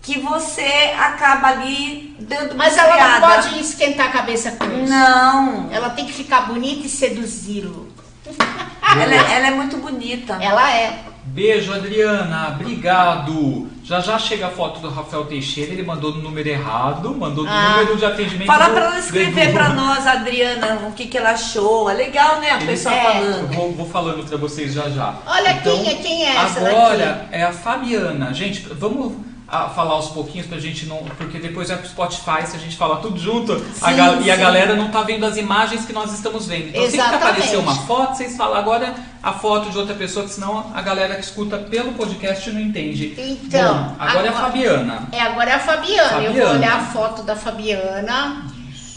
[0.03, 4.89] que você acaba ali dando Mas ela não pode esquentar a cabeça com isso.
[4.91, 5.69] Não.
[5.71, 7.87] Ela tem que ficar bonita e seduzi-lo.
[8.95, 10.37] Ela, é, ela é muito bonita.
[10.39, 10.99] Ela é.
[11.25, 12.49] Beijo, Adriana.
[12.49, 13.67] Obrigado.
[13.83, 15.71] Já já chega a foto do Rafael Teixeira.
[15.71, 17.77] Ele mandou no número errado, mandou no ah.
[17.77, 18.45] número de atendimento.
[18.45, 21.89] Fala para ela escrever para nós, Adriana, o que, que ela achou.
[21.89, 22.51] É legal, né?
[22.51, 23.03] A pessoa é.
[23.03, 23.53] falando.
[23.53, 25.15] Vou, vou, falando para vocês já já.
[25.25, 27.27] Olha então, quem é quem é essa Agora daqui?
[27.31, 28.31] é a Fabiana.
[28.31, 30.97] Gente, vamos a falar aos pouquinhos pra gente não.
[31.15, 34.23] Porque depois é pro Spotify, se a gente fala tudo junto, sim, a sim.
[34.23, 36.69] e a galera não tá vendo as imagens que nós estamos vendo.
[36.69, 37.11] Então Exatamente.
[37.11, 40.71] sempre que aparecer uma foto, vocês falam agora a foto de outra pessoa, que senão
[40.73, 43.13] a galera que escuta pelo podcast não entende.
[43.15, 43.73] Então.
[43.73, 45.07] Bom, agora, agora, é a Fabiana.
[45.11, 46.09] É, agora é a Fabiana.
[46.09, 46.35] Fabiana.
[46.35, 48.45] Eu vou olhar a foto da Fabiana.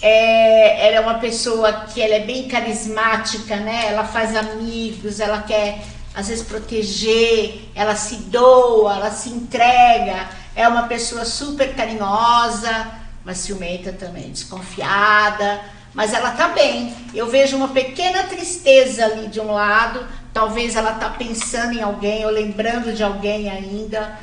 [0.00, 3.88] É, ela é uma pessoa que ela é bem carismática, né?
[3.88, 5.82] Ela faz amigos, ela quer
[6.14, 10.26] às vezes proteger, ela se doa, ela se entrega
[10.56, 12.90] é uma pessoa super carinhosa,
[13.22, 15.60] mas ciumenta também, desconfiada,
[15.92, 16.96] mas ela tá bem.
[17.12, 22.24] Eu vejo uma pequena tristeza ali de um lado, talvez ela tá pensando em alguém
[22.24, 24.18] ou lembrando de alguém ainda,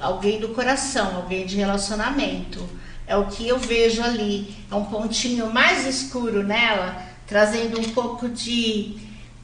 [0.00, 2.68] alguém do coração, alguém de relacionamento.
[3.06, 8.28] É o que eu vejo ali, é um pontinho mais escuro nela, trazendo um pouco
[8.28, 8.96] de,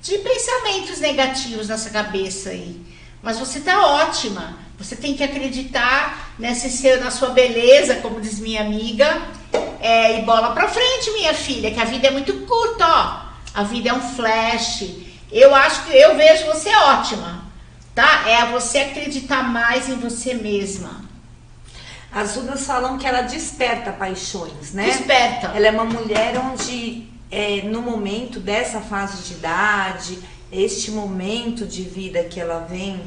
[0.02, 2.84] de pensamentos negativos nessa cabeça aí.
[3.22, 4.64] Mas você tá ótima.
[4.78, 9.22] Você tem que acreditar nesse seu, na sua beleza, como diz minha amiga,
[9.80, 13.24] é, e bola pra frente, minha filha, que a vida é muito curta, ó.
[13.54, 14.84] A vida é um flash.
[15.30, 17.44] Eu acho que eu vejo você ótima,
[17.94, 18.28] tá?
[18.28, 21.04] É você acreditar mais em você mesma.
[22.12, 24.84] As Udas falam que ela desperta paixões, né?
[24.84, 25.48] Desperta.
[25.48, 30.18] Ela é uma mulher onde, é, no momento dessa fase de idade,
[30.52, 33.02] este momento de vida que ela vem,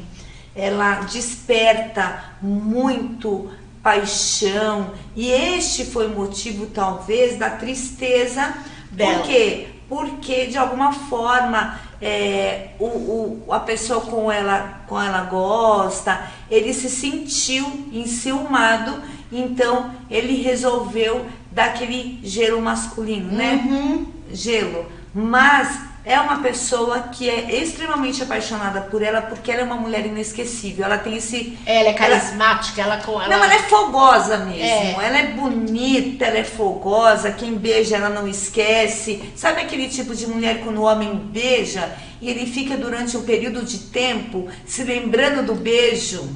[0.58, 3.48] ela desperta muito
[3.80, 8.54] paixão e este foi o motivo talvez da tristeza
[8.90, 9.18] dela.
[9.18, 9.68] Por quê?
[9.88, 16.74] Porque de alguma forma é, o, o, a pessoa com ela, com ela gosta, ele
[16.74, 19.00] se sentiu enciumado,
[19.30, 23.64] então ele resolveu dar aquele gelo masculino, né?
[23.64, 24.06] Uhum.
[24.32, 24.86] Gelo.
[25.14, 30.06] Mas é uma pessoa que é extremamente apaixonada por ela porque ela é uma mulher
[30.06, 30.86] inesquecível.
[30.86, 31.58] Ela tem esse.
[31.66, 33.28] Ela é carismática, ela, ela com ela.
[33.28, 34.62] Não, ela é fogosa mesmo.
[34.62, 35.06] É.
[35.06, 37.30] Ela é bonita, ela é fogosa.
[37.30, 39.22] Quem beija ela não esquece.
[39.36, 43.62] Sabe aquele tipo de mulher quando o homem beija e ele fica durante um período
[43.62, 46.26] de tempo se lembrando do beijo?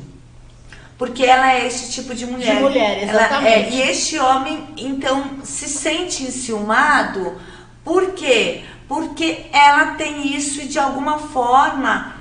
[0.99, 2.57] Porque ela é esse tipo de mulher.
[2.57, 3.49] De mulher, exatamente.
[3.49, 7.41] É, e este homem, então, se sente enciumado.
[7.83, 8.65] Por quê?
[8.93, 12.15] Porque ela tem isso e de alguma forma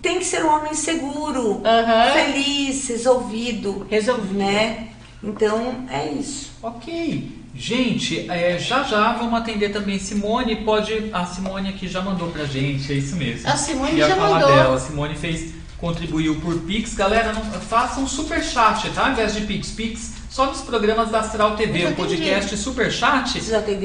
[0.00, 2.12] tem que ser um homem seguro, uhum.
[2.14, 3.84] feliz, resolvido.
[3.90, 4.34] Resolvido.
[4.34, 4.90] Né?
[5.20, 6.52] Então é isso.
[6.62, 7.44] Ok.
[7.56, 10.64] Gente, é, já já vamos atender também Simone.
[10.64, 11.10] Pode.
[11.12, 13.48] A Simone aqui já mandou pra gente, é isso mesmo.
[13.48, 14.48] A Simone já mandou.
[14.48, 14.76] dela.
[14.76, 16.94] A Simone fez, contribuiu por Pix.
[16.94, 19.06] Galera, não, façam um super chat, tá?
[19.06, 23.40] Ao invés de Pix, Pix só nos programas da Astral TV, o podcast Super Chat.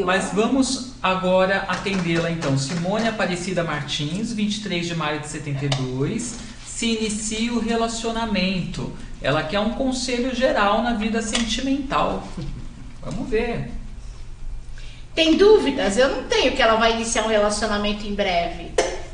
[0.06, 2.58] Mas vamos agora atendê-la então.
[2.58, 6.36] Simone Aparecida Martins, 23 de maio de 72.
[6.66, 8.92] Se inicia o relacionamento.
[9.22, 12.28] Ela quer um conselho geral na vida sentimental.
[13.02, 13.72] Vamos ver.
[15.16, 15.98] Tem dúvidas?
[15.98, 18.72] Eu não tenho que ela vai iniciar um relacionamento em breve.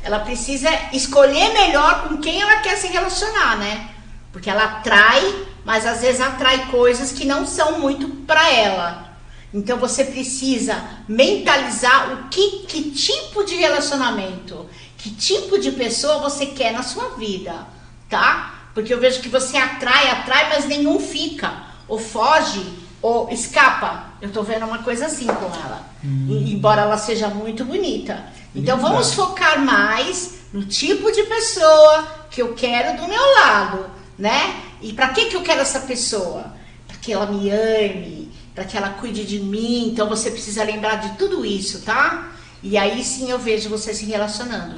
[0.08, 3.90] Ela precisa escolher melhor com quem ela quer se relacionar, né?
[4.32, 9.18] Porque ela atrai mas às vezes atrai coisas que não são muito para ela.
[9.52, 14.64] Então você precisa mentalizar o que, que tipo de relacionamento,
[14.96, 17.66] que tipo de pessoa você quer na sua vida,
[18.08, 18.70] tá?
[18.72, 21.52] Porque eu vejo que você atrai, atrai, mas nenhum fica,
[21.86, 22.64] ou foge,
[23.02, 24.04] ou escapa.
[24.22, 25.86] Eu tô vendo uma coisa assim com ela.
[26.02, 26.44] hum.
[26.46, 28.24] embora ela seja muito bonita.
[28.54, 33.86] Então vamos focar mais no tipo de pessoa que eu quero do meu lado,
[34.18, 34.62] né?
[34.80, 36.54] E para que que eu quero essa pessoa?
[36.86, 39.88] Para que ela me ame, para que ela cuide de mim.
[39.88, 42.32] Então você precisa lembrar de tudo isso, tá?
[42.62, 44.76] E aí sim eu vejo você se relacionando.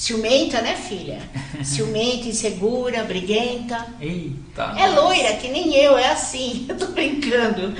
[0.00, 1.20] Ciumenta, né, filha?
[1.62, 3.86] Ciumenta, insegura, briguenta.
[4.00, 4.72] Eita.
[4.78, 6.64] É loira, que nem eu, é assim.
[6.66, 7.74] Eu tô brincando.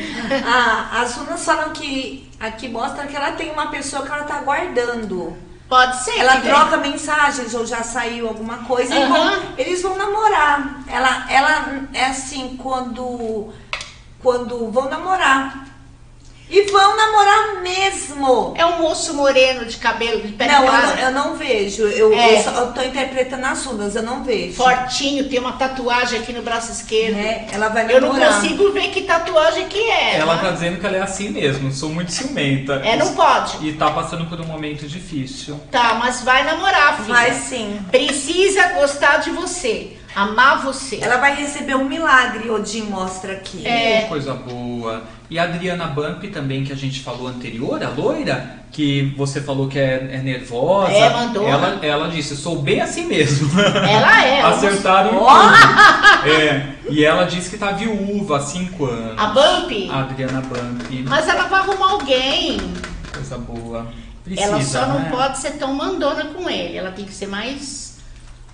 [0.45, 4.43] Ah, as runas falam que aqui mostra que ela tem uma pessoa que ela tá
[4.43, 5.35] guardando.
[5.67, 6.19] Pode ser.
[6.19, 6.91] Ela troca vem.
[6.91, 9.03] mensagens ou já saiu alguma coisa uhum.
[9.03, 10.85] e vão, eles vão namorar.
[10.89, 13.51] Ela, ela é assim, quando,
[14.23, 15.70] quando vão namorar.
[16.51, 18.55] E vão namorar mesmo.
[18.57, 21.85] É um moço moreno de cabelo de pé Não, eu não, eu não, vejo.
[21.85, 22.39] Eu, é.
[22.39, 24.55] eu, só, eu tô interpretando as runas, eu não vejo.
[24.55, 27.17] Fortinho, tem uma tatuagem aqui no braço esquerdo.
[27.17, 28.03] É, ela vai namorar.
[28.03, 30.17] Eu não consigo ver que tatuagem que é.
[30.17, 30.43] Ela né?
[30.43, 32.75] tá dizendo que ela é assim mesmo, sou muito ciumenta.
[32.85, 33.65] É, não pode.
[33.67, 35.61] E tá passando por um momento difícil.
[35.71, 37.15] Tá, mas vai namorar, filha.
[37.15, 37.81] Vai sim.
[37.91, 40.99] Precisa gostar de você amar você.
[41.01, 43.67] Ela vai receber um milagre, Odin mostra aqui.
[43.67, 44.03] É.
[44.09, 45.05] Coisa boa.
[45.31, 49.69] E a Adriana Bump também, que a gente falou anterior, a loira, que você falou
[49.69, 50.91] que é, é nervosa.
[50.91, 51.47] É, mandou.
[51.47, 53.49] Ela, ela disse, sou bem assim mesmo.
[53.63, 54.43] Ela é.
[54.43, 55.29] Acertaram oh.
[56.29, 56.75] É.
[56.91, 59.15] E ela disse que tá viúva há cinco anos.
[59.17, 59.89] A Bump?
[59.91, 61.05] A Adriana Bump.
[61.09, 62.59] Mas ela vai arrumar alguém.
[63.13, 63.87] Coisa boa.
[64.25, 64.99] Precisa, ela só né?
[64.99, 66.77] não pode ser tão mandona com ele.
[66.77, 67.99] Ela tem que ser mais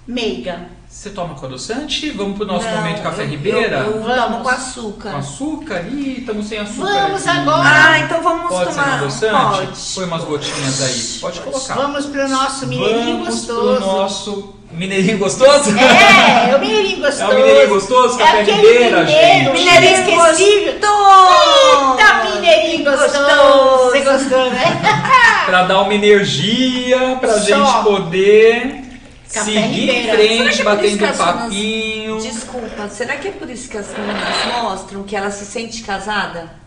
[0.07, 0.68] meiga.
[0.97, 2.11] Você toma com adoçante?
[2.11, 3.76] Vamos pro nosso não, momento café eu, ribeira?
[3.80, 5.11] Eu, eu tomo com açúcar.
[5.11, 5.84] Com açúcar?
[5.92, 6.90] Ih, estamos sem açúcar.
[6.90, 7.38] Vamos aqui.
[7.38, 7.68] agora.
[7.68, 9.11] Ah, então vamos Pode tomar.
[9.11, 9.66] Ser adoçante?
[9.66, 9.78] Pode.
[9.94, 11.20] Põe umas gotinhas aí.
[11.20, 11.74] Pode colocar.
[11.74, 13.62] Vamos pro nosso mineirinho vamos gostoso.
[13.62, 15.70] Vamos pro nosso mineirinho gostoso?
[15.78, 17.22] É, é o mineirinho gostoso.
[17.22, 19.51] É o mineirinho gostoso, café é ribeira, mineiro, gente.
[19.53, 20.72] Mineirinho esquecível.
[20.72, 23.18] Eita, mineirinho gostoso.
[23.18, 23.90] gostoso.
[23.90, 24.64] Você gostou, né?
[25.44, 27.40] pra dar uma energia, pra Só.
[27.40, 28.86] gente poder
[29.33, 32.20] Café seguir em frente, é batendo papinho.
[32.20, 36.66] Desculpa, será que é por isso que as meninas mostram que ela se sente casada?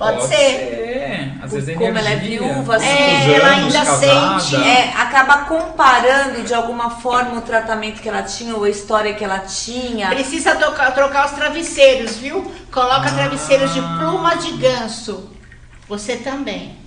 [0.00, 0.36] Pode, Pode ser.
[0.36, 1.32] ser.
[1.42, 4.40] Às vezes Como energia, ela é viúva, assim, é, ela ainda casada.
[4.40, 4.56] sente.
[4.66, 9.22] É, acaba comparando de alguma forma o tratamento que ela tinha ou a história que
[9.22, 10.08] ela tinha.
[10.08, 12.50] Precisa trocar, trocar os travesseiros, viu?
[12.72, 13.12] Coloca ah.
[13.12, 15.30] travesseiros de pluma de ganso.
[15.86, 16.78] Você também.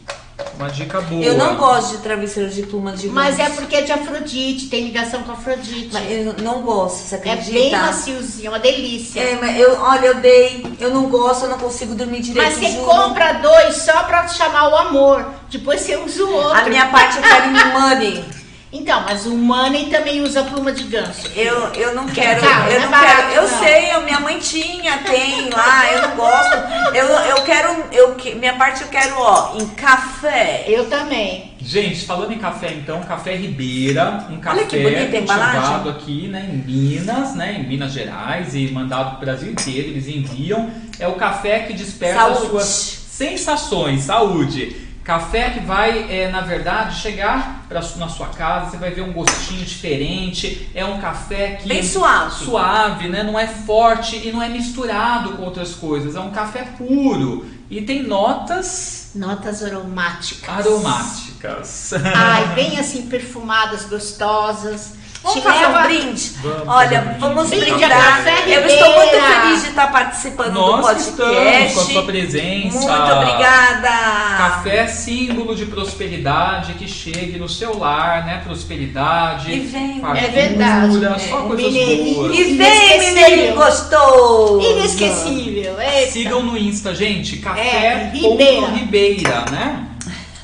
[0.57, 1.23] Uma dica boa.
[1.23, 4.85] Eu não gosto de travesseiro de pluma de Mas é porque é de Afrodite, tem
[4.85, 5.89] ligação com Afrodite.
[5.91, 7.49] Mas eu não gosto, você acredita?
[7.57, 9.19] É bem maciozinho, é uma delícia.
[9.19, 12.45] É, mas eu, olha, eu dei, eu não gosto, eu não consigo dormir direito.
[12.45, 12.85] Mas você juro.
[12.85, 15.25] compra dois só pra chamar o amor.
[15.49, 16.57] Depois você usa o outro.
[16.57, 18.42] A minha parte em money.
[18.73, 21.27] Então, mas o Money também usa pluma de ganso.
[21.35, 23.29] Eu, eu não quero, tá, eu não, não é quero.
[23.33, 23.59] eu não.
[23.59, 26.55] sei, eu, minha mãe tinha, tem lá, eu não gosto.
[26.95, 30.65] Eu, eu quero, eu, minha parte eu quero, ó, em café.
[30.67, 31.53] Eu também.
[31.61, 37.59] Gente, falando em café então, Café Ribeira, um café cultivado aqui, né, em Minas, né,
[37.59, 40.71] em Minas Gerais e mandado para o Brasil inteiro, eles enviam.
[40.99, 42.37] É o café que desperta saúde.
[42.37, 42.65] as suas
[43.11, 44.75] sensações, saúde.
[45.03, 49.11] Café que vai, é, na verdade, chegar pra, na sua casa, você vai ver um
[49.11, 50.69] gostinho diferente.
[50.73, 51.67] É um café que.
[51.67, 52.45] Bem suave.
[52.45, 53.21] Suave, né?
[53.21, 56.15] Não é forte e não é misturado com outras coisas.
[56.15, 57.45] É um café puro.
[57.69, 59.11] E tem notas.
[59.13, 60.49] Notas aromáticas.
[60.49, 61.93] Aromáticas.
[62.15, 64.93] Ai, bem assim, perfumadas, gostosas.
[65.23, 66.31] Vamos fazer um brinde?
[66.41, 68.27] Vamos Olha, vamos brindar.
[68.45, 71.39] Eu estou muito feliz de estar participando Nós do podcast.
[71.39, 72.77] Estamos com a sua presença.
[72.77, 74.37] Muito obrigada.
[74.37, 78.41] Café símbolo de prosperidade que chegue no seu lar, né?
[78.43, 79.49] Prosperidade.
[79.49, 80.93] E vem, fartura, é verdade.
[81.29, 82.37] Só é, coisas boas.
[82.37, 84.61] E vem, mineirinho gostoso.
[84.61, 85.79] Inesquecível.
[85.79, 86.11] Eita.
[86.11, 87.37] Sigam no Insta, gente.
[87.37, 88.67] Café é, Ribeira.
[88.67, 89.87] Ribeira, né?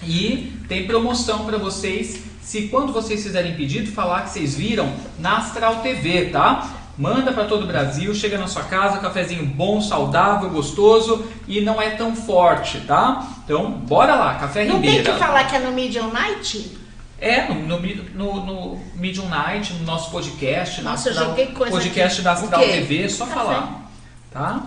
[0.03, 5.37] E tem promoção para vocês se quando vocês fizerem pedido, falar que vocês viram na
[5.37, 6.67] Astral TV, tá?
[6.97, 11.79] Manda para todo o Brasil, chega na sua casa, cafezinho bom, saudável, gostoso e não
[11.79, 13.23] é tão forte, tá?
[13.45, 14.97] Então, bora lá, Café não Ribeira.
[14.97, 16.75] Não tem que falar que é no Medium Night?
[17.21, 17.79] É, no,
[18.15, 21.13] no, no, Medium Night, no nosso podcast, Nossa,
[21.53, 22.21] coisa podcast aqui.
[22.23, 23.39] da Astral TV, só Café.
[23.39, 23.91] falar,
[24.31, 24.63] tá?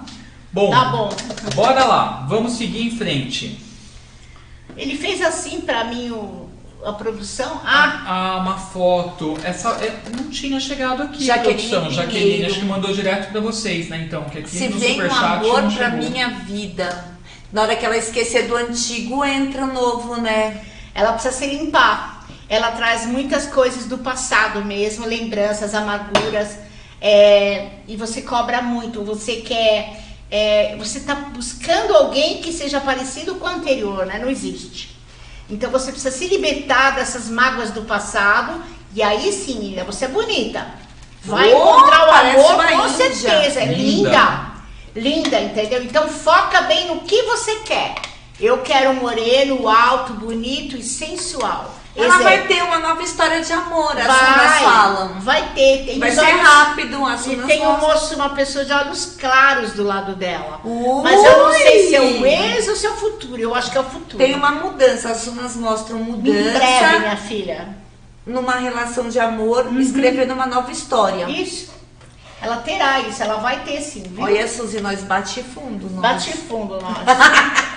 [0.53, 1.11] Bom, tá bom,
[1.57, 3.59] bora lá, vamos seguir em frente.
[4.77, 6.42] Ele fez assim para mim o
[6.85, 7.61] a produção?
[7.65, 9.37] Ah, ah uma foto.
[9.45, 11.91] Essa é, não tinha chegado aqui Jaqueline produção.
[11.91, 14.05] Jaqueline, acho que mandou direto para vocês, né?
[14.07, 17.13] Então, que aqui Se no vem um amor para minha vida.
[17.53, 20.63] Na hora que ela esquecer do antigo, entra o novo, né?
[20.95, 22.27] Ela precisa se limpar.
[22.49, 26.59] Ela traz muitas coisas do passado mesmo, lembranças, amarguras.
[27.01, 29.05] É, e você cobra muito.
[29.05, 30.03] Você quer
[30.33, 34.19] é, você está buscando alguém que seja parecido com o anterior, né?
[34.19, 34.89] Não existe.
[35.53, 38.63] Então você precisa se libertar dessas mágoas do passado
[38.95, 40.67] e aí sim, você é bonita.
[41.23, 42.89] Vai Oh, encontrar o amor com índia.
[42.89, 43.61] certeza.
[43.61, 44.09] É Linda.
[44.11, 44.53] linda.
[44.97, 45.83] Linda, entendeu?
[45.83, 47.95] Então foca bem no que você quer.
[48.41, 51.75] Eu quero um moreno alto, bonito e sensual.
[51.95, 52.25] Ela Exemplo.
[52.25, 55.09] vai ter uma nova história de amor, as sunas falam.
[55.21, 55.85] Vai ter.
[55.85, 59.73] Tem Vai ser olhos- rápido, as E tem um moço, uma pessoa de olhos claros
[59.75, 60.59] do lado dela.
[60.65, 61.03] Ui!
[61.03, 63.39] Mas eu não sei se é o ex ou se é o futuro.
[63.41, 64.17] Eu acho que é o futuro.
[64.17, 67.69] Tem uma mudança, as sunas mostram Em mudança breve, minha filha.
[68.27, 69.79] numa relação de amor, Uhum.
[69.79, 71.29] escrevendo uma nova história.
[71.29, 71.71] Isso.
[72.41, 74.25] Ela terá isso, ela vai ter sim, viu?
[74.25, 75.89] Olha, Suzy, nós bate fundo.
[75.91, 76.01] Nós.
[76.01, 76.97] Bate fundo, nós.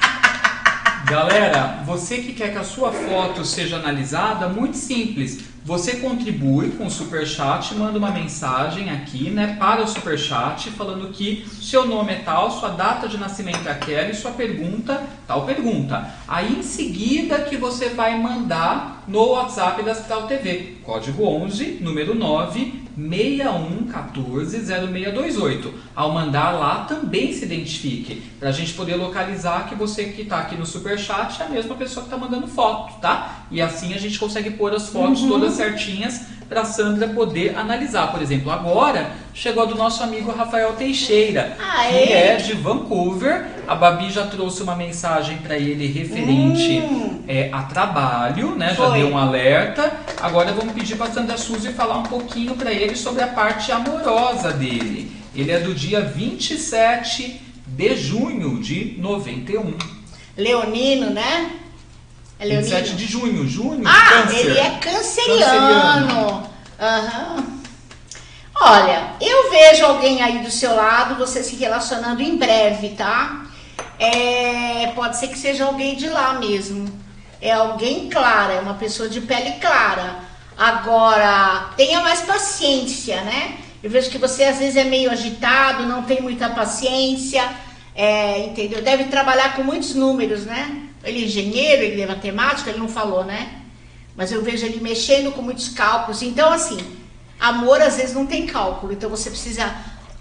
[1.06, 5.40] Galera, você que quer que a sua foto seja analisada, muito simples.
[5.64, 11.46] Você contribui com o Superchat, manda uma mensagem aqui, né, para o Superchat, falando que
[11.62, 16.12] seu nome é tal, sua data de nascimento é aquela e sua pergunta, tal pergunta.
[16.28, 22.16] Aí em seguida que você vai mandar no WhatsApp da Cital TV, código 11, número
[22.16, 25.74] 9, 61140628.
[25.96, 30.40] Ao mandar lá, também se identifique, para a gente poder localizar que você que está
[30.40, 33.46] aqui no Superchat é a mesma pessoa que está mandando foto, tá?
[33.52, 38.12] E assim a gente consegue pôr as fotos todas certinhas para Sandra poder analisar.
[38.12, 42.28] Por exemplo, agora chegou a do nosso amigo Rafael Teixeira, Ah, que é?
[42.34, 43.48] é de Vancouver.
[43.68, 47.24] A Babi já trouxe uma mensagem para ele referente Hum.
[47.28, 48.70] é, a trabalho, né?
[48.78, 49.00] Já Foi.
[49.00, 49.92] deu um alerta.
[50.22, 54.52] Agora vamos pedir para Sandra Suzy falar um pouquinho para ele sobre a parte amorosa
[54.54, 55.12] dele.
[55.36, 59.74] Ele é do dia 27 de junho de 91.
[60.38, 61.50] Leonino, né?
[62.40, 62.70] É Leonino.
[62.76, 64.40] 27 de junho, junho, Ah, câncer.
[64.40, 66.50] ele é canceriano.
[66.80, 67.46] Aham.
[68.58, 73.46] Olha, eu vejo alguém aí do seu lado, você se relacionando em breve, tá?
[74.00, 76.88] É, pode ser que seja alguém de lá mesmo.
[77.42, 80.20] É alguém clara, é uma pessoa de pele clara.
[80.58, 83.58] Agora, tenha mais paciência, né?
[83.84, 87.48] Eu vejo que você às vezes é meio agitado, não tem muita paciência,
[87.94, 88.82] é, entendeu?
[88.82, 90.84] Deve trabalhar com muitos números, né?
[91.06, 93.62] Ele é engenheiro, ele é matemático, ele não falou, né?
[94.16, 96.22] Mas eu vejo ele mexendo com muitos cálculos.
[96.22, 96.78] Então, assim,
[97.40, 98.94] amor às vezes não tem cálculo.
[98.94, 99.74] Então você precisa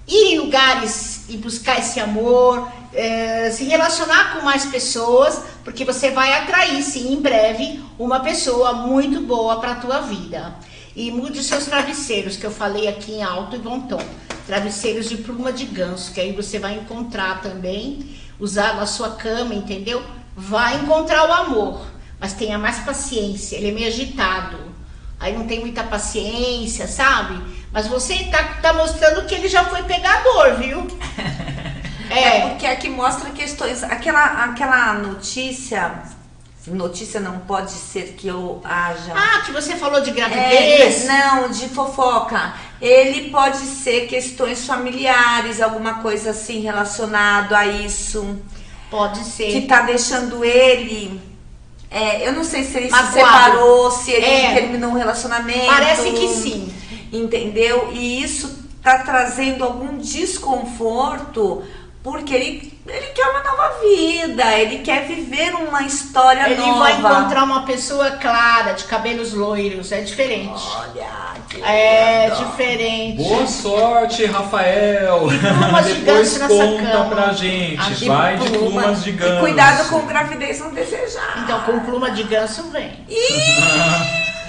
[0.07, 6.11] ir em lugares e buscar esse amor, eh, se relacionar com mais pessoas, porque você
[6.11, 10.55] vai atrair, sim, em breve, uma pessoa muito boa para a tua vida.
[10.95, 14.01] E mude os seus travesseiros, que eu falei aqui em alto e bom tom.
[14.47, 19.55] Travesseiros de pluma de ganso, que aí você vai encontrar também, usar na sua cama,
[19.55, 20.03] entendeu?
[20.37, 21.87] Vai encontrar o amor,
[22.19, 24.59] mas tenha mais paciência, ele é meio agitado.
[25.21, 27.41] Aí não tem muita paciência, sabe?
[27.73, 30.87] Mas você tá, tá mostrando que ele já foi pegador, viu?
[32.11, 33.83] É É, porque aqui mostra questões.
[33.83, 36.03] Aquela, aquela notícia.
[36.67, 39.13] Notícia não pode ser que eu haja.
[39.15, 41.07] Ah, que você falou de É, gravidez.
[41.07, 42.55] não, de fofoca.
[42.81, 48.39] Ele pode ser questões familiares, alguma coisa assim relacionado a isso.
[48.91, 49.67] Pode Que ser.
[49.67, 51.21] tá deixando ele.
[51.91, 53.13] é, eu não sei se ele Magoado.
[53.13, 54.55] se separou, se ele É.
[54.55, 55.67] terminou um relacionamento.
[55.67, 56.73] Parece que sim.
[57.13, 57.91] Entendeu?
[57.93, 61.63] E isso tá trazendo algum desconforto,
[62.05, 66.79] porque ele, ele quer uma nova vida, ele quer viver uma história Ele nova.
[66.81, 69.91] vai encontrar uma pessoa clara, de cabelos loiros.
[69.91, 70.63] É diferente.
[70.77, 71.07] Olha,
[71.49, 72.45] que É legal.
[72.45, 73.17] diferente.
[73.23, 75.29] Boa sorte, Rafael.
[75.33, 77.05] E plumas de Depois ganso nessa conta cama.
[77.15, 77.95] pra gente.
[77.95, 78.59] De Vai de Pluma.
[78.83, 79.41] plumas de E ganso.
[79.41, 81.41] cuidado com gravidez não desejada.
[81.41, 82.93] Então, com pluma de ganso vem.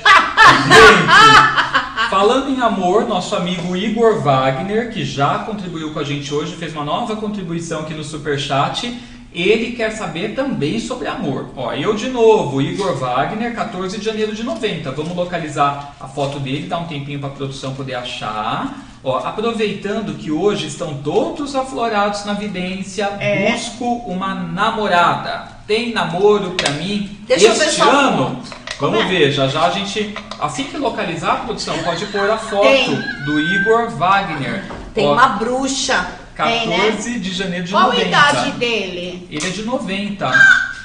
[0.06, 1.64] Gente,
[2.10, 6.74] falando em amor, nosso amigo Igor Wagner, que já contribuiu com a gente hoje, fez
[6.74, 8.97] uma nova contribuição aqui no Superchat.
[9.34, 11.49] Ele quer saber também sobre amor.
[11.58, 14.91] Ó, eu de novo, Igor Wagner, 14 de janeiro de 90.
[14.91, 18.78] Vamos localizar a foto dele, dar um tempinho para a produção poder achar.
[19.03, 23.51] Ó, aproveitando que hoje estão todos aflorados na vidência, É.
[23.51, 25.49] busco uma namorada.
[25.68, 28.41] Tem namoro pra mim Deixa eu ver este ano?
[28.80, 29.05] Vamos é?
[29.05, 30.13] ver, já já a gente.
[30.39, 32.95] Assim que localizar a produção, pode pôr a foto Tem.
[33.26, 34.63] do Igor Wagner.
[34.93, 36.05] Tem Ó, uma bruxa.
[36.36, 38.03] 14 de janeiro de Qual 90.
[38.03, 39.26] a idade dele?
[39.32, 40.30] Ele é de 90.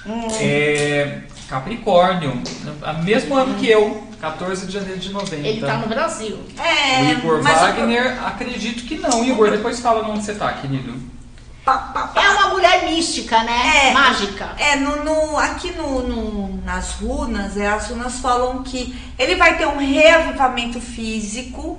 [0.06, 0.28] Hum.
[0.40, 1.18] É.
[1.48, 2.40] Capricórnio.
[3.02, 4.06] Mesmo ano que eu.
[4.20, 5.48] 14 de janeiro de 90.
[5.48, 6.38] Ele tá no Brasil.
[6.58, 9.24] É, O Igor o- Wagner, acredito que não.
[9.24, 10.94] Igor, depois fala onde você tá, querido.
[12.16, 13.88] É uma mulher mística, né?
[13.88, 13.92] É.
[13.92, 14.54] Mágica.
[14.58, 19.56] É, no, no- aqui no, no- nas runas, é, as runas falam que ele vai
[19.56, 21.78] ter um reavivamento físico,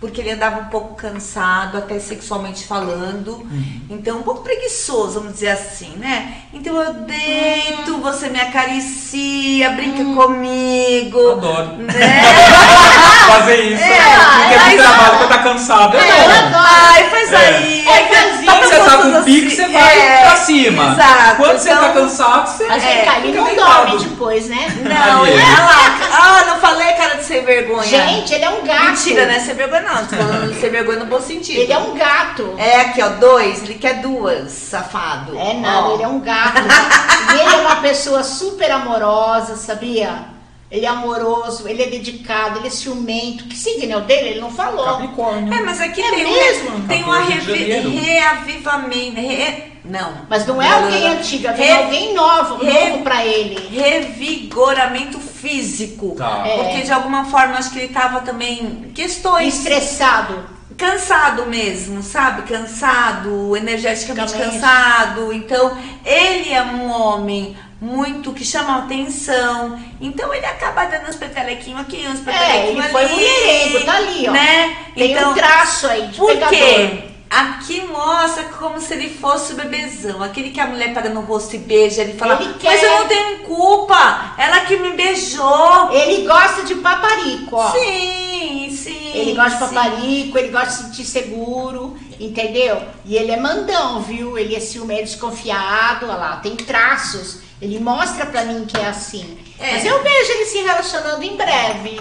[0.00, 3.32] porque ele andava um pouco cansado, até sexualmente falando.
[3.32, 3.80] Uhum.
[3.90, 6.36] Então, um pouco preguiçoso, vamos dizer assim, né?
[6.54, 8.00] Então eu deito, uhum.
[8.00, 10.14] você me acaricia, brinca uhum.
[10.14, 11.32] comigo.
[11.32, 11.76] Adoro.
[11.76, 11.92] Né?
[13.28, 13.82] Fazer isso.
[13.82, 15.96] É, porque é, trabalho que eu tá cansado.
[15.96, 16.64] É, eu adoro.
[16.66, 17.36] Ai, faz é.
[17.36, 17.86] aí.
[17.86, 20.92] É, Quando você tá com pique, você vai é, pra cima.
[20.92, 21.36] Exato.
[21.36, 22.66] Quando você tá então, cansado, você.
[22.66, 24.66] Mas é, aí não dorme depois, né?
[24.82, 26.00] Não, olha lá.
[26.10, 27.82] Ah, não falei, cara de sem vergonha.
[27.82, 28.84] Gente, ele é um gato.
[28.86, 29.38] Mentira, né?
[29.40, 30.06] Sem vergonha não.
[30.06, 31.58] Tô falando de sem vergonha no bom sentido.
[31.58, 32.54] Ele é um gato.
[32.56, 33.62] É, aqui, ó, dois.
[33.62, 35.38] Ele quer duas, safado.
[35.38, 36.60] É não, ele é um gato.
[37.34, 40.26] e ele é uma pessoa super amorosa, sabia?
[40.70, 43.44] Ele é amoroso, ele é dedicado, ele é ciumento.
[43.44, 44.30] Que signo é o dele?
[44.30, 44.84] Ele não falou.
[44.84, 45.52] Capricórnio.
[45.52, 46.76] É, mas aqui é tem, mesmo?
[46.76, 49.20] Um, tem um reavivamento.
[49.20, 50.26] Re, não.
[50.28, 53.68] Mas não é alguém antigo, é alguém novo, re, novo pra ele.
[53.68, 56.14] Revigoramento físico.
[56.16, 56.42] Tá.
[56.46, 56.56] É.
[56.58, 58.90] Porque de alguma forma acho que ele tava também.
[58.94, 59.56] Questões.
[59.56, 62.48] Estressado cansado mesmo, sabe?
[62.48, 65.30] Cansado, energeticamente cansado.
[65.30, 65.76] Então,
[66.06, 69.80] ele é um homem muito que chama atenção.
[70.00, 74.28] Então ele acaba dando uns petelequinhos aqui, uns petelequinhos é, ele foi mulherengo, tá ali,
[74.28, 74.32] ó.
[74.32, 74.76] Né?
[74.94, 76.50] Tem então, um traço aí de Por pegador.
[76.50, 77.09] quê?
[77.30, 80.20] Aqui mostra como se ele fosse o bebezão.
[80.20, 83.06] Aquele que a mulher pega no rosto e beija, ele fala, ele mas eu não
[83.06, 85.92] tenho culpa, ela que me beijou.
[85.92, 87.70] Ele gosta de paparico, ó.
[87.70, 89.12] Sim, sim.
[89.14, 89.68] Ele gosta sim.
[89.68, 92.82] de paparico, ele gosta de se sentir seguro, entendeu?
[93.04, 94.36] E ele é mandão, viu?
[94.36, 97.42] Ele é ciumento, desconfiado, olha lá, tem traços.
[97.62, 99.38] Ele mostra pra mim que é assim.
[99.56, 99.74] É.
[99.74, 102.00] Mas eu vejo ele se relacionando em breve.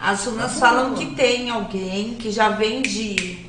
[0.00, 3.47] As runas falam que tem alguém que já vem de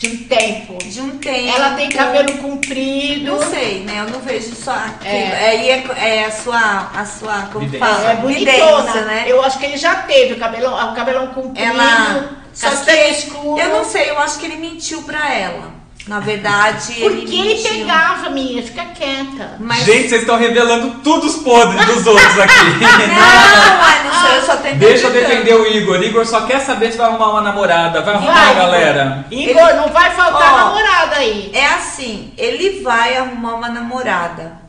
[0.00, 0.78] de um tempo.
[0.78, 1.56] De um tempo.
[1.56, 3.32] Ela tem cabelo comprido.
[3.32, 4.00] Não sei, né?
[4.00, 5.12] Eu não vejo só aquilo.
[5.12, 7.86] É, é, é, é a sua, a sua, como Vidência.
[7.86, 8.12] fala?
[8.12, 9.24] É bonitona, né?
[9.26, 11.68] Eu acho que ele já teve o cabelão, o cabelão comprido.
[11.68, 13.60] Ela, só que escuro.
[13.60, 15.79] Eu não sei, eu acho que ele mentiu pra ela.
[16.10, 19.54] Na verdade, Porque ele, ele pegava, minha, fica quieta.
[19.60, 19.84] Mas...
[19.84, 22.80] Gente, vocês estão revelando tudo os podres dos outros aqui.
[22.82, 26.02] não, não sei, eu só tenho Deixa eu defender o Igor.
[26.02, 28.02] Igor só quer saber se vai arrumar uma namorada.
[28.02, 29.24] Vai arrumar, vai, galera.
[29.30, 29.76] Igor, ele...
[29.76, 31.52] não vai faltar Ó, namorada aí.
[31.54, 34.60] É assim, ele vai arrumar uma namorada,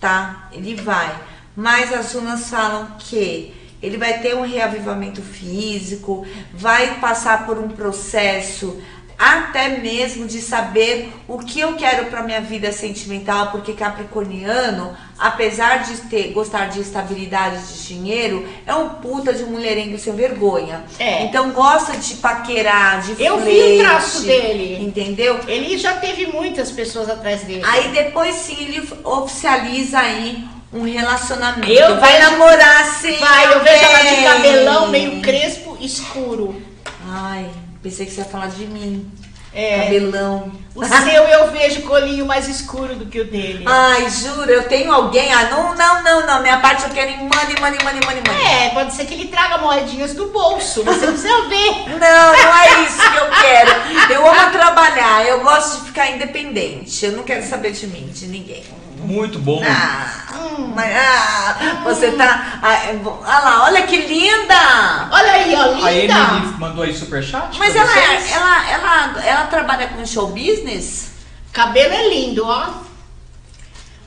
[0.00, 0.48] tá?
[0.50, 1.10] Ele vai.
[1.54, 7.68] Mas as runas falam que ele vai ter um reavivamento físico, vai passar por um
[7.68, 8.80] processo
[9.20, 15.82] até mesmo de saber o que eu quero para minha vida sentimental, porque Capricorniano, apesar
[15.82, 20.84] de ter gostar de estabilidade de dinheiro, é um puta de um mulherengo sem vergonha.
[20.98, 21.24] É.
[21.24, 24.82] Então gosta de paquerar, de Eu flerte, vi o traço dele.
[24.82, 25.38] Entendeu?
[25.46, 27.62] Ele já teve muitas pessoas atrás dele.
[27.66, 30.42] Aí depois sim ele oficializa aí
[30.72, 31.70] um relacionamento.
[31.70, 33.16] Eu vai vejo, namorar sim.
[33.18, 36.70] Vai, eu vejo ela de cabelão meio crespo, escuro.
[37.08, 37.50] Ai,
[37.82, 39.10] Pensei que você ia falar de mim.
[39.52, 39.84] É.
[39.84, 40.52] Cabelão.
[40.74, 43.64] O seu eu vejo colinho mais escuro do que o dele.
[43.66, 45.32] Ai, juro, eu tenho alguém.
[45.32, 46.42] Ah, não, não, não, não.
[46.42, 48.46] Minha parte eu quero em money, money, money, money, money.
[48.46, 50.84] É, pode ser que ele traga moedinhas do bolso.
[50.84, 51.88] Você precisa ver.
[52.00, 54.12] Não, não é isso que eu quero.
[54.12, 55.26] Eu amo trabalhar.
[55.26, 57.04] Eu gosto de ficar independente.
[57.04, 58.64] Eu não quero saber de mim, de ninguém.
[59.02, 59.62] Muito bom.
[59.64, 62.60] Ah, hum, mas, ah, você tá.
[62.62, 65.08] Ah, é olha lá, olha que linda!
[65.10, 66.14] Olha aí, ó, linda!
[66.14, 67.58] A Emily mandou aí superchat.
[67.58, 71.12] Mas ela, é, ela, ela, ela trabalha com show business?
[71.52, 72.68] Cabelo é lindo, ó.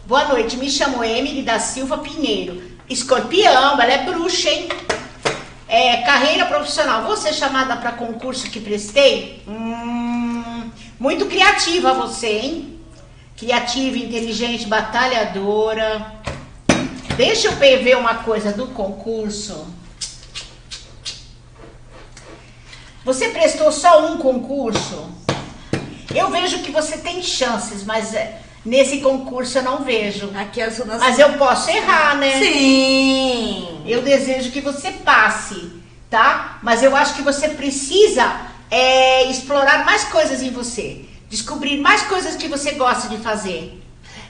[0.06, 2.62] Boa noite, me chamo Emily da Silva Pinheiro.
[2.89, 4.70] Escorpião, ela é bruxa, hein?
[5.68, 7.04] É, carreira profissional.
[7.04, 9.41] Vou ser chamada para concurso que prestei?
[9.48, 10.70] Hum,
[11.00, 12.73] muito criativa você, hein?
[13.38, 16.14] Criativa, inteligente, batalhadora.
[17.18, 19.68] Deixa eu ver uma coisa do concurso.
[23.06, 25.12] Você prestou só um concurso?
[26.14, 30.32] Eu vejo que você tem chances, mas é, nesse concurso eu não vejo.
[30.36, 31.02] Aqui nossas...
[31.02, 32.40] Mas eu posso errar, né?
[32.40, 33.84] Sim.
[33.86, 35.72] Eu desejo que você passe,
[36.10, 36.60] tá?
[36.64, 42.36] Mas eu acho que você precisa é, explorar mais coisas em você descobrir mais coisas
[42.36, 43.82] que você gosta de fazer.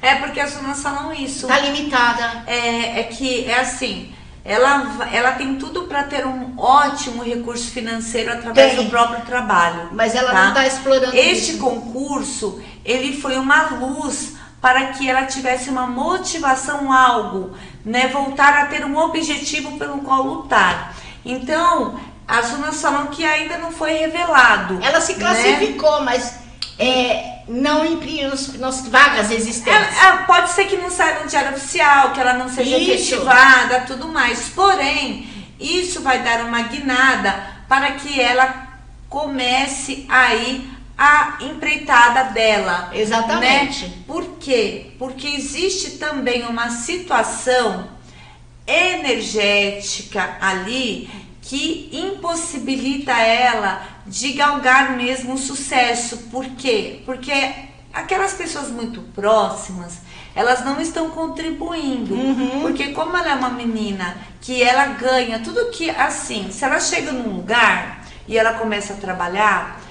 [0.01, 1.47] É porque as meninas falam isso.
[1.47, 2.43] Tá limitada.
[2.47, 4.13] É, é que é assim.
[4.45, 9.89] Ela, ela tem tudo para ter um ótimo recurso financeiro através tem, do próprio trabalho.
[9.91, 10.41] Mas ela tá?
[10.41, 11.59] não está explorando Este isso.
[11.59, 17.51] concurso, ele foi uma luz para que ela tivesse uma motivação, algo,
[17.85, 18.07] né?
[18.07, 20.93] Voltar a ter um objetivo pelo qual lutar.
[21.25, 24.79] Então, as Unas falam que ainda não foi revelado.
[24.81, 25.19] Ela se né?
[25.19, 26.05] classificou, né?
[26.05, 26.42] mas
[26.77, 29.97] é, não imprime nos, nas vagas existentes.
[29.97, 33.15] É, é, pode ser que não saia no diário oficial, que ela não seja isso.
[33.15, 34.49] efetivada, tudo mais.
[34.49, 35.27] Porém,
[35.59, 38.67] isso vai dar uma guinada para que ela
[39.09, 42.89] comece aí a empreitada dela.
[42.93, 43.85] Exatamente.
[43.85, 43.93] Né?
[44.07, 44.91] Por quê?
[44.97, 47.89] Porque existe também uma situação
[48.65, 51.09] energética ali
[51.43, 56.17] que impossibilita ela de galgar mesmo o sucesso.
[56.31, 57.01] Por quê?
[57.05, 57.33] Porque
[57.93, 59.99] aquelas pessoas muito próximas,
[60.33, 62.15] elas não estão contribuindo.
[62.15, 62.61] Uhum.
[62.61, 67.11] Porque como ela é uma menina que ela ganha tudo que assim, se ela chega
[67.11, 69.81] num lugar e ela começa a trabalhar,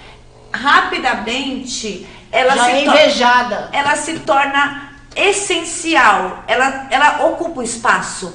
[0.53, 3.69] rapidamente ela Já se é invejada.
[3.73, 6.45] Ela se torna essencial.
[6.47, 8.33] Ela ela ocupa o espaço.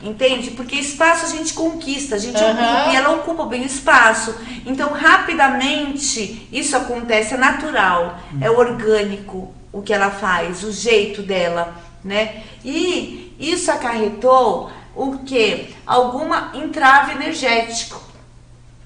[0.00, 0.52] Entende?
[0.52, 2.50] Porque espaço a gente conquista, a gente uhum.
[2.50, 4.34] ocupa e ela ocupa bem o espaço.
[4.64, 8.38] Então, rapidamente, isso acontece, é natural, uhum.
[8.40, 11.74] é orgânico o que ela faz, o jeito dela,
[12.04, 12.42] né?
[12.64, 15.74] E isso acarretou o que?
[15.84, 18.00] Alguma entrave energético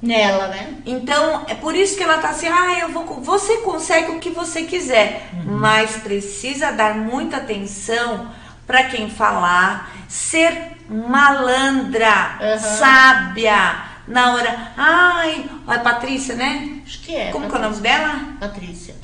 [0.02, 0.78] nela, né?
[0.84, 4.30] Então, é por isso que ela tá assim, ah, eu vou, você consegue o que
[4.30, 5.58] você quiser, uhum.
[5.58, 8.28] mas precisa dar muita atenção
[8.66, 12.58] para quem falar, ser malandra, uhum.
[12.58, 13.92] sábia.
[14.06, 16.80] Na hora, ai, a Patrícia, né?
[16.84, 17.30] Acho que é.
[17.30, 17.56] Como Patrícia.
[17.56, 18.20] é o nome dela?
[18.38, 18.94] Patrícia.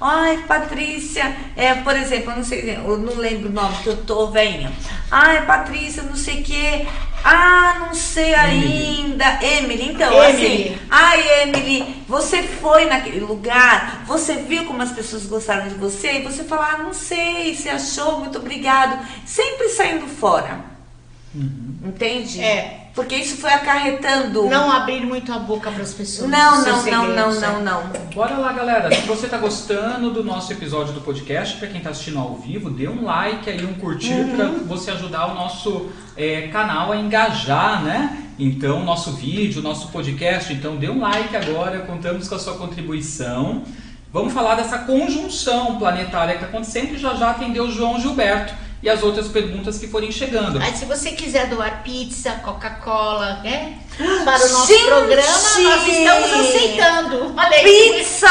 [0.00, 4.04] Ai, Patrícia, é, por exemplo, eu não sei, eu não lembro o nome, que eu
[4.04, 4.72] tô venha.
[5.10, 6.86] Ai, Patrícia, não sei o quê.
[7.24, 9.38] Ah, não sei ainda.
[9.42, 10.68] Emily, então, Emily.
[10.68, 10.78] assim.
[10.90, 16.22] Ai, Emily, você foi naquele lugar, você viu como as pessoas gostaram de você, e
[16.22, 18.98] você fala, ah, não sei, você achou, muito obrigado.
[19.24, 20.73] Sempre saindo fora.
[21.34, 21.88] Uhum.
[21.88, 22.40] Entende?
[22.40, 22.88] É.
[22.94, 24.46] Porque isso foi acarretando.
[24.46, 26.30] Não abrir muito a boca para as pessoas.
[26.30, 27.82] Não, não, não, não, não, não.
[28.14, 28.94] Bora lá, galera.
[28.94, 32.70] Se você está gostando do nosso episódio do podcast, para quem está assistindo ao vivo,
[32.70, 34.36] dê um like aí, um curtir uhum.
[34.36, 38.24] para você ajudar o nosso é, canal a engajar, né?
[38.38, 40.52] Então, nosso vídeo, nosso podcast.
[40.52, 41.80] Então, dê um like agora.
[41.80, 43.64] Contamos com a sua contribuição.
[44.12, 48.54] Vamos falar dessa conjunção planetária que está acontecendo e já já atendeu o João Gilberto
[48.84, 50.60] e as outras perguntas que forem chegando.
[50.60, 53.78] Aí, se você quiser doar pizza, Coca-Cola, né?
[53.96, 54.84] Para o nosso Gente!
[54.86, 57.34] programa, nós estamos aceitando.
[57.36, 58.26] Olha Pizza!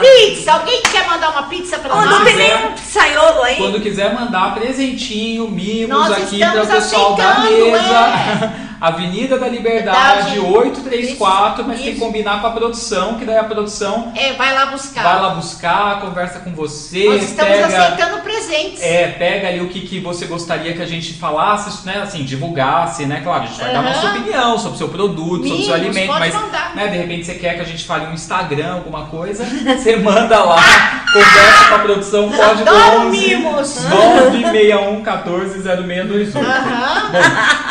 [0.00, 0.52] Pizza!
[0.52, 2.08] Alguém quer mandar uma pizza para nós?
[2.08, 3.56] Não tem nenhum pizzaiolo aí?
[3.56, 8.66] Quando quiser mandar presentinho, mimos nós aqui para o pessoal da mesa.
[8.66, 8.70] É.
[8.80, 10.40] Avenida da Liberdade, Verdade.
[10.40, 11.84] 834, mas isso.
[11.84, 14.10] tem que combinar com a produção, que daí a produção.
[14.16, 15.02] É, vai lá buscar.
[15.02, 17.04] Vai lá buscar, conversa com você.
[17.04, 18.82] Nós estamos pega, aceitando presentes.
[18.82, 22.00] É, pega ali o que, que você gostaria que a gente falasse, né?
[22.00, 23.20] Assim, divulgasse, né?
[23.22, 23.74] Claro, a gente vai uhum.
[23.74, 26.34] dar a nossa opinião sobre o seu produto, Mimos, sobre o seu alimento, mas
[26.74, 29.44] né, de repente você quer que a gente fale um Instagram, alguma coisa,
[29.76, 33.84] você manda lá, conversa com a produção, pode do 11 mimos.
[33.84, 36.40] 961 14 0621.
[36.40, 36.46] Uhum.
[37.10, 37.20] Bom,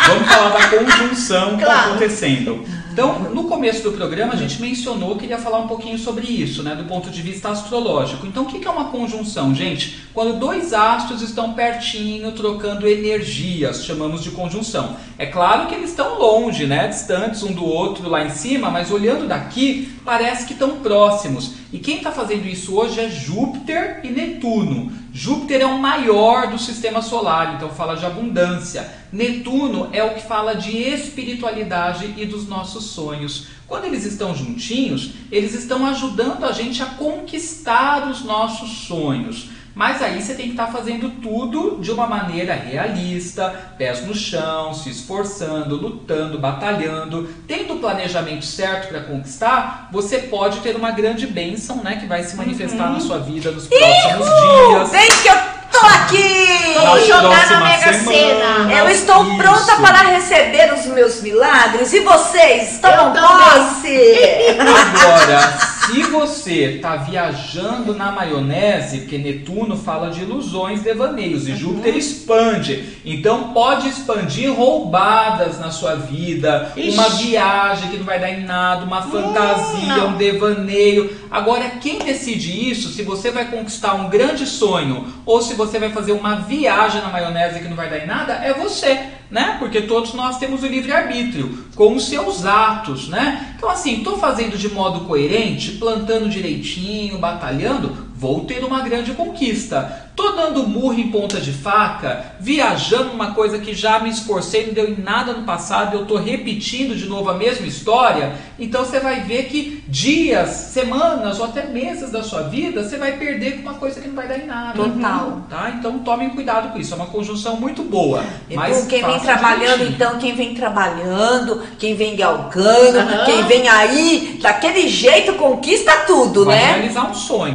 [0.08, 2.66] vamos falar da conjunção que está acontecendo.
[3.00, 6.62] Então, no começo do programa, a gente mencionou que ia falar um pouquinho sobre isso,
[6.62, 8.28] né, do ponto de vista astrológico.
[8.28, 10.02] Então, o que é uma conjunção, gente?
[10.14, 14.98] Quando dois astros estão pertinho, trocando energias, chamamos de conjunção.
[15.18, 18.92] É claro que eles estão longe, né, distantes um do outro lá em cima, mas
[18.92, 21.54] olhando daqui, parece que estão próximos.
[21.72, 24.92] E quem está fazendo isso hoje é Júpiter e Netuno.
[25.12, 28.90] Júpiter é o maior do sistema solar, então fala de abundância.
[29.12, 33.48] Netuno é o que fala de espiritualidade e dos nossos sonhos.
[33.68, 39.50] Quando eles estão juntinhos, eles estão ajudando a gente a conquistar os nossos sonhos.
[39.80, 44.14] Mas aí você tem que estar tá fazendo tudo de uma maneira realista, pés no
[44.14, 50.92] chão, se esforçando, lutando, batalhando, tendo o planejamento certo para conquistar, você pode ter uma
[50.92, 52.96] grande bênção, né, que vai se manifestar uhum.
[52.96, 54.68] na sua vida nos próximos Ihu!
[54.68, 54.92] dias.
[54.92, 55.38] Vem que eu
[55.72, 56.74] tô aqui!
[56.74, 58.74] Vamos jogar na Mega Sena.
[58.74, 59.38] Eu estou Isso.
[59.38, 64.58] pronta para receber os meus milagres e vocês tomam posse!
[64.60, 71.94] Agora, se você está viajando na maionese, porque Netuno fala de ilusões, devaneios, e Júpiter
[71.94, 72.00] uhum.
[72.00, 73.00] expande.
[73.04, 76.92] Então pode expandir roubadas na sua vida, Ixi.
[76.92, 81.18] uma viagem que não vai dar em nada, uma fantasia, um devaneio.
[81.32, 85.90] Agora, quem decide isso, se você vai conquistar um grande sonho ou se você vai
[85.92, 89.58] fazer uma viagem na maionese que não vai dar em nada, é você né?
[89.60, 93.56] Porque todos nós temos o livre-arbítrio com os seus atos, né?
[93.58, 100.09] Então, assim, estou fazendo de modo coerente, plantando direitinho, batalhando, vou ter uma grande conquista.
[100.20, 104.74] Tô dando murro em ponta de faca, viajando uma coisa que já me esforcei, não
[104.74, 108.34] deu em nada no passado, eu tô repetindo de novo a mesma história.
[108.60, 113.14] Então você vai ver que dias, semanas ou até meses da sua vida você vai
[113.14, 114.74] perder com uma coisa que não vai dar em nada.
[114.74, 115.42] Total.
[115.50, 115.74] Tá?
[115.80, 116.94] Então tomem cuidado com isso.
[116.94, 118.22] É uma conjunção muito boa.
[118.54, 123.26] Mas quem vem trabalhando, então, quem vem trabalhando, quem vem galgando, uhum.
[123.26, 126.74] quem vem aí, daquele jeito conquista tudo, vai né?
[126.74, 127.54] realizar um sonho.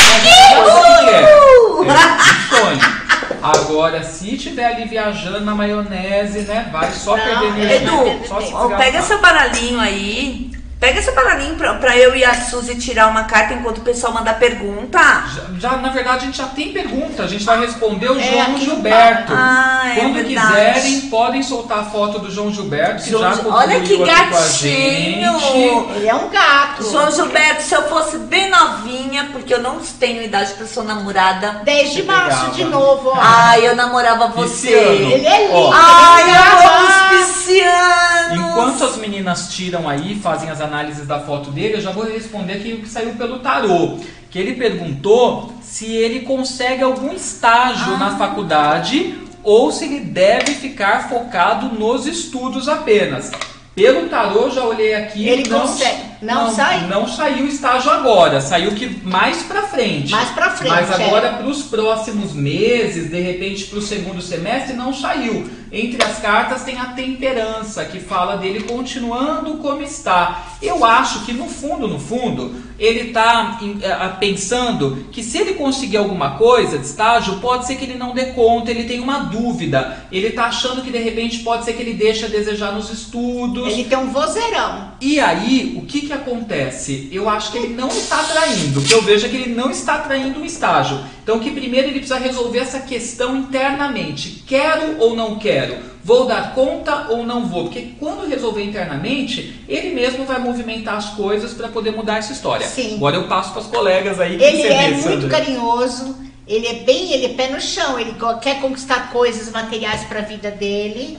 [0.57, 1.85] Uhul!
[1.85, 3.05] É, é sonho.
[3.43, 6.69] Agora, se tiver ali viajando na maionese, né?
[6.73, 7.77] Vai só não, perder energia.
[7.77, 10.51] Edu, só pega seu baralhinho aí.
[10.85, 14.13] Pega esse baralhinho pra, pra, eu e a Suzy tirar uma carta enquanto o pessoal
[14.13, 14.99] manda pergunta.
[14.99, 17.23] Já, já, na verdade, a gente já tem pergunta.
[17.23, 19.33] A gente vai responder o é, João Gilberto.
[19.35, 20.75] Ah, é Quando verdade.
[20.75, 25.89] quiserem, podem soltar a foto do João Gilberto, que João, já Olha que gatinho!
[25.97, 26.91] Ele é um gato.
[26.91, 31.63] João Gilberto, se eu fosse bem novinha, porque eu não tenho idade pra sua namorada.
[31.65, 33.19] Desde março de novo, ó.
[33.19, 34.69] Ai, eu namorava você.
[34.69, 35.71] Ele é lindo.
[35.73, 38.51] Ai, eu amo os piscianos.
[38.51, 42.05] Enquanto as meninas tiram aí, fazem as análises análises da foto dele, eu já vou
[42.05, 43.99] responder aqui o que saiu pelo tarô.
[44.29, 47.99] Que ele perguntou se ele consegue algum estágio ah.
[47.99, 49.15] na faculdade
[49.45, 53.31] ou se ele deve ficar focado nos estudos apenas.
[53.75, 55.29] Pelo tarô, já olhei aqui.
[55.29, 56.03] Ele não, consegue.
[56.25, 56.87] Não, não sai?
[56.87, 58.41] Não saiu o estágio agora.
[58.41, 60.11] Saiu que mais pra frente.
[60.11, 60.71] Mais pra frente.
[60.71, 61.33] Mas agora, é.
[61.35, 65.49] para os próximos meses, de repente, para o segundo semestre, não saiu.
[65.71, 70.55] Entre as cartas tem a temperança, que fala dele continuando como está.
[70.63, 75.97] Eu acho que no fundo, no fundo, ele está é, pensando que se ele conseguir
[75.97, 80.07] alguma coisa de estágio, pode ser que ele não dê conta, ele tem uma dúvida.
[80.13, 83.67] Ele está achando que de repente pode ser que ele deixe a desejar nos estudos.
[83.67, 84.93] Ele tem um vozeirão.
[85.01, 87.09] E aí, o que, que acontece?
[87.13, 88.81] Eu acho que ele não está traindo.
[88.81, 90.99] O que eu vejo é que ele não está traindo um estágio.
[91.23, 94.45] Então, que primeiro ele precisa resolver essa questão internamente.
[94.47, 95.77] Quero ou não quero?
[96.05, 97.65] Vou dar conta ou não vou?
[97.65, 102.67] Porque quando resolver internamente, ele mesmo vai movimentar as coisas para poder mudar essa história.
[102.67, 102.97] Sim.
[102.97, 104.35] Agora eu passo para as colegas aí.
[104.35, 106.17] Ele é vê, muito carinhoso.
[106.47, 107.99] Ele é bem, ele é pé no chão.
[107.99, 111.19] Ele quer conquistar coisas materiais para a vida dele.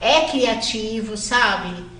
[0.00, 1.91] É criativo, sabe?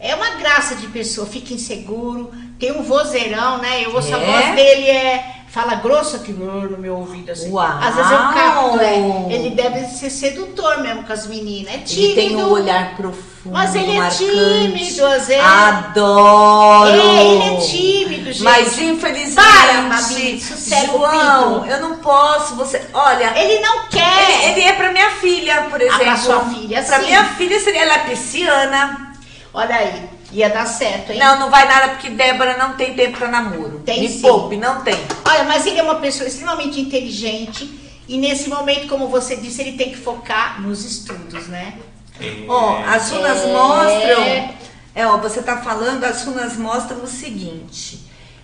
[0.00, 1.26] É uma graça de pessoa.
[1.26, 2.32] Fica inseguro.
[2.58, 3.84] Tem um vozeirão, né?
[3.84, 4.14] Eu ouço é?
[4.14, 7.50] a voz dele é fala grosso aqui no meu ouvido assim.
[7.50, 7.78] Uau.
[7.82, 9.34] Às vezes eu capto, é.
[9.34, 11.74] Ele deve ser sedutor mesmo com as meninas.
[11.74, 12.20] É tímido.
[12.20, 13.52] Ele tem um olhar profundo.
[13.52, 14.24] Mas ele marcante.
[14.24, 15.44] é tímido, às vezes.
[15.44, 16.90] Adoro!
[16.90, 18.42] É, ele é tímido, gente.
[18.42, 19.34] Mas infelizmente.
[19.34, 20.40] Para, Mabi,
[20.86, 22.54] João, eu não posso.
[22.54, 22.80] Você.
[22.94, 23.32] Olha.
[23.36, 24.44] Ele não quer.
[24.44, 26.00] Ele, ele é pra minha filha, por exemplo.
[26.00, 29.09] Ah, pra sua filha, Pra minha filha seria ela é pisciana.
[29.52, 30.08] Olha aí.
[30.32, 31.18] Ia dar certo, hein?
[31.18, 33.80] Não, não vai nada porque Débora não tem tempo para namoro.
[33.80, 34.20] Tem Me sim.
[34.20, 34.94] poupe, não tem.
[35.24, 37.68] Olha, mas ele é uma pessoa extremamente inteligente
[38.06, 41.78] e nesse momento, como você disse, ele tem que focar nos estudos, né?
[42.48, 43.52] Ó, oh, as runas é...
[43.52, 44.54] mostram.
[44.94, 48.00] É, ó, você tá falando, as runas mostram o seguinte.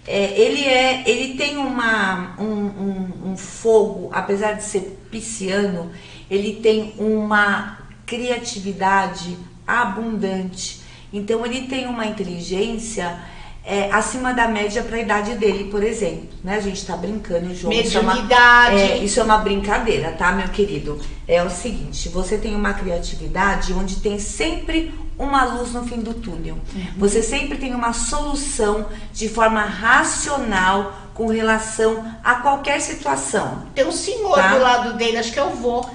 [0.06, 5.90] É, ele é, ele tem uma, um, um, um fogo, apesar de ser pisciano,
[6.30, 9.36] ele tem uma criatividade
[9.66, 10.85] abundante
[11.16, 13.18] então ele tem uma inteligência
[13.64, 16.28] é, acima da média para a idade dele, por exemplo.
[16.44, 16.56] Né?
[16.56, 17.74] A gente está brincando, João.
[17.74, 18.76] Mediunidade.
[18.76, 21.00] Isso, é, é, isso é uma brincadeira, tá, meu querido?
[21.26, 26.14] É o seguinte: você tem uma criatividade onde tem sempre uma luz no fim do
[26.14, 26.58] túnel.
[26.74, 26.86] Uhum.
[26.98, 33.66] Você sempre tem uma solução de forma racional com relação a qualquer situação.
[33.74, 34.54] Tem um senhor tá?
[34.54, 35.88] do lado dele, acho que eu vou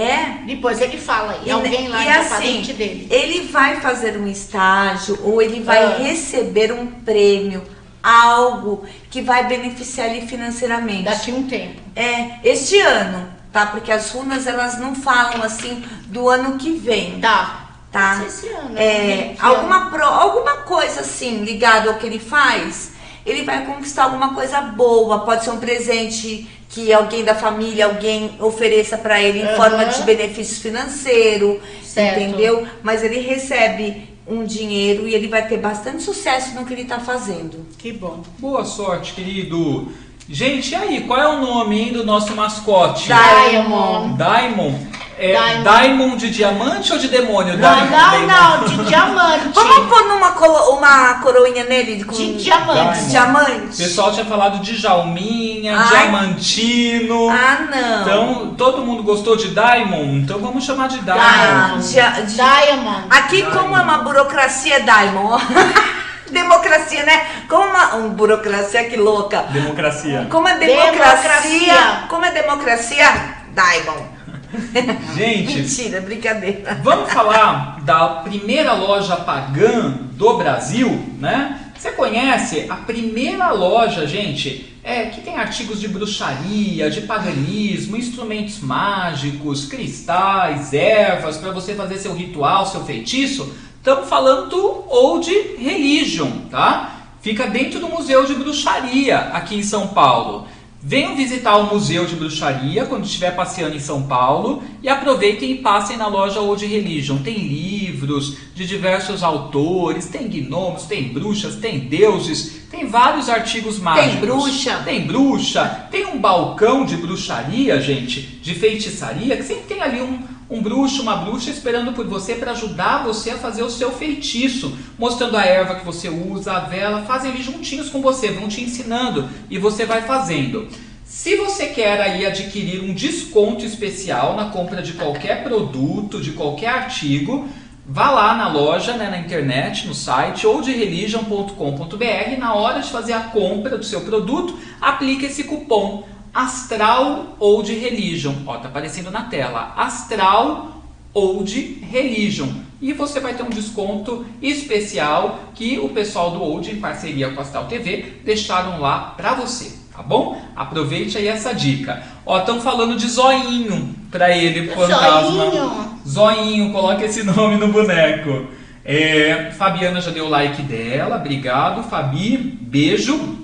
[0.00, 0.38] é.
[0.46, 3.08] Depois ele fala, e, e alguém lá e que é assim, parente dele.
[3.10, 5.96] Ele vai fazer um estágio ou ele vai ah.
[5.98, 7.62] receber um prêmio,
[8.02, 11.04] algo que vai beneficiar ele financeiramente.
[11.04, 11.80] Daqui um tempo.
[11.94, 13.66] É, este ano, tá?
[13.66, 17.20] Porque as runas elas não falam assim do ano que vem.
[17.20, 17.62] Tá.
[17.92, 18.22] Tá?
[18.26, 22.92] Esse ano, é, alguma, pro, alguma coisa assim ligada ao que ele faz,
[23.24, 25.20] ele vai conquistar alguma coisa boa.
[25.20, 29.56] Pode ser um presente que alguém da família, alguém ofereça para ele em uhum.
[29.56, 32.18] forma de benefício financeiro, certo.
[32.18, 32.66] entendeu?
[32.82, 36.98] Mas ele recebe um dinheiro e ele vai ter bastante sucesso no que ele está
[36.98, 37.66] fazendo.
[37.76, 38.22] Que bom.
[38.38, 39.92] Boa sorte, querido.
[40.28, 43.06] Gente, e aí, qual é o nome hein, do nosso mascote?
[43.06, 44.16] Diamond.
[44.16, 44.92] Diamond.
[45.18, 45.62] É Diamond.
[45.62, 47.56] Diamond de diamante ou de demônio?
[47.58, 49.48] Não, Diamond, não, não, de diamante.
[49.54, 53.04] Vamos pôr numa colo uma coroinha nele com de diamante.
[53.06, 53.74] diamante.
[53.74, 55.88] O pessoal tinha falado de Jalminha, Ai.
[55.88, 57.28] Diamantino.
[57.28, 58.02] Ah, não.
[58.02, 61.86] Então, todo mundo gostou de Diamond, então vamos chamar de Diamond.
[61.88, 62.34] Diamond.
[62.34, 63.06] Diamond.
[63.10, 63.58] Aqui, Diamond.
[63.58, 65.44] como é uma burocracia, é Diamond.
[66.32, 67.44] democracia, né?
[67.48, 69.42] Como uma um, burocracia que louca.
[69.52, 70.26] Democracia.
[70.30, 70.92] Como é democracia?
[70.92, 72.04] democracia.
[72.08, 73.06] Como é democracia?
[73.54, 74.22] Diamond.
[75.16, 76.78] Gente, mentira, brincadeira.
[76.82, 81.58] Vamos falar da primeira loja pagã do Brasil, né?
[81.82, 88.60] Você conhece a primeira loja, gente, é que tem artigos de bruxaria, de paganismo, instrumentos
[88.60, 93.52] mágicos, cristais, ervas para você fazer seu ritual, seu feitiço?
[93.82, 95.28] Estamos falando do Old
[95.58, 97.00] Religion, tá?
[97.20, 100.46] Fica dentro do Museu de Bruxaria aqui em São Paulo.
[100.80, 105.58] Venham visitar o Museu de Bruxaria quando estiver passeando em São Paulo e aproveitem e
[105.58, 107.18] passem na loja Old Religion.
[107.24, 114.12] Tem livros de diversos autores, tem gnomos, tem bruxas, tem deuses, tem vários artigos mágicos.
[114.12, 114.82] Tem bruxa.
[114.84, 115.88] Tem bruxa.
[115.90, 120.22] Tem um balcão de bruxaria, gente, de feitiçaria, que sempre tem ali um,
[120.52, 124.76] um bruxo, uma bruxa esperando por você para ajudar você a fazer o seu feitiço,
[124.98, 128.62] mostrando a erva que você usa, a vela, fazem ali juntinhos com você, vão te
[128.62, 130.68] ensinando e você vai fazendo.
[131.06, 136.68] Se você quer aí adquirir um desconto especial na compra de qualquer produto, de qualquer
[136.68, 137.48] artigo,
[137.86, 142.90] vá lá na loja, né, na internet, no site ou de religion.com.br, na hora de
[142.90, 146.04] fazer a compra do seu produto, aplique esse cupom
[146.34, 148.34] Astral ou de Religion.
[148.46, 149.74] Ó, tá aparecendo na tela.
[149.76, 150.82] Astral
[151.12, 152.48] ou de Religion.
[152.80, 157.38] E você vai ter um desconto especial que o pessoal do Old, em parceria com
[157.38, 159.82] a Astral TV, deixaram lá para você.
[159.94, 160.40] Tá bom?
[160.56, 162.02] Aproveite aí essa dica.
[162.24, 165.50] Ó, estão falando de zoinho para ele, fantasma.
[165.50, 166.00] Zoinho.
[166.08, 168.46] Zoinho, coloca esse nome no boneco.
[168.84, 171.82] É, Fabiana já deu o like dela, obrigado.
[171.84, 173.38] Fabi, beijo.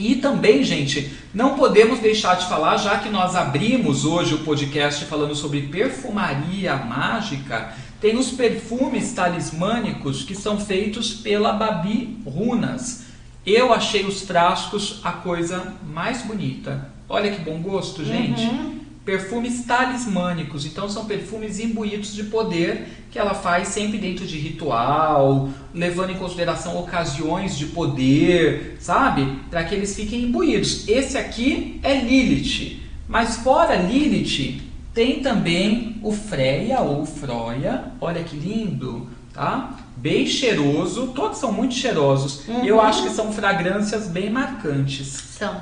[0.00, 5.04] E também, gente, não podemos deixar de falar, já que nós abrimos hoje o podcast
[5.04, 13.04] falando sobre perfumaria mágica, tem os perfumes talismânicos que são feitos pela Babi Runas.
[13.44, 16.90] Eu achei os frascos a coisa mais bonita.
[17.06, 18.42] Olha que bom gosto, gente.
[18.42, 20.66] Uhum perfumes talismânicos.
[20.66, 26.16] Então são perfumes imbuídos de poder que ela faz sempre dentro de ritual, levando em
[26.16, 29.40] consideração ocasiões de poder, sabe?
[29.50, 30.86] Para que eles fiquem imbuídos.
[30.88, 34.62] Esse aqui é Lilith, mas fora Lilith
[34.94, 37.84] tem também o Freya ou Froia.
[38.00, 39.78] Olha que lindo, tá?
[39.96, 42.46] Bem cheiroso, todos são muito cheirosos.
[42.48, 42.64] Uhum.
[42.64, 45.08] E eu acho que são fragrâncias bem marcantes.
[45.08, 45.60] São.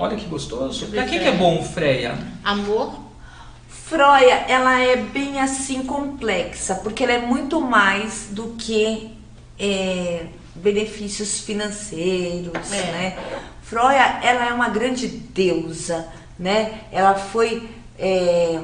[0.00, 0.86] Olha que gostoso.
[0.86, 2.18] Pra que, que é bom Freia?
[2.42, 2.98] Amor.
[3.68, 9.14] Froia, ela é bem assim complexa, porque ela é muito mais do que
[9.58, 10.24] é,
[10.54, 12.92] benefícios financeiros, é.
[12.92, 13.18] né?
[13.62, 16.08] Froia, ela é uma grande deusa,
[16.38, 16.80] né?
[16.90, 17.68] Ela foi
[17.98, 18.58] é,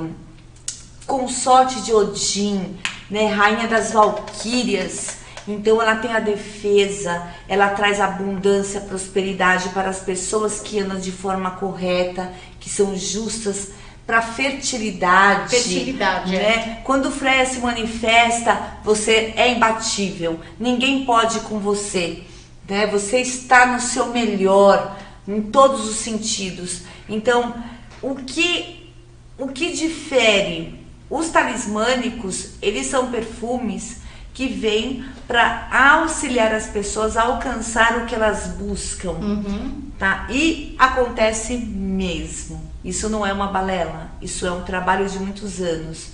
[1.07, 2.79] consorte de Odin,
[3.11, 3.27] né?
[3.27, 5.19] Rainha das Valquírias.
[5.47, 11.13] Então ela tem a defesa, ela traz abundância, prosperidade para as pessoas que andam de
[11.13, 13.71] forma correta, que são justas
[14.07, 15.51] para fertilidade.
[15.51, 16.79] Fertilidade, né?
[16.79, 16.81] É.
[16.85, 20.41] Quando Freia se manifesta, você é imbatível.
[20.59, 22.23] Ninguém pode com você,
[22.69, 22.87] né?
[22.87, 24.97] Você está no seu melhor
[25.27, 26.83] em todos os sentidos.
[27.09, 27.55] Então,
[28.03, 28.93] o que
[29.39, 33.99] o que difere os talismânicos, eles são perfumes
[34.33, 39.83] que vêm para auxiliar as pessoas a alcançar o que elas buscam, uhum.
[39.99, 40.27] tá?
[40.31, 42.63] E acontece mesmo.
[42.85, 46.13] Isso não é uma balela, isso é um trabalho de muitos anos.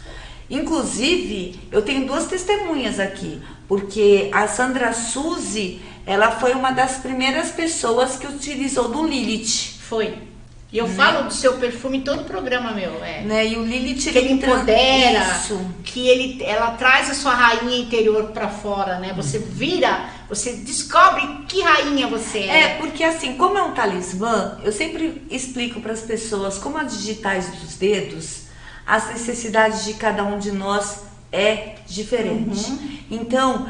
[0.48, 7.51] Inclusive, eu tenho duas testemunhas aqui, porque a Sandra Suzy, ela foi uma das primeiras
[7.51, 9.78] pessoas que utilizou do Lilith.
[9.80, 10.31] Foi.
[10.73, 10.94] E eu né?
[10.94, 13.20] falo do seu perfume em todo o programa meu, é.
[13.20, 13.49] Né?
[13.49, 15.61] E o Lilith que ele empodera, isso.
[15.85, 19.12] que ele, ela traz a sua rainha interior para fora, né?
[19.15, 19.44] Você uhum.
[19.51, 22.61] vira, você descobre que rainha você é.
[22.62, 26.97] É, porque assim, como é um talismã, eu sempre explico para as pessoas como as
[26.97, 28.44] digitais dos dedos,
[28.86, 31.01] as necessidades de cada um de nós
[31.31, 32.70] é diferente.
[32.70, 32.99] Uhum.
[33.11, 33.69] Então,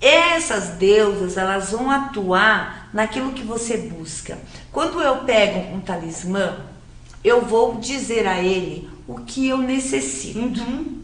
[0.00, 4.36] essas deusas, elas vão atuar naquilo que você busca.
[4.72, 6.64] Quando eu pego um talismã,
[7.22, 10.60] eu vou dizer a ele o que eu necessito.
[10.62, 11.02] Uhum.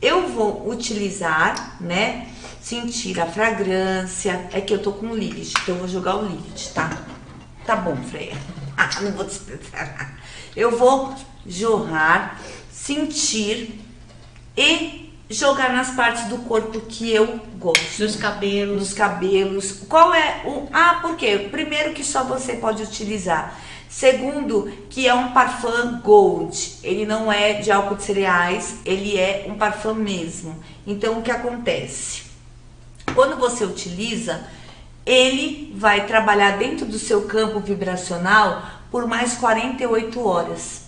[0.00, 2.28] Eu vou utilizar, né?
[2.60, 4.48] Sentir a fragrância.
[4.52, 7.02] É que eu tô com Lilith, então eu vou jogar o Lilith, tá?
[7.64, 8.36] Tá bom, Freia.
[8.78, 9.40] Ah, não vou te.
[10.54, 11.14] Eu vou
[11.46, 12.38] jorrar,
[12.70, 13.80] sentir
[14.54, 18.02] e jogar nas partes do corpo que eu gosto.
[18.02, 18.76] Nos cabelos.
[18.76, 19.72] Nos cabelos.
[19.88, 20.68] Qual é o.
[20.72, 21.48] Ah, por quê?
[21.50, 23.58] Primeiro, que só você pode utilizar.
[23.88, 26.78] Segundo, que é um parfum gold.
[26.82, 30.56] Ele não é de álcool de cereais, ele é um parfum mesmo.
[30.86, 32.24] Então, o que acontece?
[33.14, 34.44] Quando você utiliza,
[35.04, 40.82] ele vai trabalhar dentro do seu campo vibracional por mais 48 horas.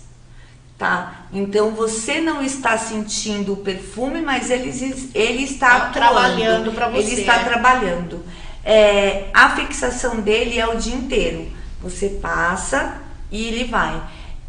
[0.77, 1.18] Tá?
[1.31, 4.69] Então você não está sentindo o perfume, mas ele,
[5.13, 7.11] ele está tá trabalhando para você.
[7.11, 8.25] Ele está trabalhando.
[8.63, 11.47] É, a fixação dele é o dia inteiro.
[11.81, 12.97] Você passa
[13.31, 14.01] e ele vai.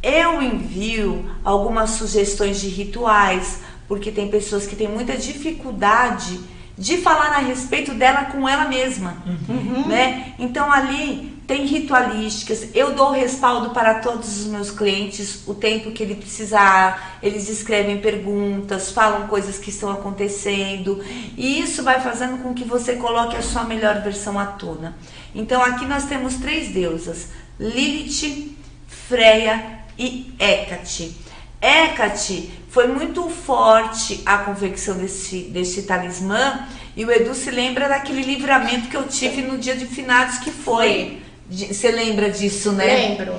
[0.03, 6.41] Eu envio algumas sugestões de rituais, porque tem pessoas que têm muita dificuldade
[6.79, 9.87] de falar a respeito dela com ela mesma, uhum.
[9.87, 10.33] né?
[10.39, 16.01] Então ali tem ritualísticas, eu dou respaldo para todos os meus clientes o tempo que
[16.01, 21.05] ele precisar, eles escrevem perguntas, falam coisas que estão acontecendo,
[21.37, 24.97] e isso vai fazendo com que você coloque a sua melhor versão à tona.
[25.35, 28.57] Então aqui nós temos três deusas: Lilith,
[28.87, 31.17] Freya e Hecate.
[31.61, 36.65] Hecate foi muito forte a confecção desse, desse talismã
[36.97, 40.53] e o Edu se lembra daquele livramento que eu tive no dia de finados que
[40.53, 41.21] foi.
[41.51, 43.17] Você lembra disso, né?
[43.19, 43.35] Lembro.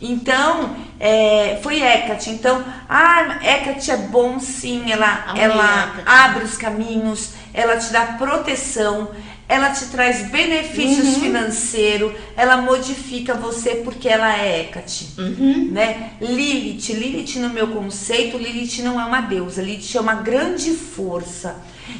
[0.00, 2.30] Então, é, foi Hecate.
[2.30, 9.10] Então, ah, Hecate é bom sim, ela, ela abre os caminhos, ela te dá proteção,
[9.48, 11.20] ela te traz benefícios uhum.
[11.20, 15.70] financeiros, ela modifica você porque ela é Hecate, uhum.
[15.72, 16.12] né?
[16.20, 21.56] Lilith, Lilith no meu conceito, Lilith não é uma deusa, Lilith é uma grande força.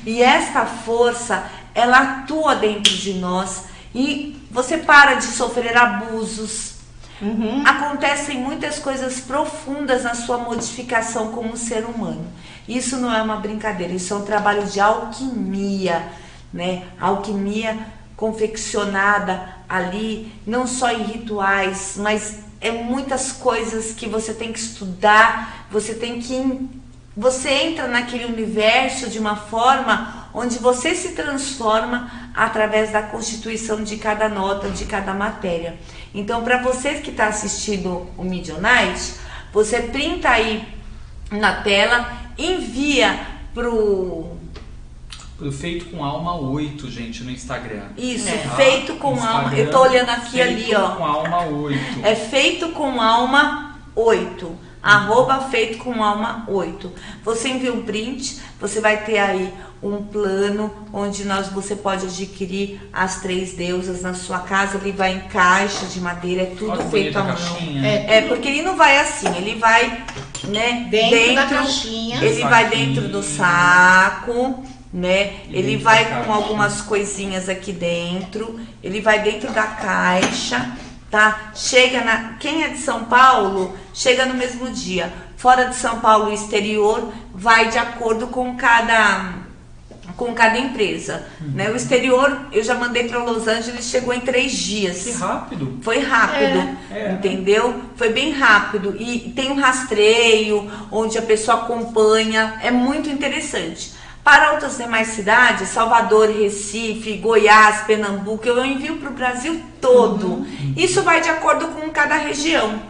[0.07, 3.65] E esta força, ela atua dentro de nós
[3.95, 6.75] e você para de sofrer abusos.
[7.21, 7.65] Uhum.
[7.67, 12.27] Acontecem muitas coisas profundas na sua modificação como ser humano.
[12.69, 16.09] Isso não é uma brincadeira, isso é um trabalho de alquimia,
[16.53, 16.85] né?
[17.01, 17.79] Alquimia
[18.17, 25.67] confeccionada ali, não só em rituais, mas é muitas coisas que você tem que estudar,
[25.71, 26.69] você tem que
[27.17, 32.09] você entra naquele universo de uma forma onde você se transforma
[32.39, 35.77] através da constituição de cada nota, de cada matéria.
[36.15, 39.15] Então, para você que está assistindo o Midnight,
[39.53, 40.67] você printa aí
[41.33, 43.19] na tela, envia
[43.53, 44.39] pro
[45.53, 47.87] Feito com Alma 8, gente, no Instagram.
[47.97, 48.39] Isso, é.
[48.57, 49.55] feito com Instagram, alma.
[49.57, 50.81] Eu tô olhando aqui ali, ó.
[50.81, 51.79] Feito com Alma 8.
[52.03, 56.91] É feito com Alma 8 arroba feito com alma 8.
[57.25, 59.53] Você envia um print, você vai ter aí
[59.83, 64.79] um plano onde nós, você pode adquirir as três deusas na sua casa.
[64.79, 67.57] Ele vai em caixa de madeira, é tudo Olha feito à mão.
[67.85, 70.05] É, é, porque ele não vai assim, ele vai
[70.45, 72.23] né, dentro, dentro da caixinha.
[72.23, 75.41] Ele vai dentro do saco né?
[75.51, 80.75] Ele vai com algumas coisinhas aqui dentro, ele vai dentro da caixa
[81.11, 81.53] tá?
[81.55, 85.13] Chega na quem é de São Paulo, chega no mesmo dia.
[85.37, 89.35] Fora de São Paulo, o exterior vai de acordo com cada
[90.19, 91.53] com cada empresa, uhum.
[91.55, 91.71] né?
[91.71, 95.05] O exterior eu já mandei para Los Angeles, chegou em três dias.
[95.05, 95.79] Que rápido.
[95.81, 96.99] Foi rápido, é.
[96.99, 97.13] é.
[97.13, 97.81] entendeu?
[97.95, 103.93] Foi bem rápido e tem um rastreio onde a pessoa acompanha, é muito interessante.
[104.25, 110.27] Para outras demais cidades, Salvador, Recife, Goiás, Pernambuco, eu envio para o Brasil todo.
[110.27, 110.75] Uhum.
[110.77, 112.83] Isso vai de acordo com cada região,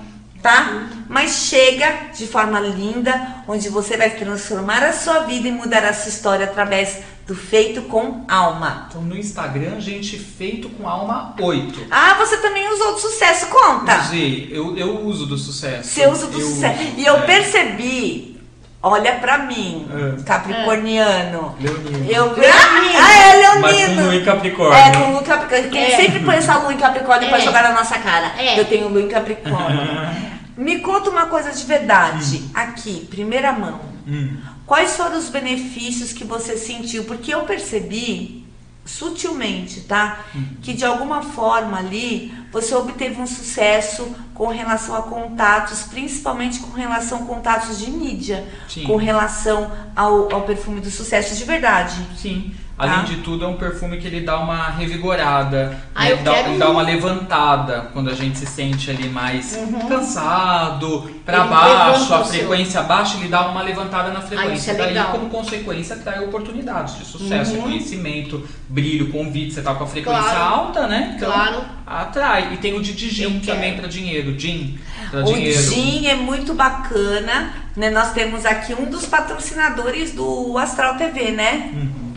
[0.43, 0.71] tá?
[0.73, 1.03] Uhum.
[1.11, 5.93] Mas chega de forma linda, onde você vai transformar a sua vida e mudar a
[5.93, 8.87] sua história através do Feito com Alma.
[8.89, 11.89] Então no Instagram, gente, Feito com Alma 8.
[11.91, 14.01] Ah, você também usou do sucesso, conta.
[14.01, 15.91] Usei, eu, eu uso do sucesso.
[15.91, 16.83] Você usa do eu sucesso.
[16.83, 17.23] Uso, e eu é.
[17.27, 18.39] percebi
[18.81, 20.23] Olha pra mim, é.
[20.23, 21.57] capricorniano.
[21.61, 22.11] Leonino.
[22.11, 22.97] Eu, Leonino.
[22.97, 23.61] Ah, é Leonino.
[23.61, 24.79] Mas com lua em Capricórnio.
[24.79, 25.71] É, com lua em Capricórnio.
[25.71, 25.97] Quem é.
[25.97, 27.29] sempre põe essa lua em Capricórnio é.
[27.29, 28.33] pra jogar na nossa cara.
[28.39, 28.59] É.
[28.59, 29.83] Eu tenho lua em Capricórnio.
[30.57, 32.51] Me conta uma coisa de verdade, hum.
[32.55, 33.81] aqui, primeira mão.
[34.07, 34.37] Hum.
[34.69, 37.05] Quais foram os benefícios que você sentiu?
[37.05, 38.45] Porque eu percebi
[38.85, 40.27] sutilmente, tá?
[40.37, 40.45] Hum.
[40.61, 46.73] Que de alguma forma ali você obteve um sucesso com relação a contatos, principalmente com
[46.73, 48.85] relação a contatos de mídia, Sim.
[48.85, 52.07] com relação ao, ao perfume do sucesso de verdade.
[52.19, 52.55] Sim.
[52.79, 53.03] Além tá.
[53.03, 56.13] de tudo, é um perfume que ele dá uma revigorada, ah, né?
[56.13, 59.89] ele, dá, ele dá, uma levantada quando a gente se sente ali mais uhum.
[59.89, 64.75] cansado, para baixo, a frequência baixa, ele dá uma levantada na frequência.
[64.75, 67.57] Ah, é Daí, como consequência, traz oportunidades de sucesso, uhum.
[67.57, 69.55] reconhecimento, brilho, convite.
[69.55, 70.55] Você tá com a frequência claro.
[70.55, 71.15] alta, né?
[71.17, 71.65] Então, claro.
[71.85, 72.55] atrai.
[72.55, 74.39] E tem o de Gin também para dinheiro.
[74.39, 74.79] Gin.
[75.11, 75.61] Pra o dinheiro.
[75.61, 77.53] Gin é muito bacana.
[77.77, 77.91] Né?
[77.91, 81.71] Nós temos aqui um dos patrocinadores do Astral TV, né?
[81.73, 82.08] Uhum.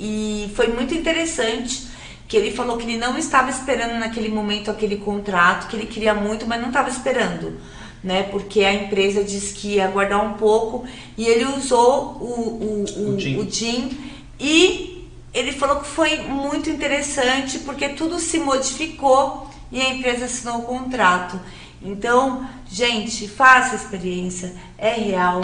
[0.00, 1.86] E foi muito interessante
[2.26, 6.14] que ele falou que ele não estava esperando naquele momento aquele contrato, que ele queria
[6.14, 7.60] muito, mas não estava esperando,
[8.02, 8.22] né?
[8.22, 10.86] Porque a empresa disse que ia aguardar um pouco
[11.18, 13.90] e ele usou o, o, o, o, o gin
[14.38, 20.60] e ele falou que foi muito interessante porque tudo se modificou e a empresa assinou
[20.60, 21.38] o contrato.
[21.82, 25.40] Então, gente, faça a experiência, é real.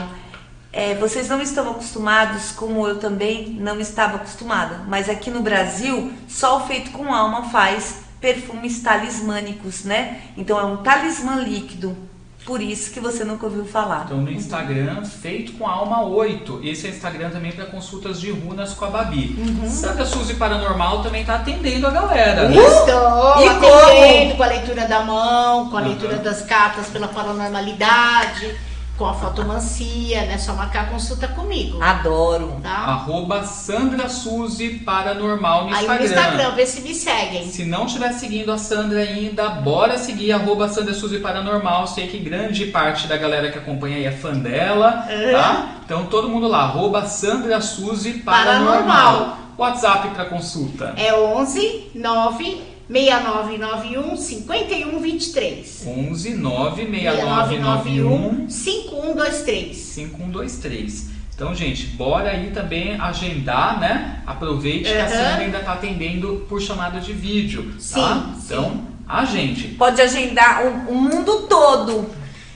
[0.77, 6.13] É, vocês não estão acostumados, como eu também não estava acostumada, mas aqui no Brasil,
[6.29, 10.21] só o feito com alma faz perfumes talismânicos, né?
[10.37, 11.97] Então é um talismã líquido
[12.45, 14.05] por isso que você nunca ouviu falar.
[14.05, 16.61] Então no Instagram, feito com a Alma 8.
[16.63, 19.35] Esse é o Instagram também para consultas de runas com a Babi.
[19.37, 19.69] Uhum.
[19.69, 22.49] Santa Suzy Paranormal também está atendendo a galera.
[22.49, 22.53] Uh!
[22.53, 24.37] Estou e atendendo como?
[24.37, 25.89] com a leitura da mão, com a uhum.
[25.89, 28.55] leitura das cartas pela paranormalidade
[28.97, 30.39] com a fotomancia, né?
[30.39, 31.83] Só marcar consulta comigo.
[31.83, 32.59] Adoro.
[32.63, 32.71] Tá?
[32.71, 35.93] Arroba Sandra Suzy Paranormal no Instagram.
[35.93, 37.51] Aí no Instagram, vê se me seguem.
[37.51, 41.87] Se não estiver seguindo a Sandra ainda, bora seguir arroba Sandra Suzy Paranormal.
[41.87, 45.33] Sei que grande parte da galera que acompanha aí é fã dela, uhum.
[45.33, 45.69] tá?
[45.85, 48.85] Então todo mundo lá, arroba Sandra Suzy Paranormal.
[48.85, 49.39] Paranormal.
[49.59, 50.93] WhatsApp para consulta.
[50.99, 55.85] É 11 9 6991 5123.
[55.87, 59.77] 11 96991 5123.
[59.77, 61.17] 5123.
[61.35, 64.23] Então, gente, bora aí também agendar, né?
[64.27, 64.95] Aproveite uhum.
[64.95, 67.75] que a Sandra ainda está atendendo por chamada de vídeo.
[67.75, 67.79] Tá?
[67.79, 68.01] Sim.
[68.01, 68.31] Tá?
[68.43, 68.87] Então, sim.
[69.07, 69.69] a gente.
[69.75, 72.09] Pode agendar o, o mundo todo.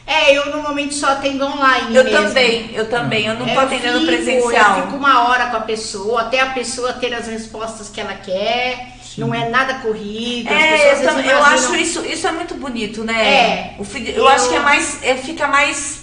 [0.07, 1.95] É, eu normalmente só atendo online.
[1.95, 2.19] Eu mesmo.
[2.19, 3.27] também, eu também.
[3.27, 4.79] Eu não é, tô atendendo fico, presencial.
[4.79, 8.15] Eu fico uma hora com a pessoa, até a pessoa ter as respostas que ela
[8.15, 8.99] quer.
[9.15, 9.23] Sim.
[9.23, 10.49] Não é nada corrido.
[10.49, 13.27] É, eu, também, eu acho isso, isso é muito bonito, né?
[13.27, 13.77] É.
[13.77, 15.03] O, eu, eu acho que é mais.
[15.03, 16.03] É, fica mais.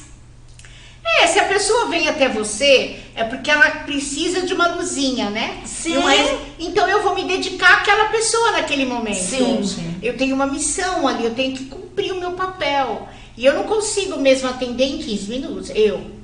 [1.21, 5.61] É, se a pessoa vem até você, é porque ela precisa de uma luzinha, né?
[5.63, 5.95] Sim.
[6.59, 9.15] então eu vou me dedicar àquela pessoa naquele momento.
[9.15, 9.95] Sim, sim.
[10.03, 13.07] Eu tenho uma missão ali, eu tenho que cumprir o meu papel.
[13.37, 15.71] E eu não consigo mesmo atender em 15 minutos.
[15.73, 16.16] Eu.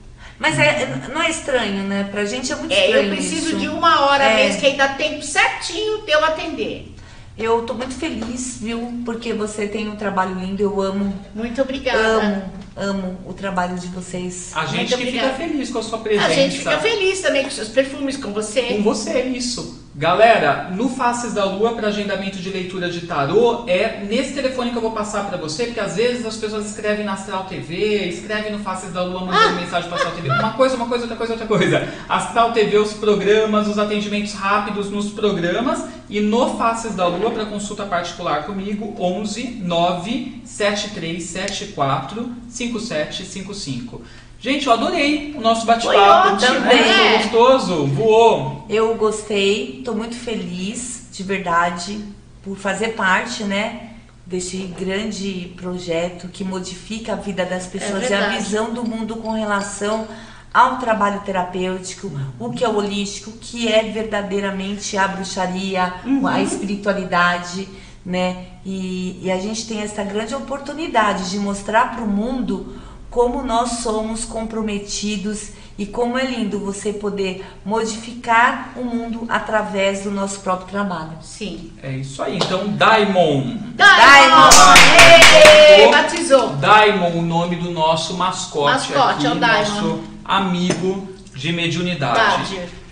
[0.44, 2.10] Mas é, não é estranho, né?
[2.12, 3.08] Pra gente é muito é, estranho.
[3.08, 3.60] Eu preciso isso.
[3.60, 4.36] de uma hora é.
[4.44, 6.94] mesmo, que aí dá tempo certinho de eu atender.
[7.38, 9.02] Eu tô muito feliz, viu?
[9.06, 11.18] Porque você tem um trabalho lindo, eu amo.
[11.34, 11.98] Muito obrigada.
[11.98, 14.52] Amo, amo o trabalho de vocês.
[14.54, 15.34] A gente muito que obrigada.
[15.34, 16.28] fica feliz com a sua presença.
[16.28, 18.62] A gente fica feliz também com seus perfumes, com você.
[18.64, 19.83] Com você, isso.
[19.96, 24.78] Galera, no Faces da Lua para agendamento de leitura de tarô é nesse telefone que
[24.78, 28.52] eu vou passar para você, porque às vezes as pessoas escrevem na Astral TV, escrevem
[28.52, 29.62] no Faces da Lua, mandando ah.
[29.62, 30.30] mensagem para Astral TV.
[30.30, 31.88] Uma coisa, uma coisa, outra coisa, outra coisa.
[32.10, 37.46] Astral TV, os programas, os atendimentos rápidos nos programas e no Faces da Lua para
[37.46, 44.02] consulta particular comigo, 11 9 7374 5755.
[44.44, 46.38] Gente, eu adorei o nosso bate-papo.
[46.38, 46.78] Também.
[46.78, 47.18] É.
[47.20, 48.66] gostoso, voou.
[48.70, 52.04] Eu gostei, estou muito feliz, de verdade,
[52.44, 53.92] por fazer parte, né?
[54.26, 59.16] Desse grande projeto que modifica a vida das pessoas é e a visão do mundo
[59.16, 60.06] com relação
[60.54, 66.28] ao trabalho terapêutico, o que é o holístico, o que é verdadeiramente a bruxaria, uhum.
[66.28, 67.70] a espiritualidade,
[68.06, 68.48] né?
[68.66, 72.83] E, e a gente tem essa grande oportunidade de mostrar para o mundo
[73.14, 80.10] como nós somos comprometidos e como é lindo você poder modificar o mundo através do
[80.10, 81.12] nosso próprio trabalho.
[81.22, 81.72] Sim.
[81.82, 82.38] É isso aí.
[82.38, 83.58] Então, Daimon.
[83.76, 84.50] Daimon!
[85.70, 85.92] Daimon.
[85.92, 86.50] Batizou.
[86.56, 88.74] Daimon, o nome do nosso mascote.
[88.74, 89.70] Mascote, aqui, é o Daimon.
[89.70, 92.44] Nosso amigo de mediunidade.
[92.54, 92.83] Verdade.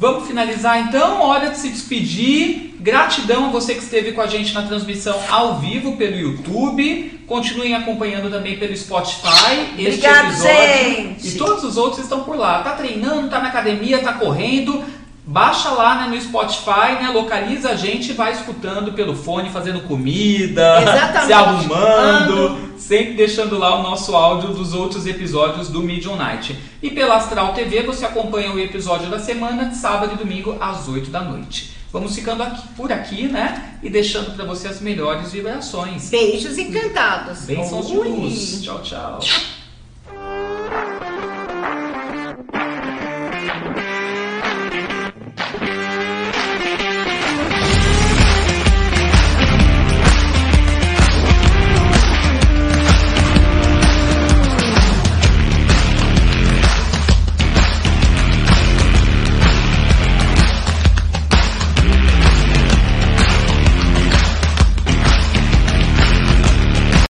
[0.00, 2.76] Vamos finalizar então, hora de se despedir.
[2.78, 7.20] Gratidão a você que esteve com a gente na transmissão ao vivo pelo YouTube.
[7.26, 10.54] Continuem acompanhando também pelo Spotify este episódio.
[10.54, 11.28] Gente.
[11.28, 12.62] E todos os outros estão por lá.
[12.62, 14.84] Tá treinando, tá na academia, tá correndo.
[15.30, 19.82] Baixa lá né, no Spotify, né, localiza a gente e vai escutando pelo fone, fazendo
[19.82, 21.26] comida, Exatamente.
[21.26, 26.58] se arrumando, sempre deixando lá o nosso áudio dos outros episódios do Medium Night.
[26.82, 30.88] E pela Astral TV você acompanha o episódio da semana de sábado e domingo às
[30.88, 31.76] 8 da noite.
[31.92, 33.74] Vamos ficando aqui, por aqui, né?
[33.82, 36.08] E deixando para você as melhores vibrações.
[36.08, 37.40] Beijos encantados.
[37.44, 38.62] Bênçãos de luz.
[38.62, 39.18] Tchau, tchau.